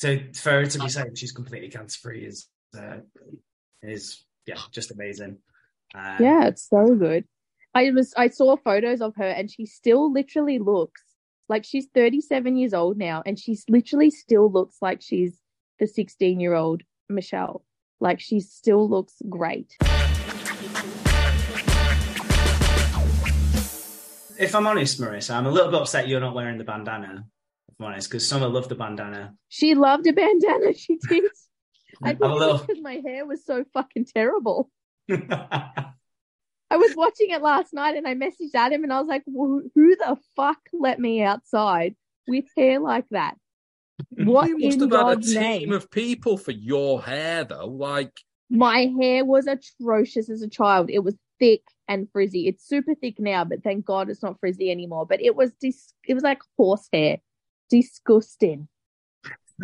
to 0.00 0.32
for 0.34 0.50
her 0.50 0.66
to 0.66 0.78
be 0.78 0.88
saying 0.88 1.14
she's 1.14 1.32
completely 1.32 1.68
cancer 1.68 1.98
free 2.00 2.24
is 2.24 2.48
uh, 2.76 2.98
is 3.82 4.24
yeah 4.46 4.58
just 4.70 4.92
amazing. 4.92 5.38
Uh, 5.94 6.16
Yeah, 6.20 6.46
it's 6.46 6.68
so 6.68 6.94
good. 6.94 7.24
I 7.74 7.90
was 7.90 8.12
I 8.16 8.28
saw 8.28 8.56
photos 8.56 9.00
of 9.00 9.16
her 9.16 9.28
and 9.28 9.50
she 9.50 9.66
still 9.66 10.12
literally 10.12 10.58
looks 10.58 11.02
like 11.48 11.64
she's 11.64 11.86
37 11.94 12.56
years 12.56 12.74
old 12.74 12.96
now 12.96 13.22
and 13.24 13.38
she's 13.38 13.64
literally 13.68 14.10
still 14.10 14.50
looks 14.50 14.76
like 14.80 15.00
she's 15.02 15.38
the 15.78 15.86
16 15.86 16.38
year 16.38 16.54
old 16.54 16.82
Michelle. 17.08 17.64
Like 18.02 18.18
she 18.18 18.40
still 18.40 18.88
looks 18.88 19.14
great. 19.28 19.76
If 24.36 24.56
I'm 24.56 24.66
honest, 24.66 25.00
Marisa, 25.00 25.36
I'm 25.36 25.46
a 25.46 25.50
little 25.52 25.70
bit 25.70 25.82
upset 25.82 26.08
you're 26.08 26.18
not 26.18 26.34
wearing 26.34 26.58
the 26.58 26.64
bandana. 26.64 27.24
If 27.68 27.74
I'm 27.78 27.86
honest, 27.86 28.10
because 28.10 28.26
Summer 28.26 28.48
loved 28.48 28.70
the 28.70 28.74
bandana. 28.74 29.34
She 29.48 29.76
loved 29.76 30.08
a 30.08 30.12
bandana, 30.12 30.74
she 30.76 30.98
did. 31.08 31.30
I 32.02 32.14
think 32.14 32.20
little. 32.20 32.58
because 32.58 32.82
my 32.82 33.00
hair 33.06 33.24
was 33.24 33.44
so 33.46 33.64
fucking 33.72 34.06
terrible. 34.06 34.68
I 35.08 35.92
was 36.72 36.96
watching 36.96 37.30
it 37.30 37.40
last 37.40 37.72
night 37.72 37.96
and 37.96 38.08
I 38.08 38.14
messaged 38.14 38.56
Adam 38.56 38.82
and 38.82 38.92
I 38.92 38.98
was 38.98 39.06
like, 39.06 39.22
"Who 39.26 39.70
who 39.76 39.94
the 39.94 40.16
fuck 40.34 40.58
let 40.72 40.98
me 40.98 41.22
outside 41.22 41.94
with 42.26 42.46
hair 42.56 42.80
like 42.80 43.06
that? 43.12 43.36
What 44.10 44.48
you 44.48 44.58
must 44.58 44.80
have 44.80 44.90
had 44.90 45.18
a 45.18 45.20
team 45.20 45.40
name? 45.40 45.72
of 45.72 45.90
people 45.90 46.36
for 46.36 46.52
your 46.52 47.02
hair, 47.02 47.44
though. 47.44 47.66
Like, 47.66 48.12
My 48.50 48.90
hair 49.00 49.24
was 49.24 49.46
atrocious 49.46 50.30
as 50.30 50.42
a 50.42 50.48
child. 50.48 50.90
It 50.90 51.00
was 51.00 51.16
thick 51.38 51.62
and 51.88 52.08
frizzy. 52.12 52.46
It's 52.48 52.66
super 52.66 52.94
thick 52.94 53.18
now, 53.18 53.44
but 53.44 53.62
thank 53.62 53.84
God 53.84 54.08
it's 54.08 54.22
not 54.22 54.38
frizzy 54.40 54.70
anymore. 54.70 55.06
But 55.06 55.20
it 55.20 55.34
was 55.34 55.52
dis- 55.60 55.94
it 56.06 56.14
was 56.14 56.22
like 56.22 56.40
horse 56.56 56.88
hair. 56.92 57.18
Disgusting. 57.68 58.68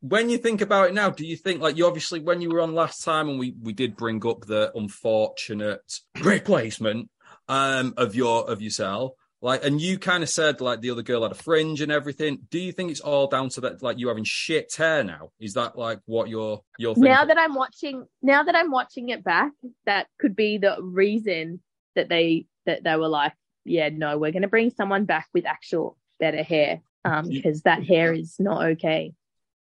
when 0.00 0.30
you 0.30 0.38
think 0.38 0.60
about 0.60 0.88
it 0.88 0.94
now, 0.94 1.10
do 1.10 1.26
you 1.26 1.36
think 1.36 1.60
like 1.60 1.76
you 1.76 1.86
obviously 1.86 2.20
when 2.20 2.40
you 2.40 2.50
were 2.50 2.60
on 2.60 2.74
last 2.74 3.04
time 3.04 3.28
and 3.28 3.38
we 3.38 3.54
we 3.62 3.72
did 3.72 3.96
bring 3.96 4.26
up 4.26 4.44
the 4.46 4.72
unfortunate 4.74 6.00
replacement 6.20 7.08
um 7.48 7.94
of 7.96 8.14
your 8.14 8.50
of 8.50 8.60
yourself, 8.60 9.12
like 9.40 9.64
and 9.64 9.80
you 9.80 9.98
kind 9.98 10.22
of 10.22 10.28
said 10.28 10.60
like 10.60 10.80
the 10.80 10.90
other 10.90 11.02
girl 11.02 11.22
had 11.22 11.30
a 11.30 11.36
fringe 11.36 11.80
and 11.80 11.92
everything. 11.92 12.40
Do 12.50 12.58
you 12.58 12.72
think 12.72 12.90
it's 12.90 13.00
all 13.00 13.28
down 13.28 13.50
to 13.50 13.60
that 13.62 13.82
like 13.82 13.98
you 13.98 14.08
having 14.08 14.24
shit 14.24 14.74
hair 14.76 15.04
now? 15.04 15.30
Is 15.38 15.54
that 15.54 15.78
like 15.78 16.00
what 16.06 16.28
you're 16.28 16.60
you're 16.78 16.94
thinking? 16.94 17.12
Now 17.12 17.24
that 17.24 17.38
I'm 17.38 17.54
watching 17.54 18.06
now 18.20 18.42
that 18.42 18.56
I'm 18.56 18.70
watching 18.70 19.10
it 19.10 19.22
back, 19.22 19.52
that 19.86 20.08
could 20.18 20.34
be 20.34 20.58
the 20.58 20.76
reason 20.80 21.60
that 21.94 22.08
they 22.08 22.46
that 22.66 22.82
they 22.82 22.96
were 22.96 23.08
like, 23.08 23.32
yeah, 23.64 23.90
no, 23.92 24.18
we're 24.18 24.32
gonna 24.32 24.48
bring 24.48 24.70
someone 24.70 25.04
back 25.04 25.28
with 25.32 25.46
actual 25.46 25.96
better 26.18 26.42
hair. 26.42 26.82
Um, 27.04 27.28
because 27.28 27.62
that 27.62 27.84
hair 27.84 28.12
is 28.12 28.36
not 28.38 28.62
okay. 28.72 29.14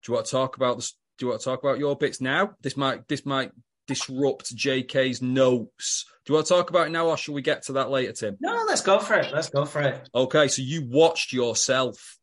do 0.03 0.11
you 0.11 0.15
want 0.15 0.27
to 0.27 0.33
talk 0.33 0.57
about 0.57 0.77
this? 0.77 0.97
Do 1.17 1.27
you 1.27 1.31
want 1.31 1.41
to 1.41 1.45
talk 1.45 1.63
about 1.63 1.79
your 1.79 1.97
bits 1.97 2.21
now? 2.21 2.55
This 2.61 2.77
might 2.77 3.07
this 3.09 3.25
might 3.25 3.53
disrupt 3.95 4.55
JK's 4.57 5.21
notes. 5.21 6.05
Do 6.25 6.33
you 6.33 6.35
want 6.35 6.47
to 6.47 6.55
talk 6.55 6.71
about 6.71 6.87
it 6.87 6.91
now, 6.91 7.09
or 7.09 7.17
shall 7.17 7.35
we 7.35 7.43
get 7.43 7.63
to 7.65 7.73
that 7.75 7.91
later, 7.91 8.13
Tim? 8.13 8.37
no, 8.41 8.65
let's 8.69 8.83
go 8.83 8.99
for 8.99 9.15
it. 9.15 9.33
Let's 9.33 9.49
go 9.51 9.65
for 9.65 9.81
it. 9.83 10.09
Okay, 10.15 10.49
so 10.49 10.63
you 10.63 10.87
watched 10.89 11.33
yourself 11.33 12.19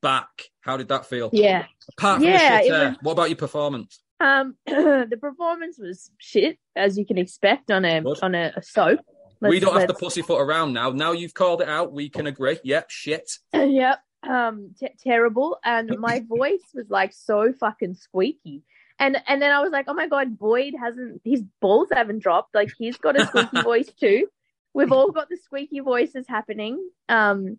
back. 0.00 0.28
How 0.60 0.76
did 0.76 0.88
that 0.88 1.06
feel? 1.06 1.30
Yeah. 1.32 1.66
Apart 1.98 2.16
from 2.18 2.24
Yeah, 2.28 2.58
the 2.58 2.62
shit 2.64 2.72
was- 2.72 2.96
what 3.02 3.12
about 3.12 3.28
your 3.30 3.36
performance? 3.36 4.00
Um, 4.20 4.54
the 4.66 5.16
performance 5.20 5.78
was 5.78 6.10
shit, 6.18 6.58
as 6.76 6.96
you 6.98 7.04
can 7.06 7.18
expect 7.18 7.70
on 7.70 7.84
a 7.84 8.00
Good. 8.02 8.18
on 8.22 8.34
a, 8.34 8.52
a 8.56 8.62
soap. 8.62 9.00
we 9.40 9.48
Let's- 9.50 9.64
don't 9.64 9.74
have 9.74 9.86
to 9.88 9.92
let's- 9.92 10.00
pussyfoot 10.00 10.40
around 10.40 10.72
now. 10.72 10.90
Now 10.90 11.12
you've 11.12 11.34
called 11.34 11.60
it 11.62 11.68
out. 11.68 11.92
We 11.92 12.08
can 12.08 12.26
agree. 12.26 12.58
Yep, 12.64 12.90
shit. 12.90 13.30
yep. 13.54 13.98
Um, 14.28 14.74
t- 14.78 14.88
terrible. 15.02 15.58
And 15.64 15.90
my 15.98 16.20
voice 16.28 16.62
was 16.74 16.88
like 16.90 17.12
so 17.14 17.52
fucking 17.58 17.94
squeaky. 17.94 18.62
And 19.00 19.16
and 19.26 19.40
then 19.40 19.50
I 19.50 19.60
was 19.60 19.72
like, 19.72 19.86
oh 19.88 19.94
my 19.94 20.06
god, 20.06 20.38
Boyd 20.38 20.74
hasn't 20.78 21.22
his 21.24 21.42
balls 21.60 21.88
haven't 21.90 22.22
dropped. 22.22 22.54
Like 22.54 22.70
he's 22.78 22.98
got 22.98 23.18
a 23.18 23.26
squeaky 23.26 23.62
voice 23.64 23.90
too. 23.98 24.28
We've 24.74 24.92
all 24.92 25.10
got 25.10 25.30
the 25.30 25.38
squeaky 25.38 25.80
voices 25.80 26.26
happening. 26.28 26.86
Um, 27.08 27.58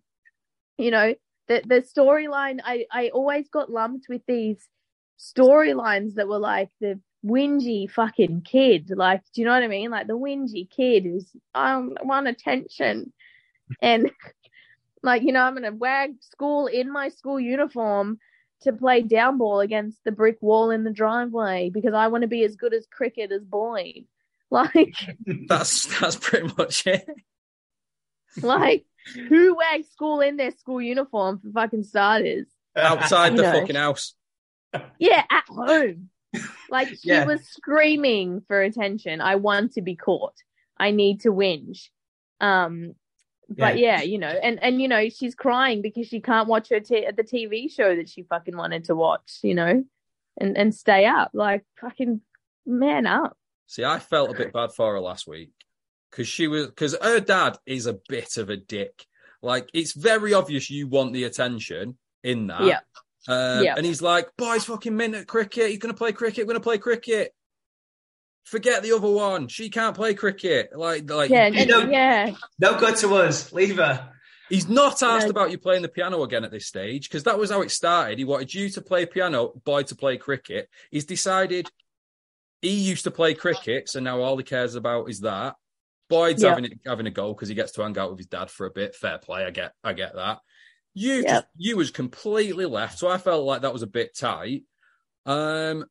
you 0.77 0.91
know, 0.91 1.15
the 1.47 1.63
the 1.65 1.81
storyline. 1.81 2.59
I 2.63 2.85
I 2.91 3.09
always 3.09 3.49
got 3.49 3.71
lumped 3.71 4.05
with 4.07 4.21
these 4.27 4.69
storylines 5.19 6.13
that 6.13 6.27
were 6.27 6.39
like 6.39 6.69
the 6.79 6.99
whingy 7.25 7.89
fucking 7.89 8.43
kid. 8.43 8.91
Like, 8.95 9.23
do 9.33 9.41
you 9.41 9.45
know 9.45 9.53
what 9.53 9.63
I 9.63 9.67
mean? 9.67 9.89
Like 9.89 10.05
the 10.05 10.17
whingy 10.17 10.69
kid 10.69 11.05
who's 11.05 11.27
um 11.55 11.97
want 12.03 12.27
attention, 12.27 13.13
and 13.81 14.11
like 15.01 15.23
you 15.23 15.31
know, 15.31 15.41
I'm 15.41 15.55
gonna 15.55 15.71
wag 15.71 16.21
school 16.21 16.67
in 16.67 16.93
my 16.93 17.09
school 17.09 17.39
uniform 17.39 18.19
to 18.61 18.73
play 18.73 19.01
down 19.01 19.37
ball 19.37 19.59
against 19.59 20.03
the 20.03 20.11
brick 20.11 20.37
wall 20.41 20.69
in 20.71 20.83
the 20.83 20.91
driveway 20.91 21.69
because 21.69 21.93
I 21.93 22.07
want 22.07 22.21
to 22.23 22.27
be 22.27 22.43
as 22.43 22.55
good 22.55 22.73
as 22.73 22.85
cricket 22.87 23.31
as 23.31 23.43
Boyd. 23.43 24.05
Like, 24.53 24.93
That's 25.47 25.97
that's 25.99 26.17
pretty 26.17 26.53
much 26.57 26.85
it. 26.85 27.07
like 28.41 28.85
who 29.29 29.55
wags 29.55 29.87
school 29.89 30.19
in 30.19 30.35
their 30.35 30.51
school 30.51 30.81
uniform 30.81 31.39
for 31.39 31.51
fucking 31.51 31.83
starters? 31.83 32.47
Outside 32.75 33.37
the 33.37 33.43
know. 33.43 33.51
fucking 33.53 33.77
house. 33.77 34.13
Yeah, 34.99 35.23
at 35.29 35.45
home. 35.47 36.09
Like 36.69 36.89
she 36.89 36.97
Yeah. 37.09 37.25
was 37.25 37.47
screaming 37.47 38.41
for 38.47 38.61
attention. 38.61 39.21
I 39.21 39.35
want 39.35 39.73
to 39.73 39.81
be 39.81 39.95
caught. 39.95 40.35
I 40.77 40.91
need 40.91 41.21
to 41.21 41.29
whinge. 41.29 41.87
Um, 42.41 42.95
but 43.57 43.77
yeah. 43.77 44.01
you 44.01 44.17
know, 44.17 44.27
and 44.27 44.61
and 44.63 44.81
you 44.81 44.87
know, 44.87 45.09
she's 45.09 45.35
crying 45.35 45.81
because 45.81 46.07
she 46.07 46.21
can't 46.21 46.47
watch 46.47 46.69
her 46.69 46.79
t- 46.79 47.07
the 47.15 47.23
TV 47.23 47.71
show 47.71 47.95
that 47.95 48.09
she 48.09 48.23
fucking 48.23 48.55
wanted 48.55 48.85
to 48.85 48.95
watch. 48.95 49.39
You 49.43 49.55
know, 49.55 49.83
and 50.39 50.57
and 50.57 50.73
stay 50.73 51.05
up. 51.05 51.31
Like 51.33 51.63
fucking 51.79 52.21
man 52.65 53.07
up. 53.07 53.37
See, 53.67 53.83
I 53.83 53.99
felt 53.99 54.31
a 54.31 54.37
bit 54.37 54.53
bad 54.53 54.71
for 54.73 54.93
her 54.93 54.99
last 54.99 55.27
week 55.27 55.51
because 56.09 56.27
she 56.27 56.47
was 56.47 56.67
because 56.67 56.95
her 57.01 57.19
dad 57.19 57.57
is 57.65 57.85
a 57.85 57.99
bit 58.09 58.37
of 58.37 58.49
a 58.49 58.57
dick. 58.57 59.05
Like 59.41 59.69
it's 59.73 59.93
very 59.93 60.33
obvious 60.33 60.69
you 60.69 60.87
want 60.87 61.13
the 61.13 61.23
attention 61.23 61.97
in 62.23 62.47
that. 62.47 62.63
Yeah. 62.63 62.79
Um, 63.27 63.63
Yeah. 63.63 63.75
And 63.77 63.85
he's 63.85 64.01
like, 64.01 64.29
"Boy's 64.37 64.65
fucking 64.65 64.95
minute 64.95 65.21
at 65.21 65.27
cricket. 65.27 65.69
He's 65.69 65.79
gonna 65.79 65.93
play 65.93 66.11
cricket. 66.11 66.45
We're 66.45 66.53
gonna 66.53 66.63
play 66.63 66.77
cricket. 66.77 67.33
Forget 68.43 68.83
the 68.83 68.91
other 68.93 69.09
one. 69.09 69.47
She 69.47 69.69
can't 69.69 69.95
play 69.95 70.13
cricket. 70.13 70.71
Like, 70.75 71.09
like 71.09 71.29
Yeah, 71.29 71.45
and, 71.45 71.55
you 71.55 71.65
know- 71.67 71.89
yeah. 71.89 72.31
No 72.59 72.77
good 72.77 72.95
to 72.97 73.15
us. 73.15 73.51
Leave 73.53 73.77
her. 73.77 74.09
He's 74.49 74.67
not 74.67 75.01
asked 75.01 75.27
No. 75.27 75.29
about 75.29 75.51
you 75.51 75.57
playing 75.57 75.81
the 75.81 75.87
piano 75.87 76.23
again 76.23 76.43
at 76.43 76.51
this 76.51 76.65
stage 76.67 77.07
because 77.07 77.23
that 77.23 77.37
was 77.39 77.51
how 77.51 77.61
it 77.61 77.71
started. 77.71 78.17
He 78.17 78.25
wanted 78.25 78.53
you 78.53 78.69
to 78.71 78.81
play 78.81 79.05
piano, 79.05 79.53
Boy 79.63 79.83
to 79.83 79.95
play 79.95 80.17
cricket. 80.17 80.69
He's 80.89 81.05
decided 81.05 81.69
he 82.61 82.71
used 82.71 83.05
to 83.05 83.11
play 83.11 83.33
cricket, 83.33 83.87
so 83.87 83.99
now 84.01 84.19
all 84.21 84.37
he 84.37 84.43
cares 84.43 84.75
about 84.75 85.09
is 85.09 85.21
that. 85.21 85.55
Boyd's 86.09 86.43
Yeah. 86.43 86.49
having 86.49 86.79
having 86.85 87.07
a 87.07 87.11
go 87.11 87.33
because 87.33 87.47
he 87.47 87.55
gets 87.55 87.71
to 87.73 87.81
hang 87.83 87.97
out 87.97 88.09
with 88.09 88.19
his 88.19 88.27
dad 88.27 88.51
for 88.51 88.65
a 88.65 88.71
bit. 88.71 88.93
Fair 88.93 89.17
play, 89.19 89.45
I 89.45 89.51
get, 89.51 89.71
I 89.85 89.93
get 89.93 90.15
that. 90.15 90.39
You, 90.93 91.13
Yep. 91.21 91.25
just, 91.27 91.45
you 91.55 91.77
was 91.77 91.89
completely 91.89 92.65
left, 92.65 92.99
so 92.99 93.07
I 93.07 93.17
felt 93.17 93.45
like 93.45 93.61
that 93.61 93.71
was 93.71 93.81
a 93.83 93.87
bit 93.87 94.13
tight. 94.17 94.63
Um, 95.25 95.85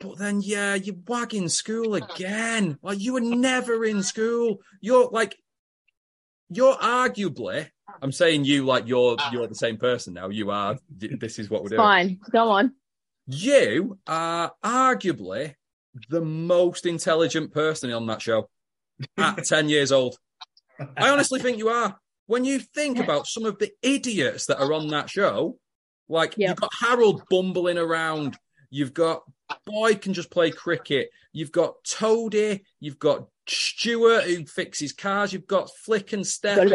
but 0.00 0.18
then, 0.18 0.40
yeah, 0.42 0.74
you're 0.74 0.96
wagging 1.06 1.48
school 1.48 1.94
again. 1.94 2.78
Like 2.82 2.98
you 3.00 3.12
were 3.14 3.20
never 3.20 3.84
in 3.84 4.02
school. 4.02 4.60
You're 4.80 5.08
like, 5.10 5.36
you're 6.48 6.74
arguably. 6.76 7.68
I'm 8.02 8.12
saying 8.12 8.44
you 8.44 8.64
like 8.64 8.86
you're 8.86 9.16
ah. 9.18 9.30
you're 9.32 9.46
the 9.46 9.54
same 9.54 9.76
person 9.76 10.14
now. 10.14 10.28
You 10.28 10.50
are. 10.50 10.78
This 10.96 11.38
is 11.38 11.50
what 11.50 11.62
we're 11.62 11.66
It's 11.66 11.70
doing. 11.70 11.80
fine. 11.80 12.18
Go 12.32 12.48
on. 12.50 12.72
You 13.26 13.98
are 14.06 14.52
arguably 14.64 15.54
the 16.08 16.20
most 16.20 16.86
intelligent 16.86 17.52
person 17.52 17.92
on 17.92 18.06
that 18.06 18.22
show 18.22 18.48
at 19.18 19.44
10 19.44 19.68
years 19.68 19.92
old. 19.92 20.16
I 20.96 21.10
honestly 21.10 21.40
think 21.40 21.58
you 21.58 21.68
are. 21.68 21.98
When 22.26 22.44
you 22.44 22.58
think 22.60 22.98
about 22.98 23.26
some 23.26 23.44
of 23.44 23.58
the 23.58 23.70
idiots 23.82 24.46
that 24.46 24.60
are 24.60 24.72
on 24.72 24.88
that 24.88 25.10
show, 25.10 25.58
like 26.08 26.34
Yep. 26.36 26.48
you've 26.48 26.60
got 26.60 26.70
Harold 26.80 27.22
bumbling 27.28 27.76
around, 27.78 28.36
you've 28.70 28.94
got 28.94 29.22
Boyd 29.66 30.00
can 30.00 30.14
just 30.14 30.30
play 30.30 30.50
cricket, 30.50 31.10
you've 31.32 31.52
got 31.52 31.74
Toadie, 31.84 32.60
you've 32.80 32.98
got 32.98 33.26
Stuart 33.48 34.24
who 34.24 34.44
fixes 34.46 34.92
cars, 34.92 35.32
you've 35.32 35.46
got 35.46 35.70
Flick 35.84 36.12
and 36.12 36.26
Steph 36.26 36.70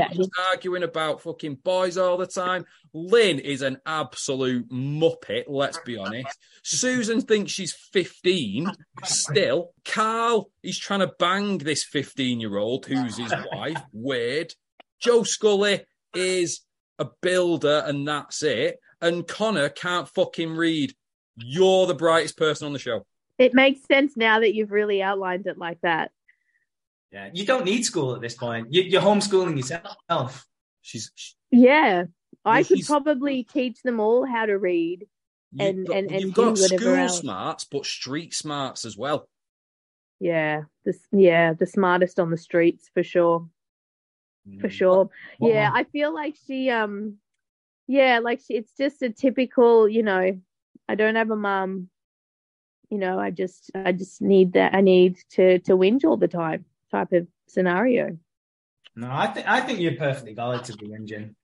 arguing 0.51 0.83
about 0.83 1.21
fucking 1.21 1.55
boys 1.63 1.97
all 1.97 2.17
the 2.17 2.27
time. 2.27 2.65
Lynn 2.93 3.39
is 3.39 3.61
an 3.61 3.79
absolute 3.85 4.69
muppet, 4.69 5.45
let's 5.47 5.79
be 5.79 5.97
honest. 5.97 6.37
Susan 6.63 7.21
thinks 7.21 7.51
she's 7.51 7.73
15 7.93 8.71
still. 9.03 9.71
Carl, 9.85 10.49
he's 10.61 10.79
trying 10.79 11.01
to 11.01 11.13
bang 11.19 11.57
this 11.59 11.83
15 11.83 12.39
year 12.39 12.57
old 12.57 12.85
who's 12.85 13.17
his 13.17 13.33
wife. 13.51 13.81
Weird. 13.93 14.53
Joe 14.99 15.23
Scully 15.23 15.85
is 16.13 16.61
a 16.99 17.07
builder 17.21 17.83
and 17.85 18.07
that's 18.07 18.43
it. 18.43 18.79
And 19.01 19.27
Connor 19.27 19.69
can't 19.69 20.07
fucking 20.09 20.55
read. 20.55 20.93
You're 21.37 21.87
the 21.87 21.93
brightest 21.95 22.37
person 22.37 22.67
on 22.67 22.73
the 22.73 22.79
show. 22.79 23.05
It 23.37 23.53
makes 23.53 23.85
sense 23.85 24.15
now 24.15 24.39
that 24.39 24.53
you've 24.55 24.71
really 24.71 25.01
outlined 25.01 25.47
it 25.47 25.57
like 25.57 25.79
that. 25.81 26.11
Yeah, 27.11 27.29
you 27.33 27.45
don't 27.45 27.65
need 27.65 27.83
school 27.83 28.15
at 28.15 28.21
this 28.21 28.35
point. 28.35 28.67
You, 28.73 28.81
you're 28.83 29.01
homeschooling 29.01 29.57
yourself. 29.57 30.45
She's 30.81 31.11
she- 31.15 31.33
Yeah. 31.51 32.05
I 32.43 32.63
could 32.63 32.85
probably 32.85 33.43
teach 33.43 33.81
them 33.81 33.99
all 33.99 34.25
how 34.25 34.45
to 34.45 34.57
read. 34.57 35.07
you've 35.51 35.67
And- 35.67 35.87
got, 35.87 35.97
and- 35.97 36.11
and 36.11 36.21
you've 36.21 36.33
got 36.33 36.51
whatever 36.59 36.77
school 36.81 36.95
else. 36.95 37.19
smarts, 37.19 37.63
but 37.65 37.85
street 37.85 38.33
smarts 38.33 38.85
as 38.85 38.97
well. 38.97 39.27
Yeah. 40.19 40.63
This 40.85 40.99
yeah, 41.11 41.53
the 41.53 41.65
smartest 41.65 42.19
on 42.19 42.29
the 42.31 42.37
streets 42.37 42.89
for 42.93 43.03
sure. 43.03 43.49
For 44.61 44.69
sure. 44.69 45.09
What 45.39 45.53
yeah, 45.53 45.71
one? 45.71 45.79
I 45.79 45.83
feel 45.85 46.13
like 46.13 46.35
she 46.47 46.69
um 46.69 47.15
yeah, 47.87 48.19
like 48.19 48.41
she, 48.45 48.53
it's 48.55 48.71
just 48.77 49.01
a 49.01 49.09
typical, 49.09 49.89
you 49.89 50.03
know, 50.03 50.39
I 50.87 50.95
don't 50.95 51.15
have 51.15 51.31
a 51.31 51.35
mum. 51.35 51.89
You 52.89 52.99
know, 52.99 53.19
I 53.19 53.31
just 53.31 53.71
I 53.73 53.91
just 53.91 54.21
need 54.21 54.53
that 54.53 54.75
I 54.75 54.81
need 54.81 55.17
to 55.31 55.59
to 55.59 55.73
whinge 55.77 56.03
all 56.05 56.17
the 56.17 56.27
time 56.27 56.65
type 56.91 57.11
of 57.13 57.27
scenario. 57.47 58.17
No, 58.95 59.09
I 59.11 59.27
think 59.27 59.47
I 59.47 59.61
think 59.61 59.79
you're 59.79 59.95
perfectly 59.95 60.33
valid 60.33 60.63
to 60.65 60.77
be 60.77 60.87
whinging. 60.87 61.35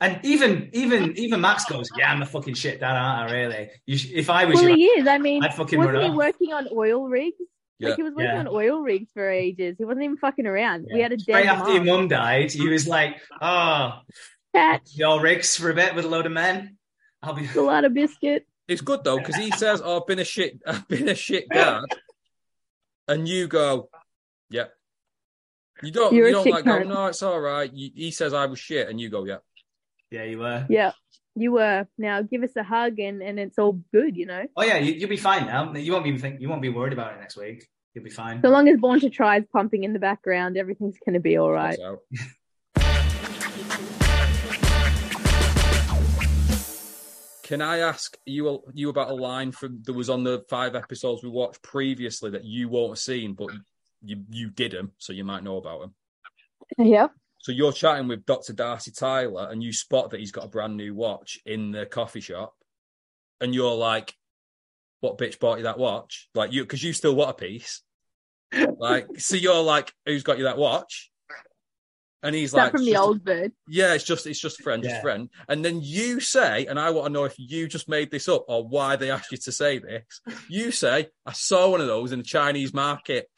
And 0.00 0.20
even 0.24 0.70
even 0.72 1.18
even 1.18 1.40
Max 1.40 1.64
goes, 1.64 1.88
yeah, 1.98 2.10
I'm 2.12 2.22
a 2.22 2.26
fucking 2.26 2.54
shit 2.54 2.78
dad, 2.80 2.96
aren't 2.96 3.30
I? 3.32 3.34
Really? 3.34 3.70
You 3.86 3.98
sh- 3.98 4.12
if 4.14 4.30
I 4.30 4.44
was 4.44 4.54
Well, 4.60 4.68
you, 4.70 4.76
he 4.76 4.84
is. 4.86 5.08
I 5.08 5.18
mean, 5.18 5.42
I'd 5.42 5.54
fucking 5.54 5.78
wasn't 5.78 6.02
he 6.04 6.08
off. 6.10 6.16
working 6.16 6.52
on 6.52 6.68
oil 6.72 7.08
rigs? 7.08 7.34
Yeah. 7.80 7.88
Like 7.90 7.96
he 7.96 8.02
was 8.04 8.12
working 8.14 8.30
Yeah. 8.30 8.38
on 8.40 8.48
oil 8.48 8.80
rigs 8.80 9.10
for 9.12 9.28
ages. 9.28 9.76
He 9.78 9.84
wasn't 9.84 10.04
even 10.04 10.16
fucking 10.16 10.46
around. 10.46 10.86
We 10.92 11.00
had 11.00 11.12
a 11.12 11.18
straight 11.18 11.42
dead 11.44 11.46
after 11.46 11.72
your 11.72 11.84
mom. 11.84 12.00
mum 12.00 12.08
died, 12.08 12.50
he 12.52 12.68
was 12.68 12.86
like, 12.88 13.20
oh, 13.42 14.00
Catch 14.54 14.94
your 14.96 15.20
rigs 15.20 15.56
for 15.56 15.70
a 15.70 15.74
bit 15.74 15.94
with 15.94 16.04
a 16.04 16.08
load 16.08 16.26
of 16.26 16.32
men. 16.32 16.76
I'll 17.22 17.34
be. 17.34 17.48
a 17.56 17.60
lot 17.60 17.84
of 17.84 17.92
biscuit. 17.92 18.46
It's 18.68 18.82
good 18.82 19.02
though 19.02 19.18
because 19.18 19.36
he 19.36 19.50
says, 19.52 19.80
"Oh, 19.82 20.00
I've 20.00 20.06
been 20.06 20.18
a 20.18 20.24
shit, 20.24 20.60
I've 20.66 20.86
been 20.86 21.08
a 21.08 21.14
shit 21.14 21.48
dad," 21.48 21.84
and 23.08 23.26
you 23.26 23.48
go, 23.48 23.88
"Yeah." 24.50 24.66
You 25.82 25.92
don't, 25.92 26.12
You're 26.12 26.26
you 26.26 26.34
don't 26.34 26.44
shit 26.44 26.52
like 26.52 26.64
go, 26.64 26.82
"No, 26.82 27.06
it's 27.06 27.22
all 27.22 27.40
right." 27.40 27.72
You, 27.72 27.90
he 27.94 28.10
says, 28.10 28.34
"I 28.34 28.46
was 28.46 28.58
shit," 28.58 28.88
and 28.88 29.00
you 29.00 29.08
go, 29.08 29.24
"Yeah." 29.24 29.38
Yeah, 30.10 30.24
you 30.24 30.38
were. 30.38 30.66
Yeah, 30.68 30.92
you 31.34 31.52
were. 31.52 31.86
Now 31.96 32.22
give 32.22 32.42
us 32.42 32.56
a 32.56 32.62
hug 32.62 32.98
and 32.98 33.22
and 33.22 33.38
it's 33.38 33.58
all 33.58 33.80
good. 33.92 34.16
You 34.16 34.26
know, 34.26 34.46
Oh 34.56 34.64
yeah, 34.64 34.78
you, 34.78 34.92
you'll 34.92 35.08
be 35.08 35.16
fine 35.16 35.46
now. 35.46 35.72
You 35.72 35.92
won't 35.92 36.04
be 36.04 36.16
think. 36.18 36.40
You 36.40 36.48
won't 36.48 36.62
be 36.62 36.68
worried 36.68 36.92
about 36.92 37.14
it 37.14 37.20
next 37.20 37.36
week. 37.36 37.66
You'll 37.94 38.04
be 38.04 38.10
fine. 38.10 38.42
so 38.42 38.50
long 38.50 38.68
as 38.68 38.78
Born 38.78 39.00
to 39.00 39.10
Try 39.10 39.38
is 39.38 39.44
pumping 39.52 39.84
in 39.84 39.92
the 39.92 39.98
background, 39.98 40.56
everything's 40.56 40.98
gonna 41.04 41.20
be 41.20 41.38
all 41.38 41.50
right. 41.50 41.78
Can 47.48 47.62
I 47.62 47.78
ask 47.78 48.14
you 48.26 48.62
you 48.74 48.90
about 48.90 49.08
a 49.08 49.14
line 49.14 49.52
from 49.52 49.80
that 49.84 49.94
was 49.94 50.10
on 50.10 50.22
the 50.22 50.44
five 50.50 50.74
episodes 50.74 51.22
we 51.22 51.30
watched 51.30 51.62
previously 51.62 52.28
that 52.32 52.44
you 52.44 52.68
won't 52.68 52.90
have 52.90 52.98
seen, 52.98 53.32
but 53.32 53.48
you 54.02 54.22
you 54.28 54.50
did 54.50 54.72
them, 54.72 54.92
so 54.98 55.14
you 55.14 55.24
might 55.24 55.42
know 55.42 55.56
about 55.56 55.80
them. 55.80 55.94
Yeah. 56.76 57.06
So 57.38 57.52
you're 57.52 57.72
chatting 57.72 58.06
with 58.06 58.26
Dr. 58.26 58.52
Darcy 58.52 58.90
Tyler, 58.90 59.48
and 59.50 59.62
you 59.62 59.72
spot 59.72 60.10
that 60.10 60.20
he's 60.20 60.30
got 60.30 60.44
a 60.44 60.48
brand 60.48 60.76
new 60.76 60.94
watch 60.94 61.40
in 61.46 61.70
the 61.70 61.86
coffee 61.86 62.20
shop, 62.20 62.54
and 63.40 63.54
you're 63.54 63.74
like, 63.74 64.14
"What 65.00 65.16
bitch 65.16 65.38
bought 65.38 65.56
you 65.56 65.64
that 65.64 65.78
watch?" 65.78 66.28
Like 66.34 66.52
you, 66.52 66.64
because 66.64 66.84
you 66.84 66.92
still 66.92 67.16
want 67.16 67.30
a 67.30 67.34
piece. 67.34 67.80
Like, 68.76 69.06
so 69.16 69.36
you're 69.36 69.62
like, 69.62 69.90
"Who's 70.04 70.22
got 70.22 70.36
you 70.36 70.44
that 70.44 70.58
watch?" 70.58 71.10
And 72.22 72.34
he's 72.34 72.50
Is 72.50 72.52
that 72.52 72.62
like, 72.64 72.72
from 72.72 72.84
the 72.84 72.96
old 72.96 73.24
bird? 73.24 73.52
yeah, 73.68 73.94
it's 73.94 74.02
just 74.02 74.26
it's 74.26 74.40
just 74.40 74.60
friend, 74.60 74.82
just 74.82 75.00
friend. 75.02 75.28
And 75.48 75.64
then 75.64 75.80
you 75.80 76.18
say, 76.18 76.66
and 76.66 76.78
I 76.78 76.90
want 76.90 77.06
to 77.06 77.12
know 77.12 77.24
if 77.24 77.36
you 77.38 77.68
just 77.68 77.88
made 77.88 78.10
this 78.10 78.28
up 78.28 78.44
or 78.48 78.66
why 78.66 78.96
they 78.96 79.10
asked 79.10 79.30
you 79.30 79.38
to 79.38 79.52
say 79.52 79.78
this. 79.78 80.20
You 80.48 80.72
say, 80.72 81.08
I 81.24 81.32
saw 81.32 81.70
one 81.70 81.80
of 81.80 81.86
those 81.86 82.10
in 82.10 82.18
the 82.18 82.24
Chinese 82.24 82.74
market. 82.74 83.30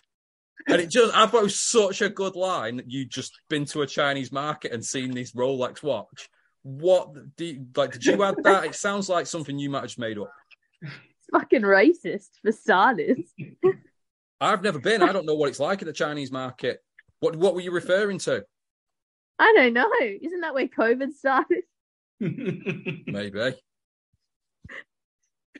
And 0.66 0.80
it 0.80 0.88
just 0.90 1.14
I 1.14 1.26
thought 1.26 1.40
it 1.40 1.44
was 1.44 1.60
such 1.60 2.00
a 2.00 2.08
good 2.08 2.36
line 2.36 2.76
that 2.78 2.90
you'd 2.90 3.10
just 3.10 3.38
been 3.48 3.64
to 3.66 3.82
a 3.82 3.86
Chinese 3.86 4.32
market 4.32 4.72
and 4.72 4.84
seen 4.84 5.10
this 5.12 5.32
Rolex 5.32 5.82
watch. 5.82 6.28
What 6.62 7.36
do 7.36 7.44
you, 7.44 7.66
like 7.76 7.92
did 7.92 8.04
you 8.04 8.22
add 8.22 8.36
that? 8.44 8.64
It 8.64 8.74
sounds 8.74 9.08
like 9.08 9.26
something 9.26 9.58
you 9.58 9.70
might 9.70 9.80
have 9.80 9.88
just 9.88 9.98
made 9.98 10.18
up. 10.18 10.30
It's 10.82 10.92
fucking 11.32 11.62
racist 11.62 12.28
for 12.42 12.52
starters. 12.52 13.18
I've 14.40 14.62
never 14.62 14.78
been. 14.78 15.02
I 15.02 15.12
don't 15.12 15.26
know 15.26 15.34
what 15.34 15.48
it's 15.48 15.60
like 15.60 15.82
at 15.82 15.86
the 15.86 15.92
Chinese 15.92 16.30
market. 16.30 16.82
What 17.20 17.36
what 17.36 17.54
were 17.54 17.60
you 17.60 17.72
referring 17.72 18.18
to? 18.20 18.44
I 19.40 19.54
don't 19.56 19.72
know. 19.72 19.90
Isn't 20.00 20.42
that 20.42 20.52
where 20.52 20.68
COVID 20.68 21.14
started? 21.14 21.62
Maybe. 22.20 23.54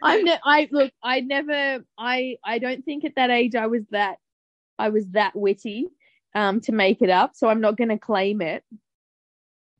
I'm 0.02 0.24
ne- 0.24 0.38
I 0.44 0.68
look. 0.70 0.92
I 1.02 1.20
never. 1.20 1.82
I 1.98 2.36
I 2.44 2.58
don't 2.58 2.84
think 2.84 3.06
at 3.06 3.14
that 3.16 3.30
age 3.30 3.54
I 3.54 3.68
was 3.68 3.84
that. 3.90 4.18
I 4.78 4.90
was 4.90 5.06
that 5.12 5.34
witty, 5.34 5.86
um, 6.34 6.60
to 6.62 6.72
make 6.72 7.00
it 7.00 7.08
up. 7.08 7.30
So 7.34 7.48
I'm 7.48 7.62
not 7.62 7.78
going 7.78 7.88
to 7.88 7.98
claim 7.98 8.42
it. 8.42 8.62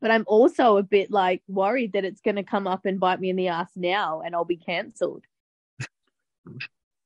But 0.01 0.11
I'm 0.11 0.25
also 0.27 0.79
a 0.79 0.83
bit 0.83 1.11
like 1.11 1.43
worried 1.47 1.93
that 1.93 2.07
it's 2.07 2.23
going 2.23 2.37
to 2.37 2.43
come 2.43 2.67
up 2.67 2.87
and 2.87 2.99
bite 2.99 3.21
me 3.21 3.29
in 3.29 3.37
the 3.37 3.49
ass 3.49 3.71
now, 3.77 4.23
and 4.23 4.35
I'll 4.35 4.47
be 4.47 4.57
cancelled. 4.57 5.25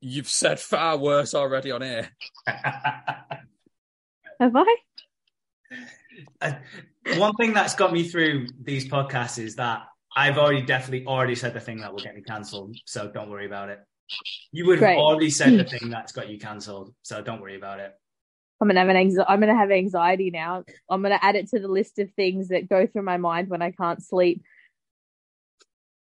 You've 0.00 0.28
said 0.28 0.60
far 0.60 0.96
worse 0.96 1.34
already 1.34 1.72
on 1.72 1.82
air. 1.82 2.10
Have 2.46 4.54
I? 4.54 4.76
Uh, 6.40 6.52
One 7.16 7.34
thing 7.34 7.52
that's 7.52 7.74
got 7.74 7.92
me 7.92 8.04
through 8.04 8.46
these 8.62 8.88
podcasts 8.88 9.38
is 9.38 9.56
that 9.56 9.82
I've 10.16 10.38
already 10.38 10.62
definitely 10.62 11.06
already 11.06 11.34
said 11.34 11.54
the 11.54 11.60
thing 11.60 11.80
that 11.80 11.92
will 11.92 12.00
get 12.00 12.14
me 12.14 12.22
cancelled, 12.22 12.76
so 12.84 13.10
don't 13.10 13.30
worry 13.30 13.46
about 13.46 13.68
it. 13.68 13.80
You 14.52 14.66
would 14.66 14.78
have 14.78 14.86
Great. 14.86 14.98
already 14.98 15.30
said 15.30 15.58
the 15.58 15.64
thing 15.78 15.90
that's 15.90 16.12
got 16.12 16.28
you 16.28 16.38
cancelled, 16.38 16.94
so 17.02 17.20
don't 17.22 17.40
worry 17.40 17.56
about 17.56 17.80
it. 17.80 17.92
I'm 18.60 18.68
gonna 18.68 18.80
have 18.80 18.88
an 18.88 18.96
anxi- 18.96 19.24
I'm 19.26 19.40
gonna 19.40 19.56
have 19.56 19.70
anxiety 19.70 20.30
now. 20.30 20.64
I'm 20.88 21.02
gonna 21.02 21.18
add 21.20 21.34
it 21.34 21.48
to 21.50 21.58
the 21.58 21.68
list 21.68 21.98
of 21.98 22.10
things 22.12 22.48
that 22.48 22.68
go 22.68 22.86
through 22.86 23.02
my 23.02 23.16
mind 23.16 23.48
when 23.48 23.60
I 23.60 23.72
can't 23.72 24.02
sleep. 24.02 24.42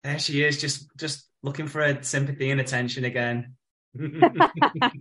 There 0.04 0.20
she 0.20 0.44
is, 0.44 0.60
just 0.60 0.88
just 0.98 1.26
looking 1.42 1.68
for 1.68 1.82
a 1.82 2.04
sympathy 2.04 2.52
and 2.52 2.60
attention 2.60 3.06
again. 3.06 3.56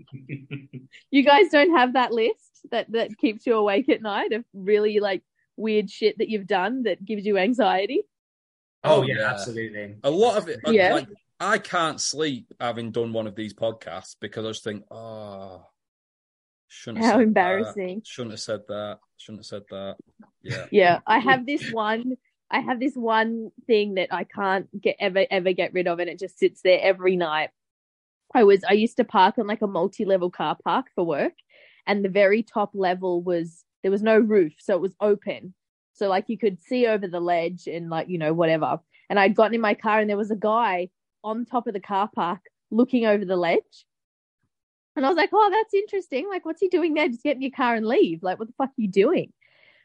You 1.10 1.22
guys 1.24 1.48
don't 1.50 1.76
have 1.76 1.94
that 1.94 2.12
list 2.12 2.60
that 2.70 2.90
that 2.92 3.16
keeps 3.18 3.46
you 3.46 3.54
awake 3.56 3.88
at 3.88 4.02
night 4.02 4.32
of 4.32 4.44
really 4.54 5.00
like 5.00 5.22
weird 5.56 5.90
shit 5.90 6.18
that 6.18 6.28
you've 6.28 6.46
done 6.46 6.84
that 6.84 7.04
gives 7.04 7.24
you 7.26 7.38
anxiety. 7.38 8.02
oh, 8.84 9.00
oh 9.00 9.02
yeah, 9.02 9.30
absolutely. 9.30 9.96
A 10.02 10.10
lot 10.10 10.38
of 10.38 10.48
it, 10.48 10.60
uh, 10.66 10.70
Yeah. 10.70 10.94
like 10.94 11.08
I 11.40 11.58
can't 11.58 12.00
sleep 12.00 12.46
having 12.60 12.92
done 12.92 13.12
one 13.12 13.26
of 13.26 13.34
these 13.34 13.54
podcasts 13.54 14.16
because 14.20 14.44
I 14.44 14.48
just 14.50 14.64
think, 14.64 14.84
oh, 14.90 15.66
shouldn't. 16.68 17.04
How 17.04 17.12
said 17.12 17.18
that. 17.18 17.22
embarrassing. 17.24 18.02
Shouldn't 18.04 18.32
have 18.32 18.40
said 18.40 18.60
that. 18.68 18.98
Shouldn't 19.18 19.40
have 19.40 19.46
said 19.46 19.62
that. 19.70 19.96
Yeah. 20.42 20.66
Yeah, 20.70 20.98
I 21.06 21.18
have 21.18 21.46
this 21.46 21.70
one. 21.72 22.16
I 22.50 22.60
have 22.60 22.78
this 22.78 22.94
one 22.94 23.50
thing 23.66 23.94
that 23.94 24.08
I 24.12 24.24
can't 24.24 24.68
get 24.80 24.96
ever 25.00 25.26
ever 25.30 25.52
get 25.52 25.72
rid 25.72 25.88
of, 25.88 25.98
and 25.98 26.08
it 26.08 26.18
just 26.18 26.38
sits 26.38 26.60
there 26.62 26.80
every 26.80 27.16
night. 27.16 27.50
I 28.34 28.44
was 28.44 28.64
I 28.68 28.72
used 28.74 28.96
to 28.98 29.04
park 29.04 29.38
on 29.38 29.46
like 29.46 29.62
a 29.62 29.66
multi-level 29.66 30.30
car 30.30 30.56
park 30.62 30.86
for 30.94 31.04
work, 31.04 31.34
and 31.86 32.04
the 32.04 32.08
very 32.08 32.42
top 32.42 32.70
level 32.74 33.22
was 33.22 33.64
there 33.82 33.90
was 33.90 34.02
no 34.02 34.18
roof, 34.18 34.54
so 34.58 34.74
it 34.74 34.80
was 34.80 34.94
open. 35.00 35.54
So 35.94 36.08
like 36.08 36.24
you 36.28 36.38
could 36.38 36.60
see 36.62 36.86
over 36.86 37.06
the 37.08 37.20
ledge 37.20 37.66
and 37.66 37.90
like 37.90 38.08
you 38.08 38.18
know 38.18 38.32
whatever. 38.32 38.80
And 39.10 39.18
I'd 39.20 39.34
gotten 39.34 39.54
in 39.54 39.60
my 39.60 39.74
car, 39.74 40.00
and 40.00 40.08
there 40.08 40.16
was 40.16 40.30
a 40.30 40.36
guy 40.36 40.88
on 41.24 41.44
top 41.44 41.66
of 41.66 41.74
the 41.74 41.80
car 41.80 42.08
park 42.14 42.40
looking 42.70 43.06
over 43.06 43.24
the 43.24 43.36
ledge. 43.36 43.86
And 44.96 45.06
I 45.06 45.08
was 45.08 45.16
like, 45.16 45.30
oh, 45.32 45.50
that's 45.50 45.74
interesting. 45.74 46.28
Like, 46.28 46.44
what's 46.44 46.60
he 46.60 46.68
doing 46.68 46.94
there? 46.94 47.08
Just 47.08 47.22
get 47.22 47.36
in 47.36 47.42
your 47.42 47.50
car 47.50 47.74
and 47.74 47.86
leave. 47.86 48.22
Like, 48.22 48.38
what 48.38 48.48
the 48.48 48.54
fuck 48.58 48.70
are 48.70 48.72
you 48.82 48.88
doing? 48.88 49.32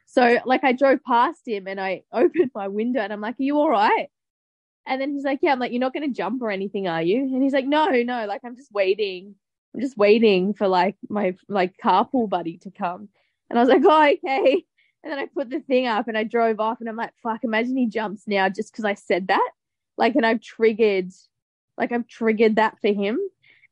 So, 0.05 0.39
like, 0.45 0.63
I 0.63 0.73
drove 0.73 1.03
past 1.03 1.41
him 1.45 1.67
and 1.67 1.79
I 1.79 2.03
opened 2.11 2.51
my 2.53 2.67
window 2.67 2.99
and 3.01 3.13
I'm 3.13 3.21
like, 3.21 3.39
are 3.39 3.43
you 3.43 3.57
all 3.57 3.69
right? 3.69 4.07
And 4.87 5.01
then 5.01 5.13
he's 5.13 5.23
like, 5.23 5.39
yeah. 5.41 5.51
I'm 5.51 5.59
like, 5.59 5.71
you're 5.71 5.79
not 5.79 5.93
going 5.93 6.07
to 6.07 6.15
jump 6.15 6.41
or 6.41 6.49
anything, 6.49 6.87
are 6.87 7.01
you? 7.01 7.23
And 7.23 7.43
he's 7.43 7.53
like, 7.53 7.67
no, 7.67 7.87
no. 7.87 8.25
Like, 8.25 8.41
I'm 8.45 8.55
just 8.55 8.71
waiting. 8.71 9.35
I'm 9.75 9.81
just 9.81 9.97
waiting 9.97 10.53
for 10.53 10.67
like 10.67 10.95
my 11.09 11.35
like 11.47 11.75
carpool 11.83 12.29
buddy 12.29 12.57
to 12.59 12.71
come. 12.71 13.09
And 13.49 13.59
I 13.59 13.61
was 13.61 13.69
like, 13.69 13.83
oh, 13.85 14.03
okay. 14.03 14.65
And 15.03 15.11
then 15.11 15.19
I 15.19 15.27
put 15.27 15.49
the 15.49 15.59
thing 15.59 15.87
up 15.87 16.07
and 16.07 16.17
I 16.17 16.23
drove 16.23 16.59
off 16.59 16.79
and 16.79 16.89
I'm 16.89 16.95
like, 16.95 17.13
fuck, 17.21 17.43
imagine 17.43 17.77
he 17.77 17.87
jumps 17.87 18.23
now 18.27 18.49
just 18.49 18.71
because 18.71 18.85
I 18.85 18.95
said 18.95 19.27
that. 19.27 19.49
Like, 19.97 20.15
and 20.15 20.25
I've 20.25 20.41
triggered, 20.41 21.11
like, 21.77 21.91
I've 21.91 22.07
triggered 22.07 22.55
that 22.55 22.79
for 22.81 22.91
him. 22.91 23.19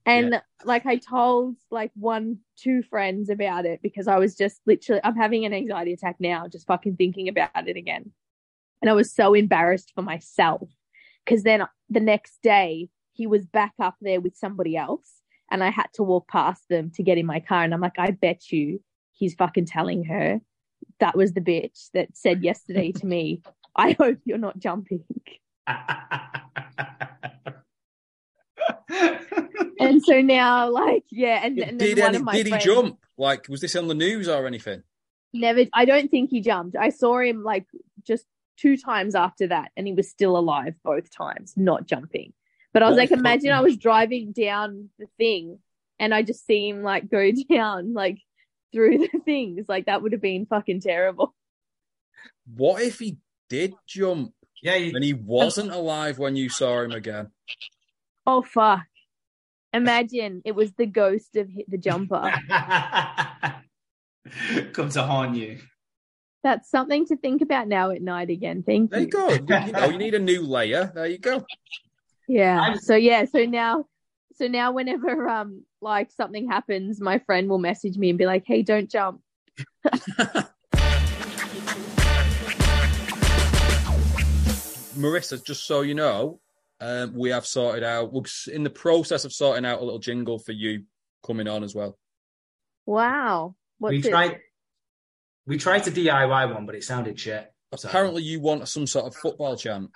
And 0.06 0.40
like, 0.64 0.86
I 0.86 0.98
told 0.98 1.56
like 1.72 1.92
one, 1.96 2.38
two 2.58 2.84
friends 2.84 3.30
about 3.30 3.66
it 3.66 3.82
because 3.82 4.08
I 4.08 4.20
was 4.20 4.36
just 4.36 4.62
literally, 4.68 5.02
I'm 5.04 5.16
having 5.16 5.46
an 5.46 5.54
anxiety 5.54 5.94
attack 5.94 6.18
now, 6.20 6.48
just 6.48 6.68
fucking 6.68 6.96
thinking 6.96 7.28
about 7.28 7.68
it 7.68 7.76
again. 7.76 8.12
And 8.82 8.90
I 8.90 8.94
was 8.94 9.12
so 9.12 9.34
embarrassed 9.34 9.94
for 9.96 10.04
myself 10.04 10.70
because 11.26 11.44
then 11.44 11.66
the 11.90 12.00
next 12.00 12.42
day 12.42 12.90
he 13.14 13.28
was 13.28 13.46
back 13.46 13.74
up 13.80 13.96
there 14.02 14.22
with 14.22 14.36
somebody 14.36 14.78
else 14.78 15.22
and 15.52 15.64
I 15.64 15.70
had 15.70 15.88
to 15.94 16.04
walk 16.04 16.28
past 16.28 16.64
them 16.70 16.92
to 16.96 17.04
get 17.04 17.18
in 17.18 17.26
my 17.26 17.40
car. 17.40 17.64
And 17.64 17.74
I'm 17.74 17.82
like, 17.82 17.98
I 17.98 18.12
bet 18.12 18.52
you 18.52 18.82
he's 19.14 19.34
fucking 19.36 19.66
telling 19.66 20.04
her 20.06 20.42
that 21.00 21.16
was 21.16 21.34
the 21.34 21.42
bitch 21.42 21.90
that 21.94 22.10
said 22.14 22.44
yesterday 22.44 22.92
to 22.94 23.06
me, 23.06 23.42
I 23.76 23.96
hope 24.00 24.20
you're 24.26 24.38
not 24.38 24.60
jumping. 24.60 25.04
and 29.80 30.04
so 30.04 30.22
now, 30.22 30.70
like, 30.70 31.04
yeah, 31.12 31.42
and, 31.44 31.60
and 31.60 31.80
then 31.80 31.96
Did, 31.96 32.00
any, 32.00 32.24
did 32.32 32.48
he 32.48 32.58
jump? 32.58 33.00
Like, 33.18 33.48
was 33.50 33.62
this 33.62 33.76
on 33.76 33.88
the 33.88 33.94
news 33.94 34.28
or 34.28 34.46
anything? 34.48 34.84
never. 35.36 35.66
I 35.74 35.86
don't 35.86 36.10
think 36.10 36.30
he 36.32 36.42
jumped. 36.42 36.76
I 36.76 36.90
saw 36.90 37.20
him 37.20 37.44
like 37.44 37.66
just 38.06 38.26
two 38.58 38.78
times 38.78 39.16
after 39.16 39.48
that, 39.48 39.72
and 39.76 39.88
he 39.88 39.94
was 39.94 40.10
still 40.10 40.38
alive 40.38 40.76
both 40.84 41.12
times, 41.12 41.54
not 41.56 41.88
jumping. 41.88 42.34
But 42.74 42.84
I 42.84 42.88
was 42.88 42.98
What 42.98 43.10
like, 43.10 43.12
imagine 43.12 43.52
I 43.52 43.62
was 43.62 43.78
driving 43.78 44.32
down 44.32 44.90
the 45.00 45.08
thing, 45.18 45.60
and 46.00 46.14
I 46.14 46.24
just 46.24 46.46
see 46.46 46.70
him 46.70 46.84
like 46.84 47.10
go 47.10 47.32
down 47.50 47.94
like 47.94 48.20
through 48.74 49.00
the 49.00 49.20
things. 49.24 49.66
Like 49.68 49.86
that 49.86 50.02
would 50.02 50.12
have 50.12 50.22
been 50.22 50.46
fucking 50.46 50.82
terrible. 50.82 51.34
What 52.54 52.82
if 52.82 53.00
he 53.00 53.18
did 53.50 53.74
jump 53.88 54.34
Yeah, 54.62 54.76
you, 54.76 54.92
and 54.96 55.04
he 55.04 55.14
wasn't 55.26 55.72
alive 55.72 56.18
when 56.18 56.36
you 56.36 56.50
saw 56.50 56.82
him 56.82 56.92
again? 56.92 57.32
Oh 58.28 58.42
fuck! 58.42 58.86
Imagine 59.74 60.42
it 60.46 60.56
was 60.56 60.74
the 60.74 60.86
ghost 60.86 61.36
of 61.36 61.50
the 61.68 61.78
jumper. 61.78 62.32
come 64.74 64.90
to 64.90 65.04
haunt 65.04 65.36
you. 65.36 65.60
That's 66.46 66.70
something 66.70 67.08
to 67.08 67.18
think 67.18 67.42
about 67.42 67.68
now 67.68 67.90
at 67.90 68.04
night 68.04 68.30
again. 68.30 68.62
Thank 68.62 68.92
There 68.92 69.00
you 69.00 69.06
you. 69.08 69.12
go. 69.12 69.30
You 69.32 69.72
know, 69.72 69.86
you 69.90 69.98
need 69.98 70.14
a 70.14 70.20
new 70.20 70.44
layer. 70.44 70.92
There 70.94 71.08
you 71.08 71.18
go. 71.18 71.44
Yeah. 72.28 72.62
I'm- 72.62 72.78
So 72.78 72.94
yeah. 72.96 73.26
So 73.26 73.46
now, 73.46 73.88
so 74.36 74.46
now 74.48 74.72
whenever 74.72 75.28
um 75.28 75.64
like 75.82 76.12
something 76.12 76.48
happens, 76.48 77.02
my 77.02 77.18
friend 77.18 77.50
will 77.50 77.58
message 77.58 77.98
me 77.98 78.10
and 78.12 78.20
be 78.20 78.28
like, 78.28 78.44
"Hey, 78.46 78.62
don't 78.62 78.92
jump." 78.92 79.22
Marisa, 84.96 85.44
just 85.44 85.66
so 85.66 85.82
you 85.82 85.96
know, 85.96 86.40
um, 86.80 87.14
we 87.16 87.32
have 87.32 87.48
sorted 87.48 87.84
out. 87.84 88.14
We're 88.14 88.22
in 88.54 88.64
the 88.64 88.70
process 88.70 89.26
of 89.26 89.34
sorting 89.34 89.66
out 89.66 89.82
a 89.82 89.84
little 89.84 90.00
jingle 90.00 90.38
for 90.38 90.52
you 90.52 90.84
coming 91.26 91.48
on 91.48 91.64
as 91.64 91.74
well. 91.74 91.98
Wow. 92.86 93.56
What's 93.80 93.92
we 93.92 93.98
it? 94.00 94.42
Tried 95.48 95.52
we 95.54 95.58
tried 95.58 95.84
to 95.86 95.92
DIY 95.92 96.54
one, 96.54 96.66
but 96.66 96.76
it 96.76 96.84
sounded 96.84 97.20
shit. 97.20 97.52
So- 97.76 97.90
Apparently, 97.90 98.24
you 98.24 98.40
want 98.40 98.68
some 98.68 98.88
sort 98.88 99.06
of 99.06 99.16
football 99.16 99.56
chant. 99.56 99.92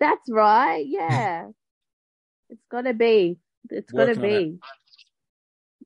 That's 0.00 0.28
right. 0.30 0.84
Yeah. 0.86 1.48
it's 2.50 2.64
gotta 2.70 2.94
be. 2.94 3.38
It's 3.70 3.90
gotta 3.92 4.08
Working 4.20 4.24
on 4.24 4.30
it. 4.30 4.44
be. 4.52 4.58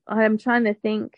I'm 0.07 0.37
trying 0.37 0.63
to 0.65 0.73
think. 0.73 1.13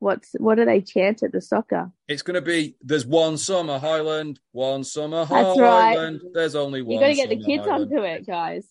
What's 0.00 0.32
what 0.38 0.56
do 0.56 0.64
they 0.64 0.80
chant 0.80 1.22
at 1.22 1.30
the 1.30 1.40
soccer? 1.40 1.92
It's 2.08 2.22
going 2.22 2.34
to 2.34 2.42
be 2.42 2.74
there's 2.82 3.06
one 3.06 3.38
summer 3.38 3.78
Hoyland, 3.78 4.40
one 4.50 4.82
summer 4.82 5.24
That's 5.26 5.56
right. 5.60 5.94
Hoyland. 5.96 6.20
There's 6.34 6.56
only 6.56 6.82
one. 6.82 6.94
You 6.94 7.00
got 7.00 7.06
to 7.06 7.14
get 7.14 7.28
the 7.28 7.36
kids 7.36 7.62
Hoyland. 7.64 7.92
onto 7.92 8.02
it, 8.02 8.26
guys. 8.26 8.66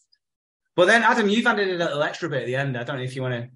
But 0.76 0.88
then, 0.88 1.04
Adam, 1.04 1.30
you've 1.30 1.48
added 1.48 1.70
a 1.70 1.78
little 1.86 2.04
extra 2.04 2.28
bit 2.28 2.42
at 2.42 2.46
the 2.48 2.58
end. 2.58 2.78
I 2.78 2.84
don't 2.84 2.98
know 2.98 3.04
if 3.04 3.16
you 3.16 3.22
want 3.22 3.34
to 3.36 3.50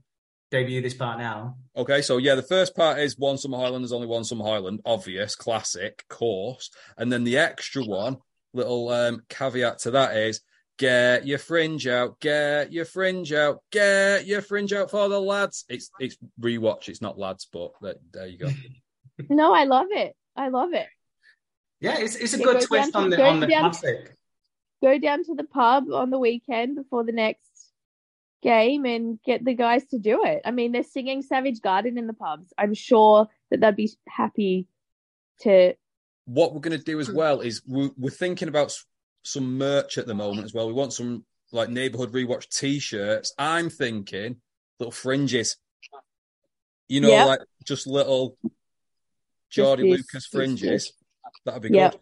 debut 0.51 0.81
this 0.81 0.93
part 0.93 1.17
now. 1.19 1.57
Okay, 1.75 2.01
so 2.01 2.17
yeah, 2.17 2.35
the 2.35 2.43
first 2.43 2.75
part 2.75 2.99
is 2.99 3.17
one 3.17 3.37
summer 3.37 3.57
Hoyland. 3.57 3.83
There's 3.83 3.91
only 3.91 4.07
one 4.07 4.23
summer 4.23 4.43
Hoyland, 4.45 4.81
obvious, 4.85 5.35
classic, 5.35 6.03
course, 6.09 6.69
and 6.97 7.11
then 7.11 7.23
the 7.23 7.37
extra 7.37 7.83
one, 7.83 8.17
little 8.53 8.89
um, 8.89 9.21
caveat 9.29 9.79
to 9.79 9.91
that 9.91 10.15
is 10.17 10.41
get 10.77 11.25
your 11.25 11.39
fringe 11.39 11.87
out, 11.87 12.19
get 12.19 12.71
your 12.71 12.85
fringe 12.85 13.31
out, 13.33 13.59
get 13.71 14.25
your 14.27 14.41
fringe 14.41 14.73
out 14.73 14.91
for 14.91 15.09
the 15.09 15.19
lads. 15.19 15.65
It's 15.69 15.89
it's 15.99 16.17
rewatch. 16.39 16.89
It's 16.89 17.01
not 17.01 17.17
lads, 17.17 17.47
but 17.51 17.71
there, 17.81 17.95
there 18.13 18.27
you 18.27 18.37
go. 18.37 18.49
no, 19.29 19.53
I 19.53 19.63
love 19.65 19.87
it. 19.91 20.15
I 20.35 20.49
love 20.49 20.73
it. 20.73 20.87
Yeah, 21.81 21.97
it's 21.99 22.15
it's 22.15 22.33
a 22.33 22.37
Yeah, 22.39 22.43
good 22.45 22.59
go 22.61 22.65
twist 22.65 22.93
down 22.93 23.03
on 23.03 23.09
the 23.09 23.17
go 23.17 23.23
on 23.25 23.39
the 23.39 23.47
down- 23.47 23.71
classic. 23.71 24.11
Go 24.83 24.99
down 24.99 25.23
to 25.23 25.33
the 25.35 25.45
pub 25.45 25.85
on 25.91 26.09
the 26.11 26.19
weekend 26.19 26.75
before 26.75 27.03
the 27.03 27.11
next 27.13 27.54
game 28.45 28.85
and 28.85 29.19
get 29.25 29.43
the 29.43 29.55
guys 29.55 29.83
to 29.85 29.97
do 29.97 30.23
it. 30.23 30.43
I 30.45 30.51
mean, 30.51 30.71
they're 30.71 30.83
singing 30.83 31.23
Savage 31.23 31.61
Garden 31.61 31.97
in 31.97 32.05
the 32.05 32.13
pubs. 32.13 32.53
I'm 32.57 32.75
sure 32.75 33.27
that 33.49 33.59
they'd 33.59 33.75
be 33.75 33.91
happy 34.07 34.67
to. 35.41 35.73
what 36.25 36.53
we're 36.53 36.61
going 36.61 36.77
to 36.77 36.83
do 36.83 36.99
as 36.99 37.07
hmm. 37.07 37.15
well 37.15 37.41
is 37.41 37.61
we're, 37.65 37.89
we're 37.97 38.09
thinking 38.09 38.47
about 38.47 38.71
some 39.23 39.57
merch 39.57 39.97
at 39.97 40.05
the 40.05 40.13
moment 40.13 40.45
as 40.45 40.53
well. 40.53 40.67
We 40.67 40.73
want 40.73 40.93
some 40.93 41.25
like 41.51 41.69
neighborhood 41.69 42.13
rewatch 42.13 42.47
t-shirts. 42.49 43.33
I'm 43.37 43.69
thinking 43.69 44.37
little 44.79 44.91
fringes. 44.91 45.57
You 46.87 47.01
know, 47.01 47.09
Yep. 47.09 47.27
like 47.27 47.39
just 47.65 47.87
little 47.87 48.37
Jordy 49.49 49.89
Lucas 49.89 50.27
fringes. 50.27 50.93
That'd 51.45 51.63
be 51.63 51.69
Yep. 51.75 51.93
good. 51.93 52.01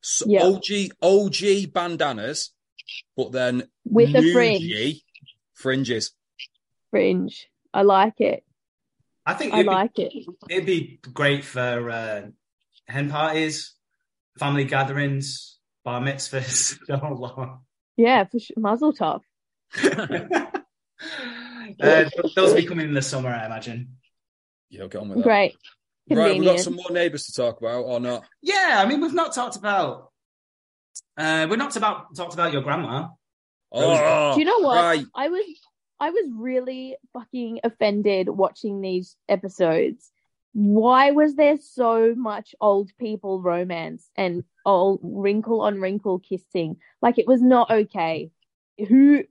So 0.00 0.24
Yep. 0.28 0.42
OG 0.42 0.90
OG 1.02 1.66
bandanas, 1.72 2.52
but 3.16 3.32
then 3.32 3.68
With 3.84 4.12
the 4.12 4.22
new 4.22 4.32
fringe. 4.32 5.03
G 5.56 5.62
fringes. 5.62 6.12
Fringe. 6.90 7.48
I 7.72 7.82
like 7.82 8.20
it. 8.20 8.44
I 9.26 9.34
think 9.34 9.54
I 9.54 9.62
like 9.62 9.98
it. 9.98 10.12
be, 10.12 10.28
it'd 10.50 10.66
be 10.66 11.00
great 11.12 11.44
for 11.44 11.90
uh, 11.90 12.22
hen 12.86 13.10
parties, 13.10 13.74
family 14.38 14.64
gatherings, 14.64 15.58
bar 15.84 16.00
mitzvahs, 16.00 16.78
the 16.86 16.98
whole 16.98 17.16
lot. 17.16 17.60
Yeah, 17.96 18.24
for 18.24 18.38
sure. 18.38 18.56
Muzzle 18.58 18.92
top. 18.92 19.22
uh, 19.82 20.04
those 21.80 22.36
will 22.36 22.54
be 22.54 22.66
coming 22.66 22.88
in 22.88 22.94
the 22.94 23.02
summer, 23.02 23.30
I 23.30 23.46
imagine. 23.46 23.96
Yeah, 24.68 24.86
get 24.86 25.00
on 25.00 25.08
with 25.08 25.18
that. 25.18 25.24
Great. 25.24 25.56
Right, 26.10 26.38
we've 26.38 26.44
got 26.44 26.60
some 26.60 26.74
more 26.74 26.90
neighbours 26.90 27.26
to 27.26 27.32
talk 27.32 27.60
about, 27.60 27.84
or 27.84 27.98
not? 27.98 28.24
Yeah, 28.42 28.74
I 28.76 28.86
mean, 28.86 29.00
we've 29.00 29.14
not 29.14 29.34
talked 29.34 29.56
about. 29.56 30.10
Uh, 31.16 31.46
we've 31.48 31.58
not 31.58 31.74
about 31.76 32.14
talked 32.14 32.34
about 32.34 32.52
your 32.52 32.60
grandma. 32.60 33.08
Oh, 33.74 34.34
Do 34.34 34.40
you 34.40 34.46
know 34.46 34.58
what? 34.58 34.76
Right. 34.76 35.06
I 35.14 35.28
was 35.28 35.44
I 36.00 36.10
was 36.10 36.28
really 36.34 36.96
fucking 37.12 37.60
offended 37.64 38.28
watching 38.28 38.80
these 38.80 39.16
episodes. 39.28 40.10
Why 40.52 41.10
was 41.10 41.34
there 41.34 41.56
so 41.56 42.14
much 42.16 42.54
old 42.60 42.90
people 42.98 43.42
romance 43.42 44.08
and 44.16 44.44
old 44.64 45.00
wrinkle 45.02 45.62
on 45.62 45.80
wrinkle 45.80 46.20
kissing? 46.20 46.76
Like 47.02 47.18
it 47.18 47.26
was 47.26 47.42
not 47.42 47.70
okay. 47.70 48.30
Who 48.88 49.24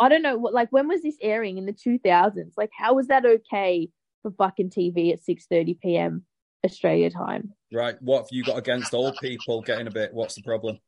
I 0.00 0.08
don't 0.08 0.22
know 0.22 0.38
what 0.38 0.54
like 0.54 0.70
when 0.70 0.88
was 0.88 1.02
this 1.02 1.18
airing 1.20 1.58
in 1.58 1.66
the 1.66 1.72
2000s? 1.72 2.54
Like 2.56 2.70
how 2.76 2.94
was 2.94 3.08
that 3.08 3.24
okay 3.24 3.88
for 4.22 4.32
fucking 4.32 4.70
TV 4.70 5.12
at 5.12 5.20
6:30 5.20 5.80
p.m. 5.80 6.24
Australia 6.64 7.10
time? 7.10 7.52
Right, 7.72 8.00
what 8.00 8.22
have 8.22 8.28
you 8.30 8.44
got 8.44 8.58
against 8.58 8.94
old 8.94 9.20
people 9.20 9.60
getting 9.62 9.86
a 9.86 9.90
bit? 9.90 10.14
What's 10.14 10.34
the 10.34 10.42
problem? 10.42 10.78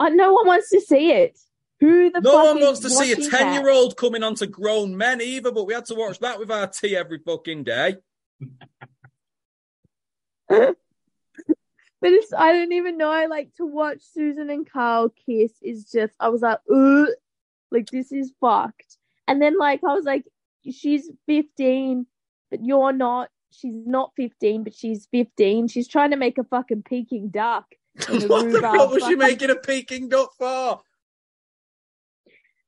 Uh, 0.00 0.08
no 0.08 0.32
one 0.32 0.46
wants 0.46 0.70
to 0.70 0.80
see 0.80 1.12
it. 1.12 1.38
Who 1.82 2.10
the 2.12 2.20
No 2.20 2.30
fuck 2.30 2.54
one 2.54 2.62
wants 2.62 2.78
to 2.80 2.90
see 2.90 3.10
a 3.10 3.16
10 3.16 3.54
year 3.54 3.68
old 3.68 3.96
coming 3.96 4.22
on 4.22 4.36
to 4.36 4.46
grown 4.46 4.96
men 4.96 5.20
either, 5.20 5.50
but 5.50 5.64
we 5.64 5.74
had 5.74 5.86
to 5.86 5.96
watch 5.96 6.20
that 6.20 6.38
with 6.38 6.48
our 6.48 6.68
tea 6.68 6.96
every 6.96 7.18
fucking 7.18 7.64
day. 7.64 7.96
but 10.48 10.76
it's 12.02 12.32
I 12.32 12.52
don't 12.52 12.70
even 12.70 12.98
know. 12.98 13.10
I 13.10 13.26
like 13.26 13.52
to 13.56 13.66
watch 13.66 13.98
Susan 14.14 14.48
and 14.48 14.70
Carl 14.70 15.12
kiss 15.26 15.50
is 15.60 15.90
just 15.90 16.14
I 16.20 16.28
was 16.28 16.42
like, 16.42 16.60
Ugh, 16.72 17.08
like 17.72 17.90
this 17.90 18.12
is 18.12 18.32
fucked. 18.40 18.98
And 19.26 19.42
then 19.42 19.58
like 19.58 19.82
I 19.82 19.92
was 19.92 20.04
like, 20.04 20.24
she's 20.70 21.10
15, 21.26 22.06
but 22.48 22.64
you're 22.64 22.92
not. 22.92 23.28
She's 23.50 23.74
not 23.74 24.12
15, 24.14 24.62
but 24.62 24.72
she's 24.72 25.08
15. 25.10 25.66
She's 25.66 25.88
trying 25.88 26.12
to 26.12 26.16
make 26.16 26.38
a 26.38 26.44
fucking 26.44 26.84
Peking 26.84 27.30
duck. 27.30 27.66
what 28.08 28.52
the 28.52 28.60
fuck 28.60 28.92
was 28.92 29.02
she 29.02 29.16
making 29.16 29.50
a 29.50 29.56
Peking 29.56 30.08
duck 30.08 30.32
for? 30.38 30.80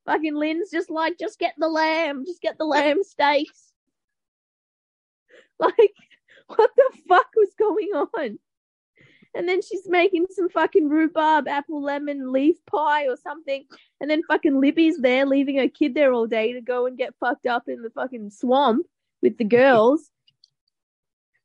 Fucking 0.06 0.34
Lynn's 0.34 0.70
just 0.70 0.90
like, 0.90 1.18
just 1.18 1.38
get 1.38 1.54
the 1.58 1.68
lamb, 1.68 2.24
just 2.26 2.40
get 2.40 2.58
the 2.58 2.64
lamb 2.64 3.02
steaks. 3.02 3.70
Like, 5.60 5.94
what 6.48 6.70
the 6.76 6.90
fuck 7.08 7.28
was 7.36 7.50
going 7.56 7.88
on? 7.94 8.40
And 9.34 9.48
then 9.48 9.62
she's 9.62 9.88
making 9.88 10.26
some 10.30 10.48
fucking 10.48 10.88
rhubarb, 10.88 11.48
apple, 11.48 11.82
lemon, 11.82 12.32
leaf 12.32 12.56
pie 12.66 13.06
or 13.06 13.16
something. 13.16 13.64
And 14.00 14.08
then 14.08 14.22
fucking 14.28 14.60
Libby's 14.60 14.98
there, 14.98 15.26
leaving 15.26 15.58
her 15.58 15.68
kid 15.68 15.94
there 15.94 16.12
all 16.12 16.26
day 16.26 16.52
to 16.52 16.60
go 16.60 16.86
and 16.86 16.98
get 16.98 17.14
fucked 17.18 17.46
up 17.46 17.68
in 17.68 17.82
the 17.82 17.90
fucking 17.90 18.30
swamp 18.30 18.86
with 19.22 19.38
the 19.38 19.44
girls. 19.44 20.10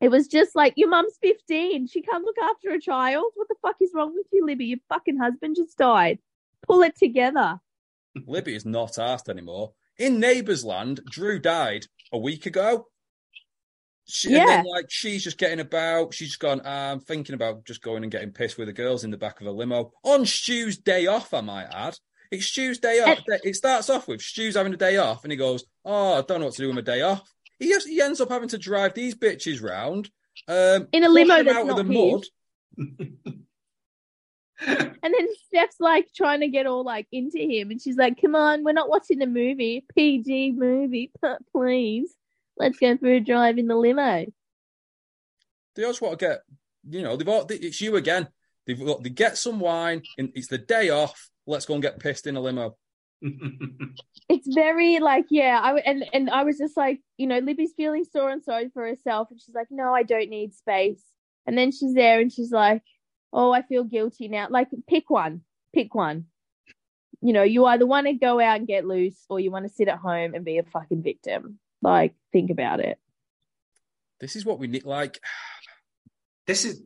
It 0.01 0.10
was 0.10 0.28
just 0.28 0.55
like, 0.55 0.74
your 0.76 0.89
mum's 0.89 1.18
15. 1.22 1.88
She 1.88 2.01
can't 2.01 2.24
look 2.24 2.38
after 2.41 2.72
a 2.72 2.80
child. 2.80 3.32
What 3.36 3.47
the 3.47 3.55
fuck 3.62 3.76
is 3.82 3.91
wrong 3.93 4.14
with 4.16 4.28
you, 4.32 4.45
Libby? 4.45 4.66
Your 4.66 4.80
fucking 4.88 5.18
husband 5.18 5.55
just 5.55 5.78
died. 5.78 6.20
Pull 6.66 6.84
it 6.84 6.95
together. 6.95 7.60
Libby 8.28 8.55
is 8.55 8.66
not 8.66 8.97
asked 8.97 9.30
anymore. 9.30 9.74
In 9.97 10.20
Neighbours 10.20 10.64
Land, 10.64 11.01
Drew 11.10 11.39
died 11.39 11.86
a 12.12 12.18
week 12.18 12.45
ago. 12.45 12.88
She, 14.07 14.30
And 14.30 14.38
then, 14.38 14.66
Yeah. 14.66 14.72
like, 14.72 14.86
she's 14.89 15.24
just 15.24 15.38
getting 15.38 15.60
about. 15.60 16.14
She's 16.14 16.30
just 16.30 16.39
gone, 16.39 16.62
"Ah, 16.66 16.91
I'm 16.91 16.99
thinking 16.99 17.36
about 17.36 17.66
just 17.66 17.82
going 17.82 18.01
and 18.03 18.12
getting 18.12 18.32
pissed 18.32 18.57
with 18.57 18.68
the 18.68 18.74
girls 18.74 19.03
in 19.03 19.12
the 19.12 19.18
back 19.18 19.39
of 19.39 19.45
a 19.47 19.51
limo. 19.51 19.91
On 20.03 20.26
Stu's 20.26 20.78
day 20.78 21.05
off, 21.05 21.34
I 21.34 21.41
might 21.41 21.68
add. 21.72 21.95
It's 22.32 22.45
Stu's 22.47 22.80
day 22.80 23.01
off. 23.01 23.20
It 23.43 23.55
starts 23.55 23.89
off 23.89 24.07
with 24.07 24.22
Stu's 24.22 24.55
having 24.55 24.74
a 24.74 24.78
day 24.78 24.97
off, 24.97 25.24
and 25.24 25.32
he 25.32 25.38
goes, 25.38 25.64
Oh, 25.86 26.14
I 26.18 26.22
don't 26.22 26.39
know 26.39 26.45
what 26.47 26.55
to 26.55 26.62
do 26.62 26.68
with 26.68 26.76
my 26.76 26.82
day 26.82 27.01
off. 27.01 27.22
He, 27.60 27.72
has, 27.72 27.86
he 27.86 28.01
ends 28.01 28.22
up 28.22 28.30
having 28.30 28.49
to 28.49 28.57
drive 28.57 28.93
these 28.93 29.16
bitches 29.16 29.62
round. 29.62 30.10
Um, 30.47 30.88
In 30.91 31.03
a 31.03 31.10
limo 31.10 31.43
that's 31.43 31.55
out 31.57 31.70
of 31.70 31.76
the 31.76 31.84
his. 31.93 32.30
mud. 32.78 33.03
And 35.01 35.14
then 35.14 35.28
Steph's 35.47 35.78
like 35.80 36.10
trying 36.14 36.41
to 36.41 36.49
get 36.49 36.66
all 36.66 36.84
like 36.84 37.07
into 37.12 37.39
him, 37.39 37.72
and 37.72 37.82
she's 37.82 37.95
like, 37.95 38.20
"Come 38.22 38.36
on, 38.36 38.64
we're 38.64 38.74
not 38.74 38.89
watching 38.89 39.22
a 39.22 39.28
movie, 39.28 39.86
PG 39.95 40.51
movie, 40.51 41.12
please. 41.53 42.14
Let's 42.57 42.78
go 42.78 42.97
for 42.97 43.07
a 43.07 43.20
drive 43.20 43.57
in 43.57 43.68
the 43.68 43.76
limo." 43.76 44.26
They 45.76 45.84
just 45.84 46.01
want 46.01 46.20
to 46.20 46.26
get, 46.26 46.41
you 46.89 47.01
know, 47.01 47.16
they've 47.16 47.30
all, 47.30 47.45
it's 47.49 47.80
you 47.80 47.95
again. 47.95 48.28
They've 48.68 48.86
got, 48.86 49.01
they 49.01 49.10
get 49.10 49.38
some 49.38 49.60
wine, 49.60 50.03
and 50.18 50.32
it's 50.36 50.47
the 50.47 50.57
day 50.57 50.89
off. 50.89 51.30
Let's 51.47 51.66
go 51.66 51.76
and 51.76 51.82
get 51.82 51.99
pissed 51.99 52.28
in 52.28 52.36
a 52.36 52.41
limo. 52.41 52.78
It's 54.32 54.53
very 54.53 54.99
like, 54.99 55.26
yeah, 55.32 55.60
i 55.60 55.76
and 55.80 56.05
and 56.14 56.30
I 56.30 56.43
was 56.43 56.60
just 56.60 56.78
like, 56.78 57.01
you 57.18 57.26
know, 57.26 57.39
Libby's 57.39 57.74
feeling 57.76 58.05
sore 58.05 58.30
and 58.30 58.43
sorry 58.43 58.70
for 58.72 58.86
herself, 58.86 59.30
and 59.32 59.41
she's 59.41 59.55
like, 59.55 59.70
"No, 59.72 59.91
I 59.91 60.03
don't 60.03 60.30
need 60.30 60.53
space." 60.53 61.01
And 61.47 61.57
then 61.57 61.72
she's 61.72 61.95
there, 61.95 62.20
and 62.20 62.32
she's 62.32 62.51
like, 62.51 62.84
"Oh, 63.32 63.51
I 63.51 63.61
feel 63.61 63.84
guilty 63.84 64.27
now." 64.27 64.47
Like, 64.49 64.69
pick 64.88 65.09
one, 65.09 65.41
pick 65.73 65.93
one. 65.95 66.25
You 67.21 67.34
know, 67.34 67.43
you 67.43 67.65
either 67.65 67.86
want 67.86 68.07
to 68.07 68.13
go 68.13 68.39
out 68.39 68.57
and 68.57 68.67
get 68.67 68.86
loose, 68.86 69.25
or 69.30 69.39
you 69.39 69.51
want 69.51 69.67
to 69.67 69.73
sit 69.73 69.88
at 69.88 69.99
home 69.99 70.34
and 70.34 70.45
be 70.45 70.57
a 70.57 70.63
fucking 70.63 71.03
victim. 71.03 71.59
Like, 71.82 72.15
think 72.32 72.49
about 72.49 72.80
it. 72.80 72.97
This 74.19 74.36
is 74.36 74.45
what 74.45 74.59
we 74.59 74.67
need. 74.67 74.86
Like, 74.86 75.19
This 76.49 76.65
is 76.65 76.82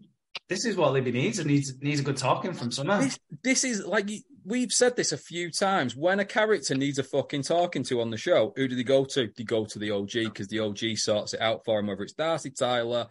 this 0.49 0.65
is 0.65 0.75
what 0.75 0.91
Libby 0.91 1.13
needs. 1.13 1.39
It 1.39 1.47
needs 1.47 1.73
needs 1.81 2.01
a 2.01 2.03
good 2.03 2.17
talking 2.17 2.53
from 2.53 2.69
someone. 2.69 2.99
this, 2.99 3.19
this 3.43 3.63
is 3.63 3.85
like 3.85 4.09
we've 4.43 4.73
said 4.73 4.97
this 4.97 5.13
a 5.13 5.17
few 5.17 5.49
times. 5.51 5.95
When 5.95 6.19
a 6.19 6.25
character 6.25 6.75
needs 6.75 6.99
a 6.99 7.03
fucking 7.03 7.43
talking 7.43 7.83
to 7.83 8.01
on 8.01 8.09
the 8.09 8.17
show, 8.17 8.51
who 8.57 8.67
do 8.67 8.75
they 8.75 8.83
go 8.83 9.05
to? 9.05 9.29
They 9.37 9.43
go 9.45 9.63
to 9.63 9.79
the 9.79 9.91
OG 9.91 10.11
because 10.11 10.49
the 10.49 10.59
OG 10.59 10.97
sorts 10.97 11.33
it 11.33 11.39
out 11.39 11.63
for 11.63 11.79
him. 11.79 11.87
Whether 11.87 12.03
it's 12.03 12.11
Darcy 12.11 12.49
Tyler, 12.49 13.07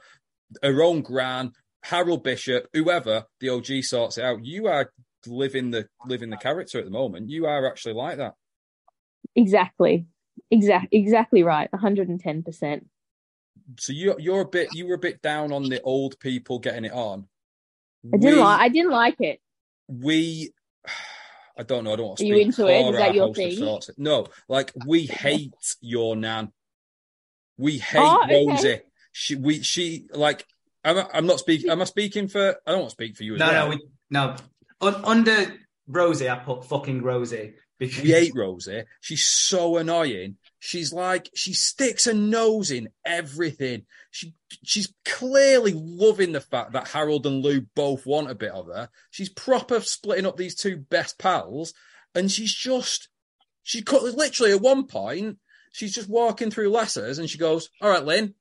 her 0.63 0.83
own 0.83 1.01
Gran, 1.01 1.53
Harold 1.83 2.23
Bishop, 2.23 2.69
whoever, 2.73 3.25
the 3.41 3.49
OG 3.49 3.83
sorts 3.83 4.19
it 4.19 4.25
out. 4.25 4.45
You 4.45 4.69
are 4.69 4.93
living 5.27 5.71
the 5.71 5.89
living 6.07 6.31
the 6.31 6.37
character 6.37 6.79
at 6.79 6.85
the 6.85 6.91
moment. 6.91 7.31
You 7.31 7.47
are 7.47 7.67
actually 7.67 7.95
like 7.95 8.19
that. 8.19 8.35
Exactly. 9.35 10.07
Exact 10.51 10.89
exactly 10.93 11.43
right. 11.43 11.71
110%. 11.73 12.81
So 13.79 13.93
you 13.93 14.15
you're 14.19 14.43
a 14.43 14.49
bit 14.49 14.69
you 14.75 14.87
were 14.87 14.95
a 14.95 14.99
bit 14.99 15.23
down 15.23 15.53
on 15.53 15.69
the 15.69 15.81
old 15.83 16.19
people 16.19 16.59
getting 16.59 16.85
it 16.85 16.93
on. 16.93 17.29
I 18.13 18.17
didn't 18.17 18.41
like 18.41 18.61
I 18.61 18.69
didn't 18.69 18.91
like 18.93 19.21
it. 19.21 19.41
we 19.89 20.53
I 21.57 21.65
don't 21.65 21.85
know, 21.85 21.93
I 21.93 21.97
don't 21.97 22.07
want 22.07 22.19
to 22.19 22.25
Are 22.25 22.29
you 22.29 22.37
into 22.37 22.67
it? 22.67 22.81
Is 22.81 22.97
that 22.97 23.15
your 23.15 23.35
thing? 23.35 23.81
No, 23.99 24.27
like 24.49 24.73
we 24.87 25.03
hate 25.03 25.77
your 25.81 26.17
nan. 26.17 26.51
We 27.59 27.77
hate 27.79 28.01
Oh, 28.01 28.25
okay. 28.25 28.47
Rosie. 28.47 28.81
She 29.13 29.37
we 29.37 29.63
she 29.63 30.07
like 30.13 30.47
I'm 30.85 31.07
I'm 31.13 31.27
not 31.27 31.39
speaking 31.39 31.71
am 31.71 31.81
I 31.81 31.85
speaking 31.85 32.29
for 32.29 32.57
I 32.67 32.71
don't 32.71 32.81
want 32.81 32.91
to 32.91 32.95
speak 32.95 33.17
for 33.17 33.25
you 33.25 33.35
as 33.35 33.41
No, 33.41 33.47
well. 33.49 33.69
no, 33.69 33.71
we, 33.77 33.87
no. 34.11 34.37
Un, 34.81 34.95
under 35.05 35.55
Rosie, 35.87 36.29
I 36.29 36.37
put 36.37 36.65
fucking 36.65 37.03
Rosie 37.03 37.55
because 37.79 38.03
we 38.03 38.11
hate 38.11 38.33
Rosie. 38.35 38.85
She's 39.01 39.25
so 39.25 39.77
annoying. 39.77 40.37
She's 40.59 40.93
like 40.93 41.31
she 41.35 41.53
sticks 41.53 42.05
her 42.07 42.15
nose 42.15 42.71
in 42.71 42.89
everything. 43.05 43.85
She 44.11 44.35
she's 44.65 44.93
clearly 45.05 45.73
loving 45.75 46.33
the 46.33 46.41
fact 46.41 46.73
that 46.73 46.89
Harold 46.89 47.27
and 47.27 47.43
Lou 47.45 47.63
both 47.75 48.05
want 48.07 48.31
a 48.31 48.35
bit 48.35 48.53
of 48.53 48.67
her. 48.67 48.89
She's 49.11 49.29
proper 49.29 49.81
splitting 49.81 50.27
up 50.27 50.37
these 50.37 50.55
two 50.55 50.77
best 50.77 51.19
pals, 51.19 51.75
and 52.15 52.31
she's 52.31 52.55
just 52.55 53.09
she 53.63 53.83
cut 53.83 54.03
literally 54.03 54.53
at 54.53 54.61
one 54.61 54.87
point 54.87 55.39
she's 55.73 55.95
just 55.95 56.09
walking 56.09 56.51
through 56.51 56.69
lessons 56.69 57.19
and 57.19 57.31
she 57.31 57.39
goes, 57.39 57.69
"All 57.81 57.89
right, 57.89 58.05
Lynn, 58.05 58.35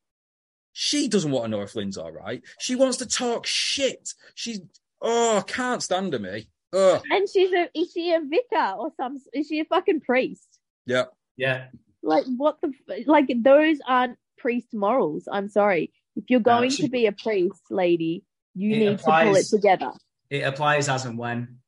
She 0.74 1.08
doesn't 1.08 1.32
want 1.32 1.46
to 1.46 1.50
know 1.50 1.62
if 1.62 1.76
Lynn's 1.76 1.98
all 1.98 2.12
right. 2.12 2.42
She 2.60 2.76
wants 2.76 2.98
to 2.98 3.06
talk 3.06 3.46
shit. 3.46 4.14
She's 4.36 4.62
oh, 5.02 5.38
I 5.40 5.42
can't 5.42 5.84
stand 5.84 6.14
her, 6.14 6.20
me. 6.20 6.48
Oh, 6.74 7.02
And 7.10 7.28
she's 7.30 7.52
a 7.52 7.70
is 7.78 7.92
she 7.92 8.14
a 8.14 8.22
vicar 8.22 8.76
or 8.78 8.92
some? 8.98 9.18
Is 9.34 9.48
she 9.48 9.60
a 9.60 9.66
fucking 9.66 10.02
priest? 10.02 10.48
yeah. 10.86 11.06
Yeah. 11.38 11.66
Like 12.04 12.26
what 12.38 12.58
the 12.62 12.72
like? 13.08 13.30
Those 13.44 13.80
aren't 13.88 14.18
priest 14.38 14.74
morals. 14.74 15.28
I'm 15.32 15.50
sorry. 15.50 15.92
If 16.16 16.26
you're 16.30 16.40
No, 16.40 16.44
going 16.58 16.70
she- 16.70 16.84
to 16.84 16.90
be 16.90 17.06
a 17.06 17.12
priest, 17.12 17.62
lady, 17.70 18.24
you 18.56 18.76
It 18.76 18.80
need 18.80 18.98
to 19.00 19.04
pull 19.04 19.36
it 19.36 19.46
together. 19.48 19.92
It 20.30 20.42
applies 20.42 20.88
as 20.90 21.06
and 21.06 21.18
when. 21.18 21.60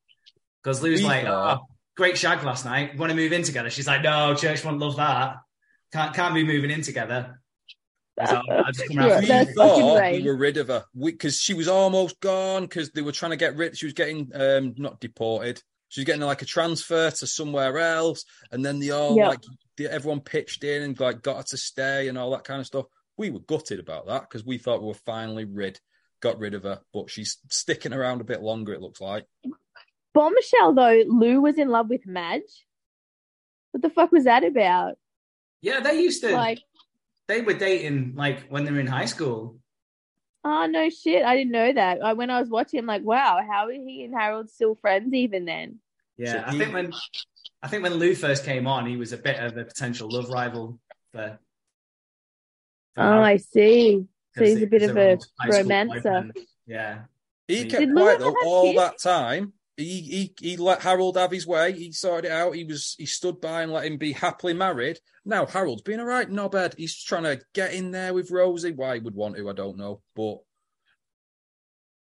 Because 0.63 0.81
Lou's 0.81 1.01
We 1.01 1.07
like, 1.07 1.25
oh, 1.25 1.59
great 1.97 2.17
shag 2.17 2.43
last 2.43 2.63
night. 2.65 2.97
Want 2.97 3.09
to 3.09 3.15
move 3.15 3.33
in 3.33 3.43
together? 3.43 3.69
She's 3.69 3.87
like, 3.87 4.01
no, 4.01 4.33
church 4.35 4.63
won't 4.63 4.79
love 4.79 4.95
that. 4.95 5.35
Can't 5.91 6.15
can't 6.15 6.33
be 6.33 6.43
moving 6.45 6.71
in 6.71 6.81
together. 6.81 7.41
So 8.27 8.41
I'll 8.49 8.71
just 8.71 8.87
come 8.87 8.97
Yeah, 9.07 9.19
we 9.19 9.25
that's 9.25 9.53
thought 9.53 9.99
right. 9.99 10.13
we 10.21 10.23
were 10.27 10.35
rid 10.37 10.57
of 10.57 10.67
her 10.67 10.85
because 10.99 11.37
she 11.39 11.53
was 11.53 11.67
almost 11.67 12.19
gone 12.19 12.63
because 12.63 12.91
they 12.91 13.01
were 13.01 13.11
trying 13.11 13.31
to 13.31 13.37
get 13.37 13.55
rid. 13.55 13.77
She 13.77 13.85
was 13.87 13.93
getting 13.93 14.29
um, 14.35 14.75
not 14.77 14.99
deported. 14.99 15.61
She 15.89 16.01
was 16.01 16.05
getting 16.05 16.21
like 16.21 16.41
a 16.41 16.45
transfer 16.45 17.09
to 17.11 17.27
somewhere 17.27 17.77
else, 17.79 18.25
and 18.51 18.63
then 18.63 18.79
they 18.79 18.91
all 18.91 19.15
Yeah. 19.17 19.29
like 19.29 19.39
the, 19.77 19.91
everyone 19.91 20.21
pitched 20.21 20.63
in 20.63 20.83
and 20.83 20.99
like 20.99 21.21
got 21.23 21.37
her 21.37 21.43
to 21.43 21.57
stay 21.57 22.07
and 22.07 22.17
all 22.17 22.31
that 22.31 22.43
kind 22.43 22.59
of 22.59 22.67
stuff. 22.67 22.85
We 23.17 23.29
were 23.31 23.39
gutted 23.39 23.79
about 23.79 24.07
that 24.07 24.21
because 24.21 24.45
we 24.45 24.57
thought 24.57 24.81
we 24.81 24.87
were 24.87 24.93
finally 24.93 25.45
rid, 25.45 25.79
got 26.19 26.39
rid 26.39 26.53
of 26.53 26.63
her, 26.63 26.81
but 26.93 27.09
she's 27.09 27.37
sticking 27.49 27.93
around 27.93 28.21
a 28.21 28.25
bit 28.25 28.41
longer. 28.41 28.73
It 28.73 28.81
looks 28.81 29.01
like. 29.01 29.25
Bombshell 30.13 30.73
though, 30.75 31.03
Lou 31.07 31.41
was 31.41 31.57
in 31.57 31.69
love 31.69 31.89
with 31.89 32.05
Madge. 32.05 32.65
What 33.71 33.81
the 33.81 33.89
fuck 33.89 34.11
was 34.11 34.25
that 34.25 34.43
about? 34.43 34.97
Yeah, 35.61 35.79
they 35.79 35.99
used 36.01 36.21
to. 36.23 36.31
Like, 36.31 36.59
they 37.27 37.41
were 37.41 37.53
dating 37.53 38.13
like 38.15 38.47
when 38.49 38.65
they 38.65 38.71
were 38.71 38.79
in 38.79 38.87
high 38.87 39.05
school. 39.05 39.57
oh 40.43 40.65
no 40.67 40.89
shit, 40.89 41.23
I 41.25 41.35
didn't 41.37 41.51
know 41.51 41.71
that. 41.73 42.03
I, 42.03 42.13
when 42.13 42.29
I 42.29 42.39
was 42.39 42.49
watching, 42.49 42.79
I'm 42.79 42.85
like, 42.85 43.03
wow, 43.03 43.39
how 43.49 43.67
are 43.67 43.71
he 43.71 44.03
and 44.03 44.13
Harold 44.13 44.49
still 44.49 44.75
friends 44.75 45.13
even 45.13 45.45
then? 45.45 45.79
Yeah, 46.17 46.41
So 46.43 46.47
I 46.47 46.51
he- 46.51 46.59
think 46.59 46.73
when 46.73 46.93
I 47.61 47.67
think 47.69 47.83
when 47.83 47.93
Lou 47.93 48.13
first 48.13 48.43
came 48.43 48.67
on, 48.67 48.85
he 48.85 48.97
was 48.97 49.13
a 49.13 49.17
bit 49.17 49.39
of 49.39 49.57
a 49.57 49.63
potential 49.63 50.09
love 50.09 50.29
rival 50.29 50.79
for. 51.13 51.39
for 52.95 53.01
Oh, 53.01 53.03
Harold, 53.03 53.25
I 53.25 53.37
see. 53.37 54.05
So 54.35 54.41
'cause 54.41 54.49
he's 54.49 54.63
a 54.63 54.67
bit 54.67 54.83
of 54.83 54.97
a 54.97 55.11
old 55.11 55.25
high 55.39 55.49
school 55.49 55.63
romancer. 55.63 56.31
Yeah. 56.65 57.03
He 57.47 57.63
Did 57.65 57.69
kept 57.71 57.93
quiet 57.93 58.19
though 58.19 58.35
all 58.45 58.63
kids? 58.63 58.77
that 58.79 58.97
time. 58.99 59.53
He, 59.75 60.01
he 60.01 60.33
he 60.39 60.57
let 60.57 60.81
Harold 60.83 61.17
have 61.17 61.31
his 61.31 61.47
way. 61.47 61.71
He 61.71 61.91
sorted 61.91 62.25
it 62.25 62.31
out. 62.31 62.55
He 62.55 62.63
was 62.63 62.95
he 62.97 63.07
stood 63.07 63.41
by 63.41 63.63
and 63.63 63.71
let 63.71 63.85
him 63.85 63.97
be 63.97 64.11
happily 64.11 64.53
married. 64.53 64.99
Now 65.25 65.45
Harold's 65.47 65.81
being 65.81 65.99
a 65.99 66.05
right 66.05 66.29
knobhead. 66.29 66.75
He's 66.77 66.95
trying 67.01 67.23
to 67.23 67.41
get 67.53 67.73
in 67.73 67.89
there 67.91 68.13
with 68.13 68.29
Rosie. 68.29 68.71
Why 68.71 68.95
he 68.95 68.99
would 68.99 69.15
want 69.15 69.35
to, 69.37 69.49
I 69.49 69.53
don't 69.53 69.77
know. 69.77 70.01
But 70.15 70.37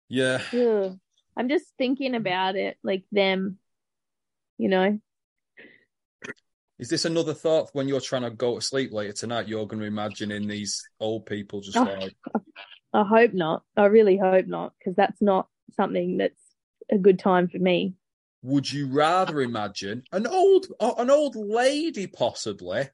yeah. 0.09 0.41
I'm 1.37 1.47
just 1.47 1.65
thinking 1.77 2.13
about 2.13 2.57
it, 2.57 2.77
like 2.83 3.05
them, 3.11 3.57
you 4.57 4.67
know. 4.67 4.99
is 6.77 6.89
this 6.89 7.05
another 7.05 7.33
thought 7.33 7.69
when 7.71 7.87
you're 7.87 8.01
trying 8.01 8.23
to 8.23 8.31
go 8.31 8.55
to 8.55 8.61
sleep 8.61 8.91
later 8.91 9.13
tonight? 9.13 9.47
You're 9.47 9.65
going 9.65 9.79
to 9.79 9.85
imagine 9.85 10.29
in 10.31 10.47
these 10.47 10.83
old 10.99 11.25
people 11.25 11.61
just 11.61 11.77
Oh. 11.77 11.83
like 11.83 12.15
I 12.93 13.03
hope 13.05 13.33
not. 13.33 13.63
I 13.77 13.85
really 13.85 14.17
hope 14.17 14.47
not, 14.47 14.73
because 14.77 14.97
that's 14.97 15.21
not 15.21 15.47
something 15.77 16.17
that's 16.17 16.40
a 16.91 16.97
good 16.97 17.19
time 17.19 17.47
for 17.47 17.57
me. 17.59 17.93
Would 18.43 18.71
you 18.71 18.87
rather 18.87 19.41
imagine 19.41 20.03
an 20.11 20.25
old 20.27 20.67
an 20.79 21.09
old 21.09 21.35
lady 21.35 22.07
possibly, 22.07 22.89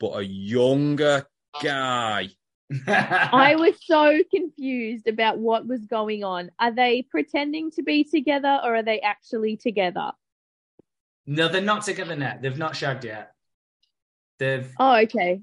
but 0.00 0.18
a 0.18 0.22
younger 0.24 1.26
guy? 1.62 2.28
I 2.88 3.54
was 3.54 3.76
so 3.84 4.18
confused 4.34 5.06
about 5.06 5.38
what 5.38 5.68
was 5.68 5.86
going 5.86 6.24
on. 6.24 6.50
Are 6.58 6.72
they 6.72 7.02
pretending 7.02 7.70
to 7.72 7.82
be 7.84 8.02
together 8.02 8.60
or 8.64 8.74
are 8.74 8.82
they 8.82 9.00
actually 9.00 9.56
together? 9.56 10.12
no, 11.28 11.48
they're 11.48 11.60
not 11.60 11.82
together 11.84 12.14
yet. 12.16 12.42
They've 12.42 12.58
not 12.58 12.76
shagged 12.76 13.04
yet. 13.04 13.32
They've 14.38 14.68
Oh, 14.78 14.96
okay. 15.02 15.42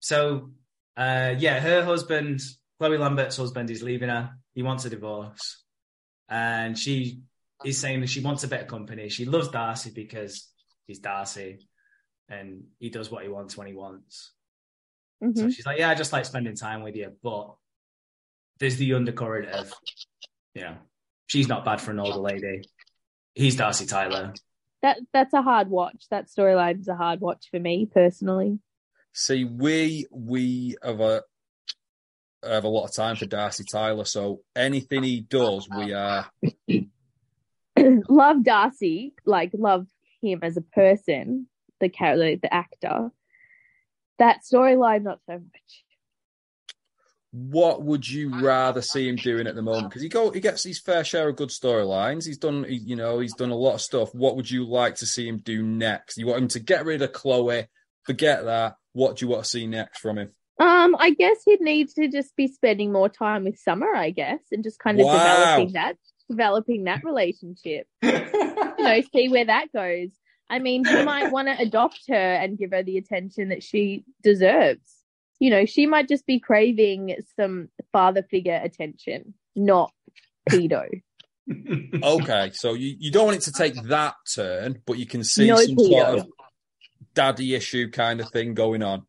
so 0.00 0.50
uh 0.96 1.34
yeah, 1.38 1.60
her 1.60 1.84
husband, 1.84 2.40
Chloe 2.78 2.98
Lambert's 2.98 3.36
husband, 3.36 3.70
is 3.70 3.82
leaving 3.82 4.08
her. 4.08 4.30
He 4.54 4.62
wants 4.62 4.84
a 4.84 4.90
divorce, 4.90 5.61
and 6.28 6.78
she 6.78 7.20
is 7.64 7.78
saying 7.78 8.00
that 8.00 8.10
she 8.10 8.20
wants 8.20 8.44
a 8.44 8.48
better 8.48 8.64
company. 8.64 9.08
She 9.08 9.24
loves 9.24 9.48
Darcy 9.48 9.90
because 9.94 10.48
he's 10.86 10.98
Darcy, 10.98 11.58
and 12.28 12.64
he 12.78 12.90
does 12.90 13.10
what 13.10 13.22
he 13.22 13.28
wants 13.28 13.56
when 13.56 13.66
he 13.66 13.74
wants. 13.74 14.32
Mhm. 15.22 15.38
So 15.38 15.50
she's 15.50 15.66
like, 15.66 15.78
"Yeah, 15.78 15.90
I 15.90 15.94
just 15.94 16.12
like 16.12 16.24
spending 16.24 16.56
time 16.56 16.82
with 16.82 16.96
you," 16.96 17.16
but 17.22 17.54
there's 18.58 18.76
the 18.76 18.94
undercurrent 18.94 19.48
of, 19.48 19.72
you 20.54 20.62
know, 20.62 20.76
she's 21.26 21.48
not 21.48 21.64
bad 21.64 21.80
for 21.80 21.90
an 21.90 22.00
older 22.00 22.18
lady. 22.18 22.62
He's 23.34 23.56
Darcy 23.56 23.86
Tyler. 23.86 24.34
That 24.82 24.98
that's 25.12 25.32
a 25.32 25.42
hard 25.42 25.68
watch. 25.68 26.06
That 26.10 26.26
storyline 26.26 26.80
is 26.80 26.88
a 26.88 26.96
hard 26.96 27.20
watch 27.20 27.48
for 27.50 27.60
me 27.60 27.86
personally. 27.86 28.58
See, 29.12 29.44
we 29.44 30.06
we 30.10 30.76
have 30.82 31.22
a 32.42 32.50
have 32.50 32.64
a 32.64 32.68
lot 32.68 32.84
of 32.84 32.94
time 32.94 33.16
for 33.16 33.26
Darcy 33.26 33.64
Tyler, 33.64 34.04
so 34.04 34.40
anything 34.56 35.02
he 35.02 35.20
does, 35.20 35.68
we 35.68 35.92
are 35.92 36.30
love 38.08 38.42
Darcy, 38.44 39.14
like 39.24 39.50
love 39.54 39.86
him 40.20 40.40
as 40.42 40.56
a 40.56 40.62
person, 40.62 41.46
the 41.80 41.88
character, 41.88 42.36
the 42.42 42.54
actor. 42.54 43.10
That 44.18 44.40
storyline, 44.44 45.02
not 45.02 45.20
so 45.26 45.34
much. 45.34 45.84
what 47.32 47.82
would 47.82 48.06
you 48.08 48.40
rather 48.40 48.82
see 48.82 49.08
him 49.08 49.16
doing 49.16 49.46
at 49.46 49.54
the 49.54 49.62
moment? 49.62 49.88
Because 49.88 50.02
he 50.02 50.08
go 50.08 50.30
he 50.30 50.40
gets 50.40 50.62
his 50.62 50.78
fair 50.78 51.02
share 51.02 51.28
of 51.28 51.36
good 51.36 51.48
storylines. 51.48 52.26
He's 52.26 52.38
done 52.38 52.64
he, 52.64 52.76
you 52.76 52.94
know 52.96 53.18
he's 53.18 53.34
done 53.34 53.50
a 53.50 53.56
lot 53.56 53.74
of 53.74 53.80
stuff. 53.80 54.14
What 54.14 54.36
would 54.36 54.50
you 54.50 54.66
like 54.66 54.96
to 54.96 55.06
see 55.06 55.26
him 55.26 55.38
do 55.38 55.62
next? 55.62 56.18
You 56.18 56.26
want 56.26 56.42
him 56.42 56.48
to 56.48 56.60
get 56.60 56.84
rid 56.84 57.02
of 57.02 57.12
Chloe, 57.12 57.68
forget 58.04 58.44
that. 58.44 58.76
What 58.92 59.16
do 59.16 59.24
you 59.24 59.30
want 59.30 59.44
to 59.44 59.50
see 59.50 59.66
next 59.66 60.00
from 60.00 60.18
him? 60.18 60.30
Um, 60.62 60.94
I 61.00 61.10
guess 61.10 61.38
he'd 61.44 61.60
need 61.60 61.88
to 61.96 62.06
just 62.06 62.36
be 62.36 62.46
spending 62.46 62.92
more 62.92 63.08
time 63.08 63.42
with 63.42 63.58
Summer, 63.58 63.92
I 63.96 64.10
guess, 64.10 64.38
and 64.52 64.62
just 64.62 64.78
kind 64.78 65.00
of 65.00 65.06
Wow. 65.06 65.16
developing 65.56 65.72
that, 65.72 65.96
developing 66.30 66.84
that 66.84 67.02
relationship. 67.02 67.88
you 68.02 68.12
know, 68.78 69.00
see 69.12 69.28
where 69.28 69.44
that 69.46 69.72
goes. 69.74 70.10
I 70.48 70.60
mean, 70.60 70.84
he 70.86 71.02
might 71.02 71.32
want 71.32 71.48
to 71.48 71.58
adopt 71.60 72.02
her 72.08 72.14
and 72.14 72.56
give 72.56 72.70
her 72.70 72.84
the 72.84 72.96
attention 72.96 73.48
that 73.48 73.64
she 73.64 74.04
deserves. 74.22 75.02
You 75.40 75.50
know, 75.50 75.66
she 75.66 75.86
might 75.86 76.06
just 76.06 76.26
be 76.26 76.38
craving 76.38 77.16
some 77.34 77.68
father 77.90 78.22
figure 78.22 78.60
attention, 78.62 79.34
not 79.56 79.92
pedo. 80.48 80.86
Okay, 82.04 82.50
so 82.54 82.74
you, 82.74 82.94
you 83.00 83.10
don't 83.10 83.24
want 83.26 83.36
it 83.38 83.42
to 83.42 83.52
take 83.52 83.74
that 83.88 84.14
turn, 84.32 84.80
but 84.86 84.96
you 84.96 85.06
can 85.06 85.24
see 85.24 85.48
No 85.48 85.56
some 85.56 85.74
pedo. 85.74 85.88
sort 85.88 86.18
of 86.20 86.26
daddy 87.14 87.56
issue 87.56 87.90
kind 87.90 88.20
of 88.20 88.30
thing 88.30 88.54
going 88.54 88.82
on. 88.84 89.06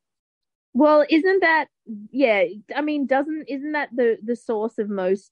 Well, 0.74 1.06
isn't 1.08 1.42
that 1.42 1.68
yeah, 2.12 2.44
I 2.76 2.82
mean, 2.82 3.06
doesn't 3.06 3.46
isn't 3.48 3.74
that 3.74 3.90
the 3.94 4.18
the 4.24 4.36
source 4.36 4.78
of 4.78 4.90
most 4.90 5.32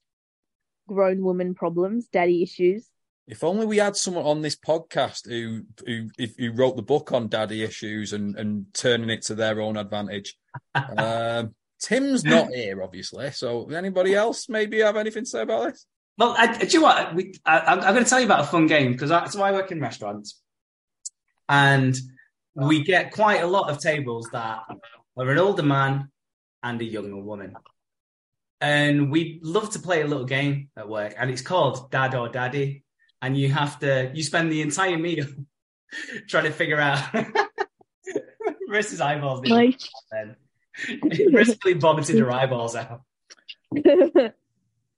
grown 0.88 1.22
woman 1.22 1.54
problems, 1.54 2.08
daddy 2.08 2.42
issues? 2.42 2.88
If 3.26 3.44
only 3.44 3.66
we 3.66 3.78
had 3.78 3.96
someone 3.96 4.24
on 4.24 4.42
this 4.42 4.56
podcast 4.56 5.28
who 5.28 5.62
who 5.86 6.08
who 6.38 6.52
wrote 6.52 6.76
the 6.76 6.82
book 6.82 7.12
on 7.12 7.28
daddy 7.28 7.62
issues 7.62 8.12
and 8.12 8.36
and 8.36 8.66
turning 8.74 9.10
it 9.10 9.22
to 9.22 9.34
their 9.34 9.60
own 9.60 9.76
advantage. 9.76 10.36
um, 10.74 11.54
Tim's 11.80 12.24
not 12.24 12.48
here, 12.52 12.80
obviously. 12.82 13.32
So 13.32 13.68
anybody 13.70 14.14
else 14.14 14.48
maybe 14.48 14.80
have 14.80 14.96
anything 14.96 15.24
to 15.24 15.30
say 15.30 15.42
about 15.42 15.72
this? 15.72 15.86
Well, 16.16 16.34
I, 16.38 16.56
do 16.56 16.66
you 16.66 16.80
know 16.80 16.86
what? 16.86 17.14
We, 17.14 17.34
I, 17.44 17.58
I'm, 17.58 17.80
I'm 17.80 17.94
going 17.94 18.04
to 18.04 18.10
tell 18.10 18.20
you 18.20 18.26
about 18.26 18.40
a 18.40 18.46
fun 18.46 18.68
game 18.68 18.92
because 18.92 19.08
that's 19.08 19.34
why 19.34 19.48
I 19.48 19.52
work 19.52 19.72
in 19.72 19.80
restaurants, 19.80 20.40
and 21.48 21.96
we 22.54 22.84
get 22.84 23.12
quite 23.12 23.42
a 23.42 23.46
lot 23.46 23.70
of 23.70 23.78
tables 23.78 24.28
that 24.32 24.60
are 25.16 25.30
an 25.30 25.38
older 25.38 25.62
man 25.62 26.10
and 26.62 26.80
a 26.80 26.84
younger 26.84 27.16
woman, 27.16 27.54
and 28.60 29.10
we 29.10 29.40
love 29.42 29.70
to 29.70 29.78
play 29.78 30.02
a 30.02 30.06
little 30.06 30.24
game 30.24 30.70
at 30.76 30.88
work, 30.88 31.14
and 31.18 31.30
it's 31.30 31.42
called 31.42 31.90
Dad 31.90 32.14
or 32.14 32.28
Daddy, 32.28 32.84
and 33.20 33.36
you 33.36 33.50
have 33.52 33.78
to 33.80 34.10
you 34.14 34.22
spend 34.22 34.50
the 34.52 34.62
entire 34.62 34.98
meal 34.98 35.26
trying 36.28 36.44
to 36.44 36.50
figure 36.52 36.80
out 36.80 36.98
Marisa's 38.68 39.00
eyeballs. 39.00 39.46
Like, 39.46 39.80
Then 40.10 40.36
basically 41.32 41.74
vomited 41.74 42.18
her 42.18 42.30
eyeballs 42.32 42.74
out. 42.76 43.02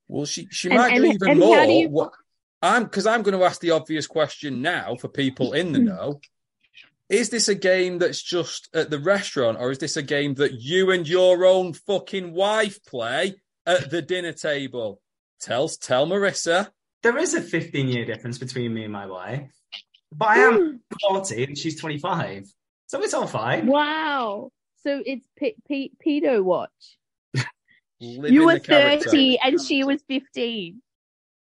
Well, 0.09 0.27
she 0.27 0.49
she 0.51 0.69
And- 0.69 0.79
might 0.79 0.95
do 0.97 1.05
even 1.05 1.31
and 1.31 1.41
more. 1.41 1.65
do 1.67 1.73
you- 1.73 2.11
I'm 2.63 2.85
because 2.85 3.07
I'm 3.07 3.23
going 3.23 3.39
to 3.39 3.45
ask 3.45 3.61
the 3.61 3.73
obvious 3.73 4.07
question 4.07 4.63
now 4.63 4.97
for 4.97 5.09
people 5.09 5.53
in 5.53 5.73
the 5.73 5.81
know. 5.81 6.21
Is 7.09 7.29
this 7.31 7.49
a 7.49 7.55
game 7.55 7.99
that's 7.99 8.23
just 8.23 8.69
at 8.75 8.91
the 8.91 8.99
restaurant, 8.99 9.59
or 9.61 9.71
is 9.71 9.79
this 9.79 9.97
a 9.97 10.03
game 10.03 10.35
that 10.35 10.53
you 10.55 10.91
and 10.91 11.07
your 11.07 11.45
own 11.45 11.73
fucking 11.75 12.33
wife 12.33 12.83
play 12.85 13.35
at 13.67 13.91
the 13.91 14.01
dinner 14.03 14.33
table? 14.33 15.01
Tell 15.41 15.69
tell 15.69 16.07
Marisa. 16.07 16.71
There 17.03 17.19
is 17.19 17.35
a 17.35 17.43
15 17.43 17.89
year 17.89 18.07
difference 18.07 18.39
between 18.39 18.73
me 18.73 18.85
and 18.85 18.93
my 18.93 19.05
wife, 19.07 19.51
but 20.13 20.29
I 20.29 20.39
am 20.39 20.81
40 21.03 21.45
and 21.45 21.59
she's 21.59 21.79
25. 21.79 22.47
So 22.87 23.03
it's 23.03 23.13
all 23.13 23.27
fine. 23.27 23.67
wow. 23.67 24.51
So 24.83 25.03
it's 25.05 25.27
pe- 25.39 25.55
pe- 25.69 25.91
pedo 26.05 26.43
watch. 26.43 26.71
You 27.99 28.45
were 28.47 28.59
30 28.59 29.39
and 29.43 29.61
she 29.61 29.83
was 29.85 30.03
15. 30.09 30.83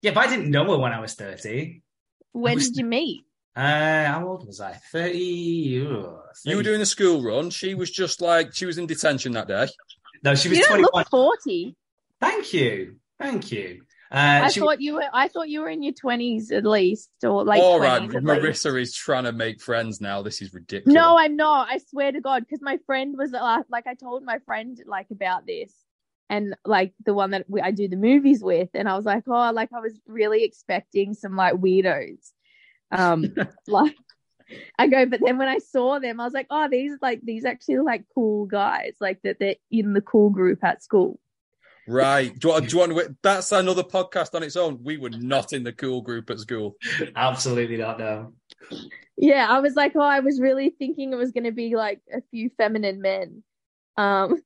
Yeah, 0.02 0.12
but 0.12 0.28
I 0.28 0.30
didn't 0.30 0.52
know 0.52 0.66
her 0.72 0.78
when 0.78 0.92
I 0.94 1.00
was 1.00 1.14
30. 1.16 1.82
When 2.34 2.56
was- 2.56 2.70
did 2.70 2.78
you 2.78 2.86
meet? 2.86 3.25
Uh, 3.56 4.06
how 4.06 4.28
old 4.28 4.46
was 4.46 4.60
I? 4.60 4.74
30. 4.92 5.88
ugh, 5.88 6.20
You 6.44 6.58
were 6.58 6.64
doing 6.64 6.80
the 6.80 6.86
school 6.86 7.24
run. 7.24 7.50
She 7.50 7.74
was 7.74 7.90
just 7.90 8.22
like 8.22 8.54
she 8.54 8.66
was 8.66 8.78
in 8.78 8.86
detention 8.86 9.32
that 9.34 9.48
day. 9.48 9.68
No, 10.24 10.36
she 10.36 10.50
was 10.50 10.58
You 10.58 10.64
don't 10.66 10.80
21. 10.80 10.92
look 10.94 11.10
40. 11.10 11.76
Thank 12.20 12.54
you. 12.54 12.98
Thank 13.20 13.52
you. 13.52 13.82
Uh, 14.12 14.42
I 14.44 14.50
she, 14.50 14.60
thought 14.60 14.82
you 14.82 14.96
were. 14.96 15.06
I 15.12 15.28
thought 15.28 15.50
you 15.50 15.62
were 15.62 15.70
in 15.70 15.82
your 15.82 15.94
20s 15.94 16.52
at 16.52 16.66
least, 16.66 17.10
or 17.24 17.44
like. 17.44 17.62
All 17.62 17.80
right, 17.80 18.02
20s 18.02 18.16
at 18.16 18.24
least. 18.24 18.66
Marisa 18.66 18.82
is 18.82 18.96
trying 18.96 19.24
to 19.24 19.32
make 19.32 19.62
friends 19.62 20.00
now. 20.00 20.22
This 20.22 20.42
is 20.42 20.54
ridiculous. 20.54 20.94
No, 20.94 21.18
I'm 21.18 21.36
not. 21.36 21.70
I 21.72 21.80
swear 21.90 22.12
to 22.12 22.22
God, 22.22 22.44
because 22.44 22.62
my 22.62 22.78
friend 22.86 23.16
was 23.18 23.34
uh, 23.34 23.64
like, 23.70 23.88
I 23.88 23.96
told 23.96 24.24
my 24.24 24.40
friend 24.46 24.80
like 24.86 25.08
about 25.12 25.48
this, 25.48 25.74
and 26.30 26.56
like 26.64 26.94
the 27.04 27.14
one 27.14 27.32
that 27.32 27.46
we, 27.50 27.62
I 27.62 27.72
do 27.72 27.88
the 27.88 27.98
movies 27.98 28.44
with, 28.44 28.70
and 28.74 28.88
I 28.88 28.96
was 28.96 29.06
like, 29.06 29.24
oh, 29.28 29.52
like 29.52 29.74
I 29.74 29.80
was 29.80 30.00
really 30.06 30.44
expecting 30.44 31.14
some 31.14 31.36
like 31.36 31.56
weirdos, 31.56 32.32
um, 32.92 33.34
like. 33.68 33.96
I 34.78 34.86
go, 34.86 35.08
but 35.08 35.22
then 35.26 35.40
when 35.40 35.48
I 35.48 35.58
saw 35.58 35.98
them, 35.98 36.22
I 36.22 36.24
was 36.24 36.34
like, 36.34 36.46
oh, 36.52 36.68
these 36.70 36.92
like 37.02 37.20
these 37.24 37.46
actually 37.46 37.80
like 37.80 38.04
cool 38.14 38.46
guys, 38.46 38.94
like 39.02 39.20
that 39.24 39.40
they're 39.40 39.56
in 39.72 39.94
the 39.94 40.02
cool 40.02 40.30
group 40.30 40.64
at 40.64 40.84
school. 40.84 41.20
Right. 41.88 42.32
Do 42.38 42.48
you, 42.48 42.54
want, 42.54 42.70
do 42.70 42.76
you 42.76 42.80
want 42.80 42.92
to? 42.92 43.16
That's 43.24 43.52
another 43.52 43.82
podcast 43.82 44.36
on 44.36 44.44
its 44.44 44.56
own. 44.56 44.80
We 44.84 44.98
were 44.98 45.10
not 45.10 45.54
in 45.54 45.64
the 45.64 45.74
cool 45.74 46.02
group 46.02 46.30
at 46.30 46.40
school. 46.40 46.76
absolutely 47.16 47.78
not, 47.78 47.98
no. 47.98 48.34
Yeah, 49.18 49.48
I 49.50 49.60
was 49.60 49.76
like, 49.76 49.94
oh, 49.96 50.02
I 50.02 50.20
was 50.20 50.40
really 50.40 50.70
thinking 50.70 51.14
it 51.14 51.18
was 51.18 51.32
going 51.32 51.46
to 51.46 51.52
be 51.52 51.76
like 51.76 52.02
a 52.14 52.22
few 52.32 52.50
feminine 52.58 53.02
men. 53.02 53.44
Um, 53.98 54.42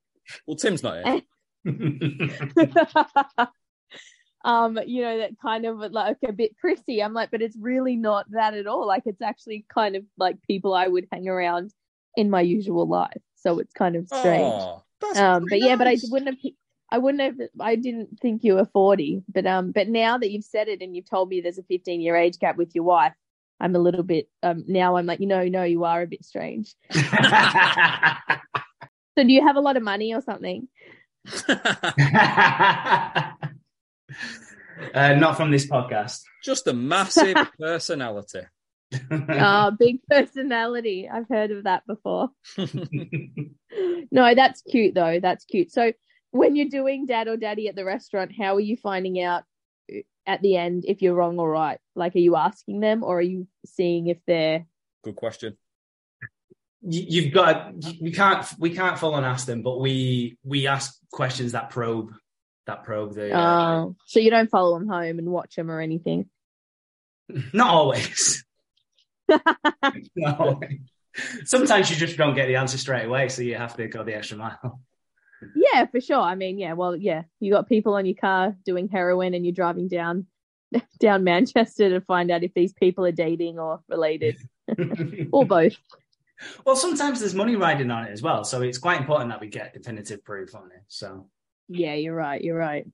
Well, 0.46 0.58
Tim's 0.58 0.84
not 0.84 1.04
here. 1.04 1.22
um, 4.46 4.80
you 4.86 5.02
know, 5.02 5.20
that 5.20 5.40
kind 5.42 5.66
of 5.66 5.78
like 5.92 6.18
a 6.28 6.32
bit 6.32 6.58
prissy. 6.58 7.04
I'm 7.04 7.14
like, 7.14 7.32
but 7.32 7.42
it's 7.42 7.58
really 7.60 7.96
not 7.96 8.30
that 8.32 8.54
at 8.54 8.68
all. 8.68 8.88
Like, 8.88 9.04
it's 9.06 9.22
actually 9.22 9.66
kind 9.74 9.96
of 9.96 10.04
like 10.18 10.42
people 10.44 10.74
I 10.74 10.88
would 10.88 11.08
hang 11.12 11.28
around 11.28 11.74
in 12.16 12.30
my 12.30 12.42
usual 12.42 12.88
life. 12.88 13.22
So 13.36 13.60
it's 13.60 13.74
kind 13.74 13.96
of 13.96 14.08
strange. 14.08 14.64
That's 15.02 15.18
um, 15.18 15.44
but 15.44 15.50
pretty 15.50 15.66
yeah, 15.66 15.76
but 15.76 15.88
I 15.88 15.98
wouldn't 16.10 16.30
have. 16.30 16.54
I 16.92 16.98
wouldn't 16.98 17.22
have. 17.22 17.50
I 17.60 17.76
didn't 17.76 18.20
think 18.20 18.44
you 18.44 18.56
were 18.56 18.66
40. 18.66 19.24
But 19.30 19.46
um, 19.46 19.72
but 19.72 19.88
now 19.88 20.18
that 20.18 20.32
you've 20.32 20.44
said 20.44 20.68
it 20.68 20.82
and 20.82 20.96
you've 20.96 21.10
told 21.10 21.30
me 21.30 21.40
there's 21.40 21.58
a 21.58 21.64
15 21.64 22.02
year 22.02 22.16
age 22.16 22.40
gap 22.40 22.58
with 22.58 22.76
your 22.76 22.84
wife, 22.84 23.14
I'm 23.60 23.76
a 23.76 23.80
little 23.80 24.04
bit. 24.04 24.28
Um, 24.44 24.66
now 24.68 24.98
I'm 24.98 25.06
like, 25.06 25.20
you 25.20 25.28
know, 25.28 25.48
no, 25.48 25.64
you 25.64 25.86
are 25.86 26.02
a 26.02 26.08
bit 26.08 26.26
strange. 26.26 26.76
So 29.20 29.26
do 29.26 29.34
you 29.34 29.46
have 29.46 29.58
a 29.58 29.60
lot 29.60 29.76
of 29.76 29.84
money 29.84 30.14
or 30.14 30.22
something? 30.22 30.70
uh, 34.94 35.14
not 35.16 35.38
from 35.38 35.52
this 35.52 35.68
podcast. 35.68 36.22
Just 36.44 36.68
a 36.68 36.74
massive 36.74 37.36
personality. 37.60 38.42
Oh, 39.12 39.72
big 39.80 40.00
personality. 40.10 41.10
I've 41.12 41.28
heard 41.30 41.52
of 41.52 41.64
that 41.66 41.84
before. 41.88 42.30
No, 44.12 44.34
that's 44.34 44.62
cute 44.64 44.96
though. 44.96 45.20
That's 45.22 45.46
cute. 45.46 45.72
So 45.72 45.94
when 46.32 46.56
you're 46.56 46.68
doing 46.70 47.06
dad 47.06 47.28
or 47.28 47.38
daddy 47.38 47.68
at 47.68 47.76
the 47.76 47.86
restaurant, 47.86 48.32
how 48.38 48.56
are 48.56 48.60
you 48.60 48.76
finding 48.76 49.22
out 49.22 49.44
uh, 49.94 50.00
at 50.26 50.42
the 50.42 50.56
end 50.58 50.86
if 50.88 51.02
you're 51.04 51.14
wrong 51.14 51.38
or 51.38 51.50
right? 51.50 51.78
Like, 51.96 52.16
are 52.16 52.20
you 52.20 52.36
asking 52.36 52.80
them 52.80 53.04
or 53.04 53.20
are 53.20 53.22
you 53.22 53.48
seeing 53.66 54.08
if 54.08 54.18
they're 54.26 54.66
Good 55.04 55.16
question. 55.16 55.56
You- 56.82 57.06
You've 57.22 57.34
got. 57.34 57.74
We 58.02 58.12
can't. 58.12 58.46
We 58.58 58.72
can't 58.72 58.98
full 58.98 59.14
on 59.14 59.24
ask 59.24 59.46
them, 59.46 59.62
but 59.62 59.80
we 59.80 60.38
we 60.44 60.66
ask 60.66 60.98
questions 61.12 61.52
that 61.52 61.70
probe 61.70 62.12
that 62.70 62.84
probe 62.84 63.14
the. 63.14 63.36
Uh, 63.36 63.40
uh, 63.40 63.86
so 64.06 64.20
you 64.20 64.30
don't 64.30 64.50
follow 64.50 64.78
them 64.78 64.88
home 64.88 65.20
and 65.20 65.28
watch 65.30 65.56
them 65.56 65.70
or 65.70 65.82
anything? 65.82 66.30
Not 67.54 67.68
always. 67.68 68.44
Not 70.16 70.40
always. 70.40 70.80
Sometimes 71.44 71.90
you 71.90 71.96
just 71.96 72.18
don't 72.18 72.36
get 72.36 72.48
the 72.48 72.56
answer 72.56 72.78
straight 72.78 73.06
away, 73.06 73.30
so 73.30 73.42
you 73.42 73.56
have 73.56 73.76
to 73.76 73.88
go 73.88 74.04
the 74.04 74.16
extra 74.16 74.38
mile. 74.38 74.80
Yeah, 75.56 75.86
for 75.86 76.02
sure. 76.02 76.20
I 76.20 76.36
mean, 76.36 76.58
yeah, 76.58 76.74
well, 76.74 76.96
yeah, 76.96 77.24
you 77.40 77.52
got 77.52 77.70
people 77.70 77.94
on 77.96 78.06
your 78.06 78.16
car 78.16 78.56
doing 78.66 78.90
heroin 78.90 79.34
and 79.34 79.46
you're 79.46 79.54
driving 79.54 79.88
down 79.88 80.28
down 81.00 81.24
Manchester 81.24 81.90
to 81.90 82.02
find 82.02 82.30
out 82.32 82.44
if 82.44 82.54
these 82.54 82.74
people 82.74 83.06
are 83.06 83.12
dating 83.12 83.58
or 83.60 83.82
related 83.88 84.38
or 85.32 85.46
both. 85.46 85.78
well, 86.66 86.76
sometimes 86.76 87.20
there's 87.20 87.36
money 87.36 87.56
riding 87.56 87.90
on 87.92 88.06
it 88.06 88.12
as 88.12 88.22
well, 88.22 88.44
so 88.44 88.62
it's 88.62 88.78
quite 88.78 89.00
important 89.00 89.30
that 89.32 89.42
we 89.42 89.48
get 89.48 89.74
definitive 89.74 90.24
proof 90.24 90.56
on 90.56 90.72
it. 90.72 90.84
So 90.88 91.28
Yeah, 91.70 91.94
you're 91.94 92.16
right. 92.16 92.42
You're 92.44 92.58
right. 92.58 92.86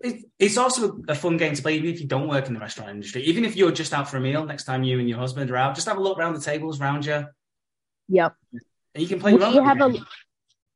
it, 0.00 0.24
it's 0.38 0.56
also 0.56 1.02
a 1.08 1.14
fun 1.14 1.36
game 1.36 1.54
to 1.54 1.60
play, 1.62 1.76
even 1.76 1.90
if 1.90 2.00
you 2.00 2.06
don't 2.06 2.28
work 2.28 2.46
in 2.46 2.54
the 2.54 2.60
restaurant 2.60 2.90
industry. 2.90 3.22
Even 3.24 3.44
if 3.44 3.56
you're 3.56 3.72
just 3.72 3.92
out 3.92 4.08
for 4.08 4.16
a 4.16 4.20
meal, 4.20 4.44
next 4.46 4.64
time 4.64 4.84
you 4.84 4.98
and 5.00 5.08
your 5.08 5.18
husband 5.18 5.50
are 5.50 5.56
out, 5.56 5.74
just 5.74 5.88
have 5.88 5.96
a 5.98 6.00
look 6.00 6.18
around 6.18 6.34
the 6.34 6.40
tables 6.40 6.80
around 6.80 7.04
you, 7.04 7.26
Yep. 8.08 8.36
and 8.94 9.02
you 9.02 9.08
can 9.08 9.18
play. 9.20 9.34
We 9.34 9.42
have 9.42 9.80
a. 9.80 9.94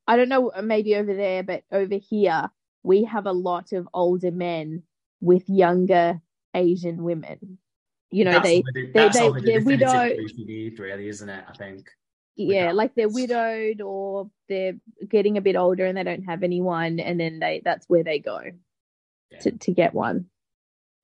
I 0.09 0.17
don't 0.17 0.29
know, 0.29 0.49
uh, 0.51 0.61
maybe 0.63 0.97
over 0.97 1.15
there, 1.15 1.45
but 1.45 1.63
over 1.71 1.95
here 1.95 2.51
we 2.83 3.05
have 3.05 3.27
a 3.27 3.33
lot 3.33 3.73
of 3.73 3.89
older 3.95 4.33
men 4.33 4.83
with 5.21 5.49
younger 5.49 6.21
Asian 6.53 7.05
women. 7.05 7.59
You 8.11 8.25
know, 8.25 8.33
That's 8.33 8.45
they, 8.45 8.63
the- 8.63 8.73
they, 8.75 8.91
that's 8.93 9.17
they, 9.19 9.23
all 9.25 9.33
the 9.35 9.41
they're 9.41 9.59
definitive 9.61 9.93
widow, 9.93 10.15
proof 10.17 10.33
need, 10.39 10.79
really, 10.81 11.07
isn't 11.07 11.29
it? 11.29 11.45
I 11.49 11.53
think. 11.53 11.89
Yeah, 12.45 12.67
that. 12.67 12.77
like 12.77 12.95
they're 12.95 13.09
widowed 13.09 13.81
or 13.81 14.31
they're 14.49 14.75
getting 15.09 15.37
a 15.37 15.41
bit 15.41 15.57
older 15.57 15.85
and 15.87 15.97
they 15.97 16.03
don't 16.05 16.25
have 16.25 16.43
anyone, 16.43 17.01
and 17.01 17.19
then 17.21 17.39
they 17.41 17.61
that's 17.65 17.89
where 17.89 18.05
they 18.05 18.19
go 18.19 18.41
Yeah. 19.31 19.39
to 19.41 19.51
to 19.53 19.73
get 19.73 19.95
one. 19.95 20.27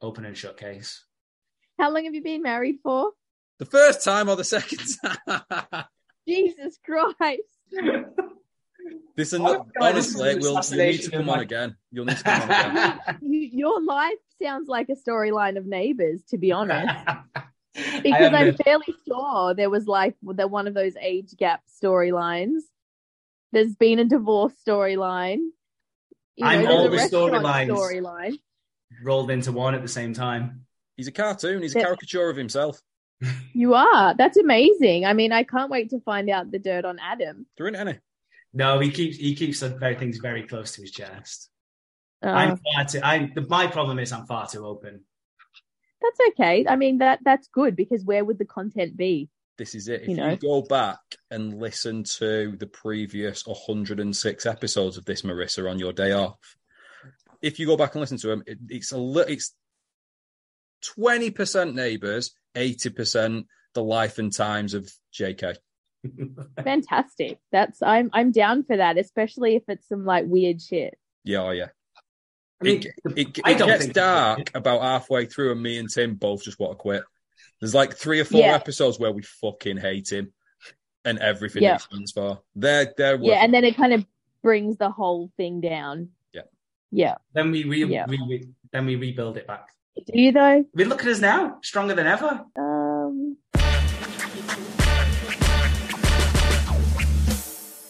Open 0.00 0.24
and 0.24 0.36
shut 0.36 0.56
case. 0.56 1.04
How 1.78 1.90
long 1.90 2.04
have 2.04 2.14
you 2.14 2.22
been 2.22 2.42
married 2.42 2.76
for? 2.82 3.12
The 3.58 3.64
first 3.66 4.04
time 4.04 4.28
or 4.28 4.36
the 4.36 4.44
second 4.44 4.80
time? 5.26 5.84
Jesus 6.28 6.78
Christ. 6.84 7.42
this 9.16 9.32
and 9.32 9.46
Oh, 9.46 9.66
God, 9.78 9.94
this 9.94 10.08
is 10.08 10.20
honestly, 10.20 10.30
an 10.32 10.38
we'll 10.40 10.62
you 10.70 10.92
need 10.92 11.02
to 11.02 11.10
come 11.10 11.28
on 11.30 11.40
again. 11.40 11.76
You'll 11.90 12.04
need 12.04 12.18
to 12.18 12.22
come 12.24 12.42
on 12.42 12.50
again. 13.20 13.50
Your 13.52 13.80
life 13.82 14.18
sounds 14.42 14.68
like 14.68 14.88
a 14.90 14.94
storyline 14.96 15.56
of 15.56 15.66
Neighbours, 15.66 16.20
to 16.30 16.38
be 16.38 16.52
honest. 16.52 16.92
I 17.94 18.00
Because 18.00 18.32
I'm 18.32 18.46
been- 18.46 18.56
fairly 18.56 18.94
sure 19.06 19.54
there 19.54 19.70
was 19.70 19.86
like 19.86 20.14
the 20.22 20.48
one 20.48 20.66
of 20.66 20.74
those 20.74 20.96
age 20.96 21.36
gap 21.36 21.62
storylines. 21.82 22.60
There's 23.52 23.74
been 23.74 23.98
a 23.98 24.04
divorce 24.04 24.52
storyline. 24.66 25.38
You 26.36 26.44
know, 26.44 26.50
I'm 26.50 26.62
there's 26.62 26.70
all 26.74 26.84
the 26.84 26.90
restaurant 26.96 27.32
storylines. 27.44 27.68
storyline. 27.70 28.38
rolled 29.02 29.30
into 29.30 29.52
one 29.52 29.74
at 29.74 29.82
the 29.82 29.88
same 29.88 30.12
time. 30.14 30.66
He's 30.96 31.08
a 31.08 31.12
cartoon. 31.12 31.62
He's 31.62 31.74
a 31.74 31.78
Yeah. 31.78 31.84
caricature 31.84 32.28
of 32.30 32.36
himself. 32.36 32.80
You 33.54 33.72
are. 33.74 34.14
That's 34.14 34.36
amazing. 34.36 35.06
I 35.06 35.14
mean, 35.14 35.32
I 35.32 35.42
can't 35.42 35.70
wait 35.70 35.88
to 35.90 36.00
find 36.00 36.28
out 36.28 36.50
the 36.50 36.58
dirt 36.58 36.84
on 36.84 36.98
Adam. 36.98 37.46
There 37.56 37.66
isn't 37.66 37.80
any. 37.88 37.98
No, 38.52 38.78
he 38.78 38.90
keeps 38.90 39.16
he 39.16 39.34
keeps 39.34 39.60
the 39.60 39.70
very 39.70 39.94
things 39.94 40.18
very 40.18 40.42
close 40.46 40.72
to 40.74 40.82
his 40.82 40.90
chest. 40.90 41.48
Uh, 42.24 42.28
I'm 42.28 42.56
far 42.58 42.84
too. 42.84 43.00
I 43.02 43.30
the, 43.34 43.40
my 43.48 43.66
problem 43.66 43.98
is 43.98 44.12
I'm 44.12 44.26
far 44.26 44.46
too 44.46 44.66
open. 44.66 45.00
That's 46.02 46.18
okay. 46.30 46.66
I 46.68 46.76
mean, 46.76 46.98
that 46.98 47.20
that's 47.24 47.48
good 47.48 47.76
because 47.76 48.04
where 48.04 48.24
would 48.24 48.38
the 48.38 48.44
content 48.44 48.96
be? 48.96 49.28
This 49.58 49.74
is 49.74 49.88
it. 49.88 50.02
If 50.02 50.08
You 50.08 50.16
you, 50.16 50.20
know. 50.20 50.36
go 50.36 50.62
back 50.62 50.98
and 51.30 51.58
listen 51.58 52.04
to 52.18 52.56
the 52.58 52.66
previous 52.66 53.46
106 53.46 54.46
episodes 54.46 54.96
of 54.98 55.04
this, 55.06 55.22
Marisa, 55.22 55.70
on 55.70 55.78
your 55.78 55.94
day 55.94 56.12
off, 56.12 56.36
if 57.40 57.58
you 57.58 57.66
go 57.66 57.76
back 57.76 57.94
and 57.94 58.00
listen 58.00 58.18
to 58.18 58.28
them, 58.28 58.42
it, 58.46 58.58
it's 58.68 58.92
a 58.92 58.98
li- 58.98 59.24
it's 59.28 59.54
20% 60.98 61.74
neighbours, 61.74 62.34
80% 62.54 63.44
the 63.74 63.82
life 63.82 64.18
and 64.18 64.34
times 64.34 64.74
of 64.74 64.90
JK. 65.18 65.56
Fantastic. 66.62 67.38
That's 67.50 67.82
I'm 67.82 68.10
I'm 68.12 68.32
down 68.32 68.64
for 68.64 68.76
that, 68.76 68.98
especially 68.98 69.56
if 69.56 69.62
it's 69.68 69.88
some 69.88 70.04
like 70.04 70.24
weird 70.26 70.60
shit. 70.60 70.98
Yeah, 71.24 71.42
oh, 71.42 71.50
yeah. 71.50 71.68
I 72.60 72.64
mean, 72.64 72.78
It, 72.78 72.86
it, 73.16 73.40
I 73.44 73.50
it 73.52 73.58
gets 73.58 73.82
think- 73.84 73.94
dark 73.94 74.50
about 74.54 74.80
halfway 74.82 75.26
through, 75.26 75.52
and 75.52 75.62
me 75.62 75.78
and 75.78 75.90
Tim 75.90 76.14
both 76.14 76.42
just 76.42 76.58
want 76.58 76.72
to 76.72 76.76
quit. 76.76 77.02
There's 77.60 77.74
like 77.74 77.96
three 77.96 78.20
or 78.20 78.24
four 78.24 78.40
Yeah. 78.40 78.54
episodes 78.54 78.98
where 78.98 79.12
we 79.12 79.22
fucking 79.22 79.76
hate 79.78 80.10
him 80.10 80.32
and 81.04 81.18
everything 81.18 81.62
Yeah. 81.62 81.74
he 81.74 81.78
stands 81.80 82.12
for. 82.12 82.40
They're 82.54 82.92
they're 82.96 83.16
Yeah, 83.20 83.44
and 83.44 83.52
then 83.52 83.64
it 83.64 83.76
kind 83.76 83.92
of 83.92 84.06
brings 84.42 84.76
the 84.78 84.90
whole 84.90 85.30
thing 85.36 85.60
down. 85.60 86.10
Yeah. 86.32 86.42
Yeah. 86.90 87.14
then 87.34 87.50
we 87.50 87.64
re, 87.64 87.84
Yeah. 87.84 88.06
we, 88.08 88.18
we 88.26 88.48
then 88.72 88.86
we 88.86 88.96
rebuild 88.96 89.36
it 89.36 89.46
back. 89.46 89.68
Do 89.96 90.18
you 90.20 90.32
though? 90.32 90.64
We 90.74 90.84
look 90.84 91.02
at 91.02 91.08
us 91.08 91.20
now, 91.20 91.58
stronger 91.62 91.94
than 91.94 92.06
ever. 92.06 92.44
Um 92.58 93.36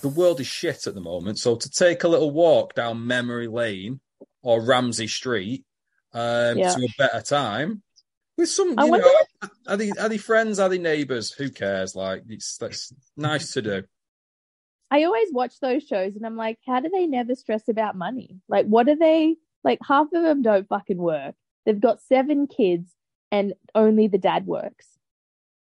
the 0.02 0.08
world 0.14 0.38
is 0.40 0.46
shit 0.46 0.86
at 0.86 0.94
the 0.94 1.00
moment. 1.00 1.38
So 1.38 1.56
to 1.56 1.70
take 1.70 2.04
a 2.04 2.08
little 2.08 2.30
walk 2.30 2.74
down 2.74 3.06
memory 3.06 3.48
lane 3.48 3.98
or 4.46 4.60
Ramsay 4.62 5.08
Street 5.08 5.64
um, 6.12 6.56
Yeah. 6.56 6.72
to 6.72 6.84
a 6.84 6.88
better 6.96 7.20
time 7.20 7.82
with 8.38 8.48
some, 8.48 8.74
I 8.78 8.84
you 8.84 8.90
wonder 8.92 9.06
know, 9.06 9.48
are 9.66 9.76
they 9.76 9.90
are 9.90 10.08
they 10.08 10.18
friends? 10.18 10.60
Are 10.60 10.68
they 10.68 10.78
neighbours? 10.78 11.32
Who 11.32 11.50
cares? 11.50 11.96
Like 11.96 12.22
it's 12.28 12.56
that's 12.56 12.92
nice 13.16 13.52
to 13.54 13.62
do. 13.62 13.82
I 14.88 15.02
always 15.02 15.28
watch 15.32 15.58
those 15.58 15.82
shows 15.82 16.14
and 16.14 16.24
I'm 16.24 16.36
like, 16.36 16.58
how 16.64 16.78
do 16.78 16.88
they 16.88 17.08
never 17.08 17.34
stress 17.34 17.68
about 17.68 17.96
money? 17.96 18.38
Like, 18.48 18.66
what 18.66 18.88
are 18.88 18.94
they 18.94 19.36
like? 19.64 19.80
Half 19.82 20.12
of 20.14 20.22
them 20.22 20.42
don't 20.42 20.68
fucking 20.68 20.96
work. 20.96 21.34
They've 21.64 21.80
got 21.80 22.00
seven 22.02 22.46
kids 22.46 22.92
and 23.32 23.54
only 23.74 24.06
the 24.06 24.18
dad 24.18 24.46
works. 24.46 24.86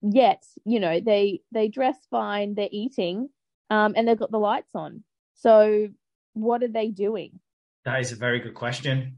Yet, 0.02 0.44
you 0.66 0.80
know, 0.80 1.00
they 1.00 1.42
they 1.52 1.68
dress 1.68 1.98
fine, 2.10 2.56
they're 2.56 2.70
eating, 2.72 3.30
um, 3.70 3.94
and 3.96 4.08
they've 4.08 4.18
got 4.18 4.32
the 4.32 4.40
lights 4.40 4.74
on. 4.74 5.04
So, 5.36 5.90
what 6.34 6.64
are 6.64 6.68
they 6.68 6.88
doing? 6.88 7.40
That 7.86 8.00
is 8.00 8.12
a 8.12 8.16
very 8.16 8.40
good 8.40 8.54
question. 8.54 9.18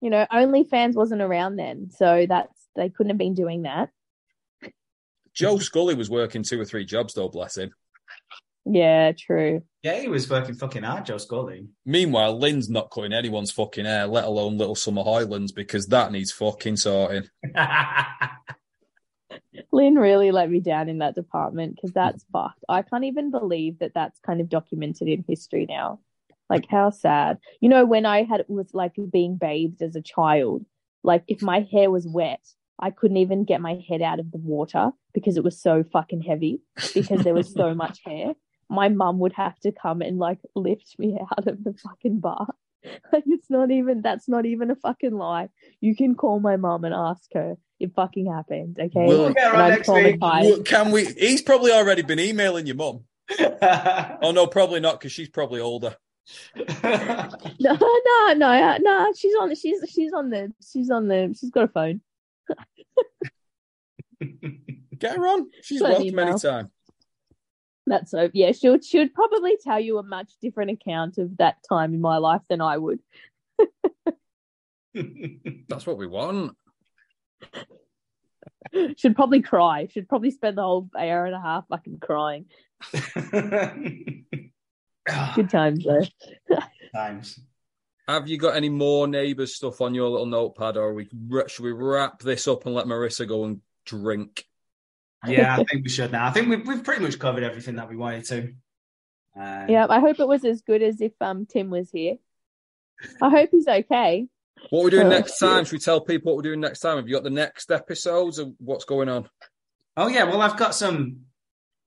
You 0.00 0.10
know, 0.10 0.26
OnlyFans 0.32 0.94
wasn't 0.94 1.22
around 1.22 1.56
then, 1.56 1.90
so 1.90 2.26
that's 2.28 2.68
they 2.76 2.88
couldn't 2.88 3.10
have 3.10 3.18
been 3.18 3.34
doing 3.34 3.62
that. 3.62 3.90
Joe 5.34 5.58
Scully 5.58 5.94
was 5.94 6.10
working 6.10 6.42
two 6.42 6.60
or 6.60 6.64
three 6.64 6.84
jobs 6.84 7.14
though, 7.14 7.28
bless 7.28 7.56
him. 7.56 7.70
Yeah, 8.64 9.12
true. 9.12 9.62
Yeah, 9.82 10.00
he 10.00 10.08
was 10.08 10.28
working 10.28 10.54
fucking 10.54 10.82
hard, 10.82 11.06
Joe 11.06 11.18
Scully. 11.18 11.68
Meanwhile, 11.86 12.38
Lyn's 12.38 12.68
not 12.68 12.90
cutting 12.90 13.12
anyone's 13.12 13.50
fucking 13.50 13.86
hair, 13.86 14.06
let 14.06 14.24
alone 14.24 14.58
Little 14.58 14.74
Summer 14.74 15.02
Hoyland's, 15.02 15.52
because 15.52 15.86
that 15.86 16.12
needs 16.12 16.32
fucking 16.32 16.76
sorting. 16.76 17.28
Lyn 19.72 19.94
really 19.94 20.32
let 20.32 20.50
me 20.50 20.60
down 20.60 20.88
in 20.88 20.98
that 20.98 21.14
department 21.14 21.76
because 21.76 21.92
that's 21.92 22.24
mm. 22.24 22.32
fucked. 22.32 22.64
I 22.68 22.82
can't 22.82 23.04
even 23.04 23.30
believe 23.30 23.78
that 23.78 23.94
that's 23.94 24.18
kind 24.20 24.40
of 24.40 24.48
documented 24.48 25.08
in 25.08 25.24
history 25.26 25.66
now. 25.66 26.00
Like 26.48 26.66
how 26.68 26.90
sad. 26.90 27.38
You 27.60 27.68
know, 27.68 27.84
when 27.84 28.06
I 28.06 28.24
had 28.24 28.44
was 28.48 28.72
like 28.72 28.94
being 29.12 29.36
bathed 29.36 29.82
as 29.82 29.96
a 29.96 30.02
child, 30.02 30.64
like 31.02 31.24
if 31.28 31.42
my 31.42 31.66
hair 31.70 31.90
was 31.90 32.06
wet, 32.06 32.40
I 32.78 32.90
couldn't 32.90 33.16
even 33.18 33.44
get 33.44 33.60
my 33.60 33.82
head 33.88 34.02
out 34.02 34.20
of 34.20 34.30
the 34.30 34.38
water 34.38 34.92
because 35.12 35.36
it 35.36 35.44
was 35.44 35.60
so 35.60 35.84
fucking 35.92 36.22
heavy 36.22 36.60
because 36.94 37.22
there 37.22 37.34
was 37.34 37.52
so 37.52 37.74
much 37.84 38.00
hair. 38.04 38.34
My 38.70 38.88
mum 38.88 39.18
would 39.20 39.32
have 39.32 39.58
to 39.60 39.72
come 39.72 40.02
and 40.02 40.18
like 40.18 40.38
lift 40.54 40.94
me 40.98 41.18
out 41.20 41.46
of 41.46 41.64
the 41.64 41.74
fucking 41.82 42.20
bath. 42.20 42.48
Like 43.12 43.24
it's 43.26 43.50
not 43.50 43.72
even 43.72 44.02
that's 44.02 44.28
not 44.28 44.46
even 44.46 44.70
a 44.70 44.76
fucking 44.76 45.12
lie. 45.12 45.48
You 45.80 45.96
can 45.96 46.14
call 46.14 46.38
my 46.38 46.56
mum 46.56 46.84
and 46.84 46.94
ask 46.94 47.24
her. 47.34 47.56
It 47.80 47.92
fucking 47.94 48.32
happened, 48.32 48.78
okay? 48.80 49.04
We'll 49.04 49.26
And 49.26 49.34
get 49.34 49.52
I'm 49.52 49.70
next 49.70 49.88
week. 49.88 50.18
Well, 50.20 50.62
Can 50.62 50.92
we? 50.92 51.04
He's 51.04 51.42
probably 51.42 51.72
already 51.72 52.02
been 52.02 52.20
emailing 52.20 52.66
your 52.66 52.76
mum. 52.76 53.04
Oh 54.22 54.30
no, 54.32 54.46
probably 54.46 54.80
not, 54.80 54.98
because 54.98 55.12
she's 55.12 55.28
probably 55.28 55.60
older. 55.60 55.96
No, 57.60 57.74
no, 57.74 58.34
no, 58.36 58.76
no. 58.80 59.12
She's 59.16 59.34
on. 59.40 59.54
She's 59.54 59.80
she's 59.92 60.12
on 60.12 60.30
the. 60.30 60.52
She's 60.72 60.90
on 60.90 61.08
the. 61.08 61.34
She's 61.38 61.50
got 61.50 61.64
a 61.64 61.68
phone. 61.68 62.00
Get 64.98 65.16
her 65.16 65.26
on. 65.26 65.50
She's 65.62 65.80
Got 65.80 65.86
an 65.86 65.92
welcome 65.92 66.08
email. 66.08 66.28
anytime. 66.28 66.70
That's 67.86 68.10
so. 68.10 68.28
Yeah, 68.34 68.52
she'll 68.52 68.80
she'd 68.80 69.14
probably 69.14 69.56
tell 69.62 69.80
you 69.80 69.98
a 69.98 70.02
much 70.02 70.32
different 70.42 70.70
account 70.72 71.18
of 71.18 71.36
that 71.38 71.56
time 71.68 71.94
in 71.94 72.00
my 72.00 72.18
life 72.18 72.42
than 72.48 72.60
I 72.60 72.76
would. 72.78 73.00
That's 75.68 75.86
what 75.86 75.98
we 75.98 76.06
want. 76.06 76.56
She'd 78.96 79.14
probably 79.16 79.40
cry. 79.40 79.86
She'd 79.90 80.08
probably 80.08 80.30
spend 80.30 80.58
the 80.58 80.62
whole 80.62 80.90
hour 80.98 81.24
and 81.24 81.34
a 81.34 81.40
half 81.40 81.66
fucking 81.68 81.98
crying. 82.00 82.46
Good 85.34 85.50
times 85.50 85.84
though. 85.84 86.56
Times. 86.94 87.38
Have 88.08 88.26
you 88.28 88.38
got 88.38 88.56
any 88.56 88.70
more 88.70 89.06
neighbours 89.06 89.54
stuff 89.54 89.82
on 89.82 89.94
your 89.94 90.08
little 90.08 90.24
notepad, 90.26 90.78
or 90.78 90.94
we 90.94 91.08
should 91.48 91.64
we 91.64 91.72
wrap 91.72 92.20
this 92.20 92.48
up 92.48 92.64
and 92.64 92.74
let 92.74 92.86
Marisa 92.86 93.28
go 93.28 93.44
and 93.44 93.60
drink? 93.84 94.46
Yeah, 95.26 95.54
I 95.58 95.64
think 95.64 95.84
we 95.84 95.90
should 95.90 96.12
now. 96.12 96.26
I 96.26 96.30
think 96.30 96.48
we've 96.48 96.66
we've 96.66 96.82
pretty 96.82 97.02
much 97.02 97.18
covered 97.18 97.42
everything 97.42 97.76
that 97.76 97.88
we 97.90 97.96
wanted 97.96 98.24
to. 98.26 98.52
Uh, 99.38 99.66
Yeah, 99.68 99.86
I 99.90 100.00
hope 100.00 100.18
it 100.20 100.26
was 100.28 100.44
as 100.44 100.62
good 100.62 100.82
as 100.82 101.00
if 101.02 101.12
um 101.20 101.44
Tim 101.44 101.68
was 101.68 101.90
here. 101.90 102.16
I 103.20 103.28
hope 103.28 103.50
he's 103.52 103.68
okay. 103.68 104.26
What 104.70 104.80
are 104.80 104.84
we 104.84 104.90
doing 104.90 105.06
Oh, 105.06 105.10
next 105.10 105.38
time? 105.38 105.64
Should 105.64 105.72
we 105.72 105.78
tell 105.78 106.00
people 106.00 106.32
what 106.32 106.36
we're 106.36 106.50
doing 106.50 106.60
next 106.60 106.80
time? 106.80 106.96
Have 106.96 107.06
you 107.08 107.14
got 107.14 107.24
the 107.24 107.30
next 107.30 107.70
episodes 107.70 108.38
of 108.38 108.54
what's 108.58 108.84
going 108.86 109.08
on? 109.10 109.28
Oh 109.96 110.08
yeah, 110.08 110.24
well 110.24 110.40
I've 110.40 110.56
got 110.56 110.74
some 110.74 111.26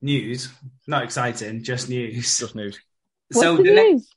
news. 0.02 0.50
Not 0.86 1.04
exciting, 1.04 1.64
just 1.64 1.90
news. 1.90 2.38
Just 2.38 2.54
news. 2.56 2.80
What's 3.32 3.40
so 3.42 3.58
the 3.58 3.64
the 3.64 3.74
next 3.74 3.92
news? 3.92 4.10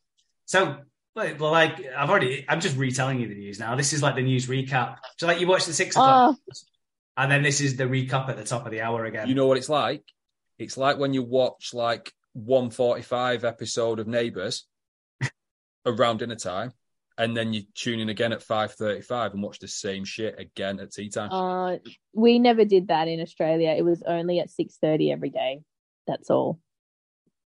So, 0.47 0.77
like, 1.15 1.41
well, 1.41 1.53
like 1.53 1.85
I've 1.97 2.11
already, 2.11 2.45
I'm 2.49 2.61
just 2.61 2.77
retelling 2.77 3.21
you 3.21 3.29
the 3.29 3.35
news 3.35 3.59
now. 3.59 3.75
This 3.77 3.93
is 3.93 4.03
like 4.03 4.15
the 4.15 4.23
news 4.23 4.47
recap. 4.47 4.97
So, 5.19 5.27
like, 5.27 5.41
you 5.41 5.47
watch 5.47 5.65
the 5.67 5.73
six 5.73 5.95
o'clock, 5.97 6.37
Oh, 6.47 6.53
and 7.17 7.31
then 7.31 7.43
this 7.43 7.61
is 7.61 7.77
the 7.77 7.85
recap 7.85 8.29
at 8.29 8.37
the 8.37 8.45
top 8.45 8.67
of 8.67 8.73
the 8.73 8.81
hour 8.83 9.05
again. 9.05 9.29
You 9.29 9.35
know 9.35 9.47
what 9.47 9.57
it's 9.57 9.69
like? 9.69 10.03
It's 10.59 10.77
like 10.77 10.99
when 10.99 11.15
you 11.15 11.23
watch 11.23 11.73
like 11.73 12.13
145 12.35 13.45
episode 13.45 14.01
of 14.01 14.07
Neighbours 14.07 14.67
around 15.87 16.19
dinner 16.19 16.35
time, 16.37 16.73
and 17.17 17.37
then 17.37 17.53
you 17.53 17.63
tune 17.75 18.01
in 18.01 18.09
again 18.09 18.33
at 18.33 18.41
5:35 18.41 19.35
and 19.35 19.43
watch 19.43 19.61
the 19.61 19.69
same 19.69 20.05
shit 20.05 20.39
again 20.39 20.81
at 20.81 20.93
tea 20.93 21.09
time. 21.09 21.31
uh, 21.33 21.77
we 22.13 22.39
never 22.39 22.65
did 22.65 22.89
that 22.89 23.09
in 23.09 23.21
Australia. 23.21 23.71
It 23.71 23.85
was 23.85 24.03
only 24.07 24.41
at 24.41 24.51
six 24.51 24.77
thirty 24.81 25.11
every 25.13 25.31
day. 25.31 25.63
That's 26.07 26.29
all. 26.31 26.59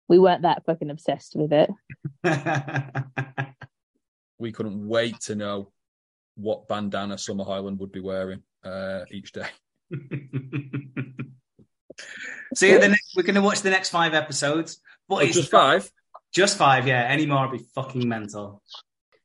We 0.08 0.18
weren't 0.18 0.42
that 0.42 0.64
fucking 0.66 0.90
obsessed 0.90 1.34
with 1.34 1.52
it. 1.52 1.70
we 4.38 4.52
couldn't 4.52 4.86
wait 4.86 5.20
to 5.22 5.34
know 5.34 5.72
what 6.36 6.68
bandana 6.68 7.16
Summer 7.18 7.44
Hoyland 7.44 7.78
would 7.80 7.92
be 7.92 8.00
wearing 8.00 8.42
uh, 8.64 9.04
each 9.10 9.32
day. 9.32 9.46
so 12.54 12.66
yeah, 12.66 12.94
we're 13.16 13.22
going 13.22 13.34
to 13.34 13.42
watch 13.42 13.62
the 13.62 13.70
next 13.70 13.90
five 13.90 14.14
episodes. 14.14 14.80
But 15.08 15.16
Oh, 15.16 15.18
it's 15.20 15.36
just 15.36 15.50
five. 15.50 15.90
Just 16.32 16.58
five, 16.58 16.86
yeah. 16.86 17.04
Any 17.08 17.26
more 17.26 17.48
would 17.48 17.58
be 17.58 17.64
fucking 17.74 18.08
mental. 18.08 18.62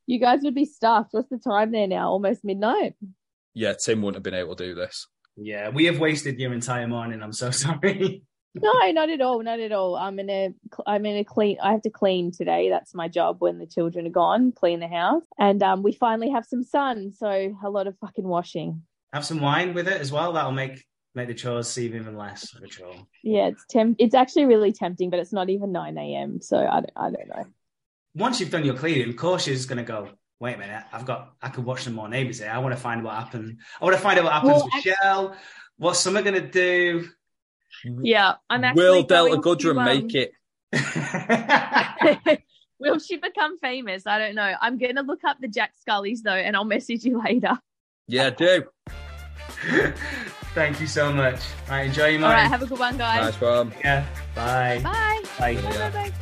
You 0.06 0.20
guys 0.20 0.42
would 0.44 0.56
be 0.56 0.66
stuffed. 0.66 1.10
What's 1.12 1.30
the 1.30 1.38
time 1.38 1.72
there 1.72 1.88
now? 1.88 2.12
Almost 2.12 2.44
midnight. 2.44 2.96
Yeah, 3.54 3.74
Tim 3.74 4.02
wouldn't 4.02 4.18
have 4.18 4.24
been 4.24 4.40
able 4.40 4.56
to 4.56 4.64
do 4.64 4.76
this. 4.76 5.08
Yeah, 5.36 5.70
we 5.70 5.86
have 5.86 6.00
wasted 6.00 6.40
your 6.40 6.54
entire 6.54 6.88
morning. 6.88 7.22
I'm 7.22 7.34
so 7.34 7.52
sorry. 7.52 8.24
No, 8.56 8.72
not 8.92 9.10
at 9.10 9.22
all. 9.22 9.42
Not 9.44 9.60
at 9.60 9.72
all. 9.72 9.96
I'm 9.96 10.20
in 10.20 10.30
a. 10.30 10.54
I'm 10.88 11.06
in 11.06 11.18
a 11.18 11.24
clean. 11.24 11.58
I 11.62 11.72
have 11.72 11.84
to 11.84 11.90
clean 11.90 12.32
today. 12.32 12.70
That's 12.70 12.96
my 12.96 13.08
job 13.08 13.38
when 13.40 13.60
the 13.60 13.68
children 13.68 14.08
are 14.08 14.12
gone. 14.12 14.52
Clean 14.52 14.80
the 14.80 14.88
house, 14.88 15.24
and 15.38 15.62
um, 15.62 15.84
we 15.84 15.92
finally 15.92 16.32
have 16.32 16.46
some 16.46 16.64
sun. 16.64 17.14
So 17.14 17.56
a 17.64 17.70
lot 17.70 17.88
of 17.88 17.98
fucking 18.00 18.28
washing. 18.28 18.82
Have 19.14 19.26
some 19.26 19.40
wine 19.40 19.74
with 19.74 19.88
it 19.88 20.02
as 20.02 20.12
well. 20.12 20.34
That'll 20.34 20.52
make 20.52 20.84
make 21.14 21.28
the 21.28 21.34
chores 21.36 21.68
seem 21.68 21.96
even 21.96 22.18
less 22.18 22.54
of 22.56 22.64
a 22.64 22.68
chore. 22.68 22.96
Yeah, 23.24 23.48
it's 23.48 23.66
temp. 23.70 23.98
It's 24.00 24.16
actually 24.16 24.46
really 24.46 24.72
tempting, 24.72 25.10
but 25.10 25.20
it's 25.20 25.34
not 25.34 25.50
even 25.50 25.72
nine 25.72 25.98
a.m. 25.98 26.42
So 26.42 26.58
I 26.58 26.82
don't, 26.82 26.92
I 26.96 27.10
don't 27.12 27.28
know. 27.28 27.46
Once 28.16 28.40
you've 28.40 28.52
done 28.52 28.66
your 28.66 28.76
cleaning, 28.76 29.10
of 29.10 29.16
course 29.16 29.46
just 29.46 29.70
going 29.70 29.78
to 29.78 29.84
go. 29.84 30.10
Wait 30.40 30.56
a 30.56 30.58
minute, 30.58 30.84
I've 30.92 31.06
got. 31.06 31.34
I 31.42 31.50
could 31.50 31.66
watch 31.66 31.84
some 31.84 31.94
more 31.94 32.10
neighbours 32.10 32.40
here. 32.40 32.50
I 32.50 32.58
want 32.60 32.74
to 32.74 32.82
find 32.82 33.02
out 33.02 33.06
what 33.06 33.16
happened. 33.16 33.60
I 33.80 33.84
want 33.84 33.96
to 33.96 34.02
find 34.02 34.18
out 34.18 34.26
what 34.26 34.34
happens 34.34 34.54
Well, 34.54 34.70
with 34.74 34.84
Shell. 34.84 35.36
What's 35.78 36.00
Summer 36.00 36.22
going 36.22 36.36
to 36.36 36.48
do? 36.48 37.10
Yeah, 37.84 38.36
I'm 38.50 38.64
actually. 38.64 38.84
Will 38.84 39.04
Delta 39.04 39.38
going 39.38 39.58
to, 39.60 39.70
um, 39.72 39.86
make 39.86 40.16
it? 40.16 40.34
Will 42.80 43.00
she 43.00 43.18
become 43.18 43.58
famous? 43.60 44.08
I 44.08 44.18
don't 44.20 44.36
know. 44.36 44.54
I'm 44.62 44.78
going 44.78 44.96
to 44.96 45.02
look 45.02 45.24
up 45.26 45.38
the 45.42 45.48
Jack 45.50 45.74
Scullys 45.86 46.20
though, 46.24 46.32
and 46.32 46.56
I'll 46.56 46.64
message 46.66 47.04
you 47.04 47.22
later. 47.26 47.60
Yeah, 48.08 48.30
do. 48.30 48.64
Thank 50.56 50.80
you 50.82 50.88
so 50.88 51.12
much. 51.12 51.40
All 51.68 51.76
right, 51.76 51.88
enjoy 51.88 52.08
your 52.08 52.14
All 52.16 52.30
morning. 52.30 52.38
right, 52.38 52.48
have 52.48 52.62
a 52.64 52.66
good 52.66 52.80
one, 52.80 52.98
guys. 52.98 53.34
Nice 53.34 53.42
one. 53.42 53.74
yeah. 53.84 54.06
Bye. 54.34 54.80
Bye. 54.84 55.22
Bye. 55.38 55.56
Bye. 55.56 55.62
Bye. 55.62 55.90
Bye. 56.10 56.14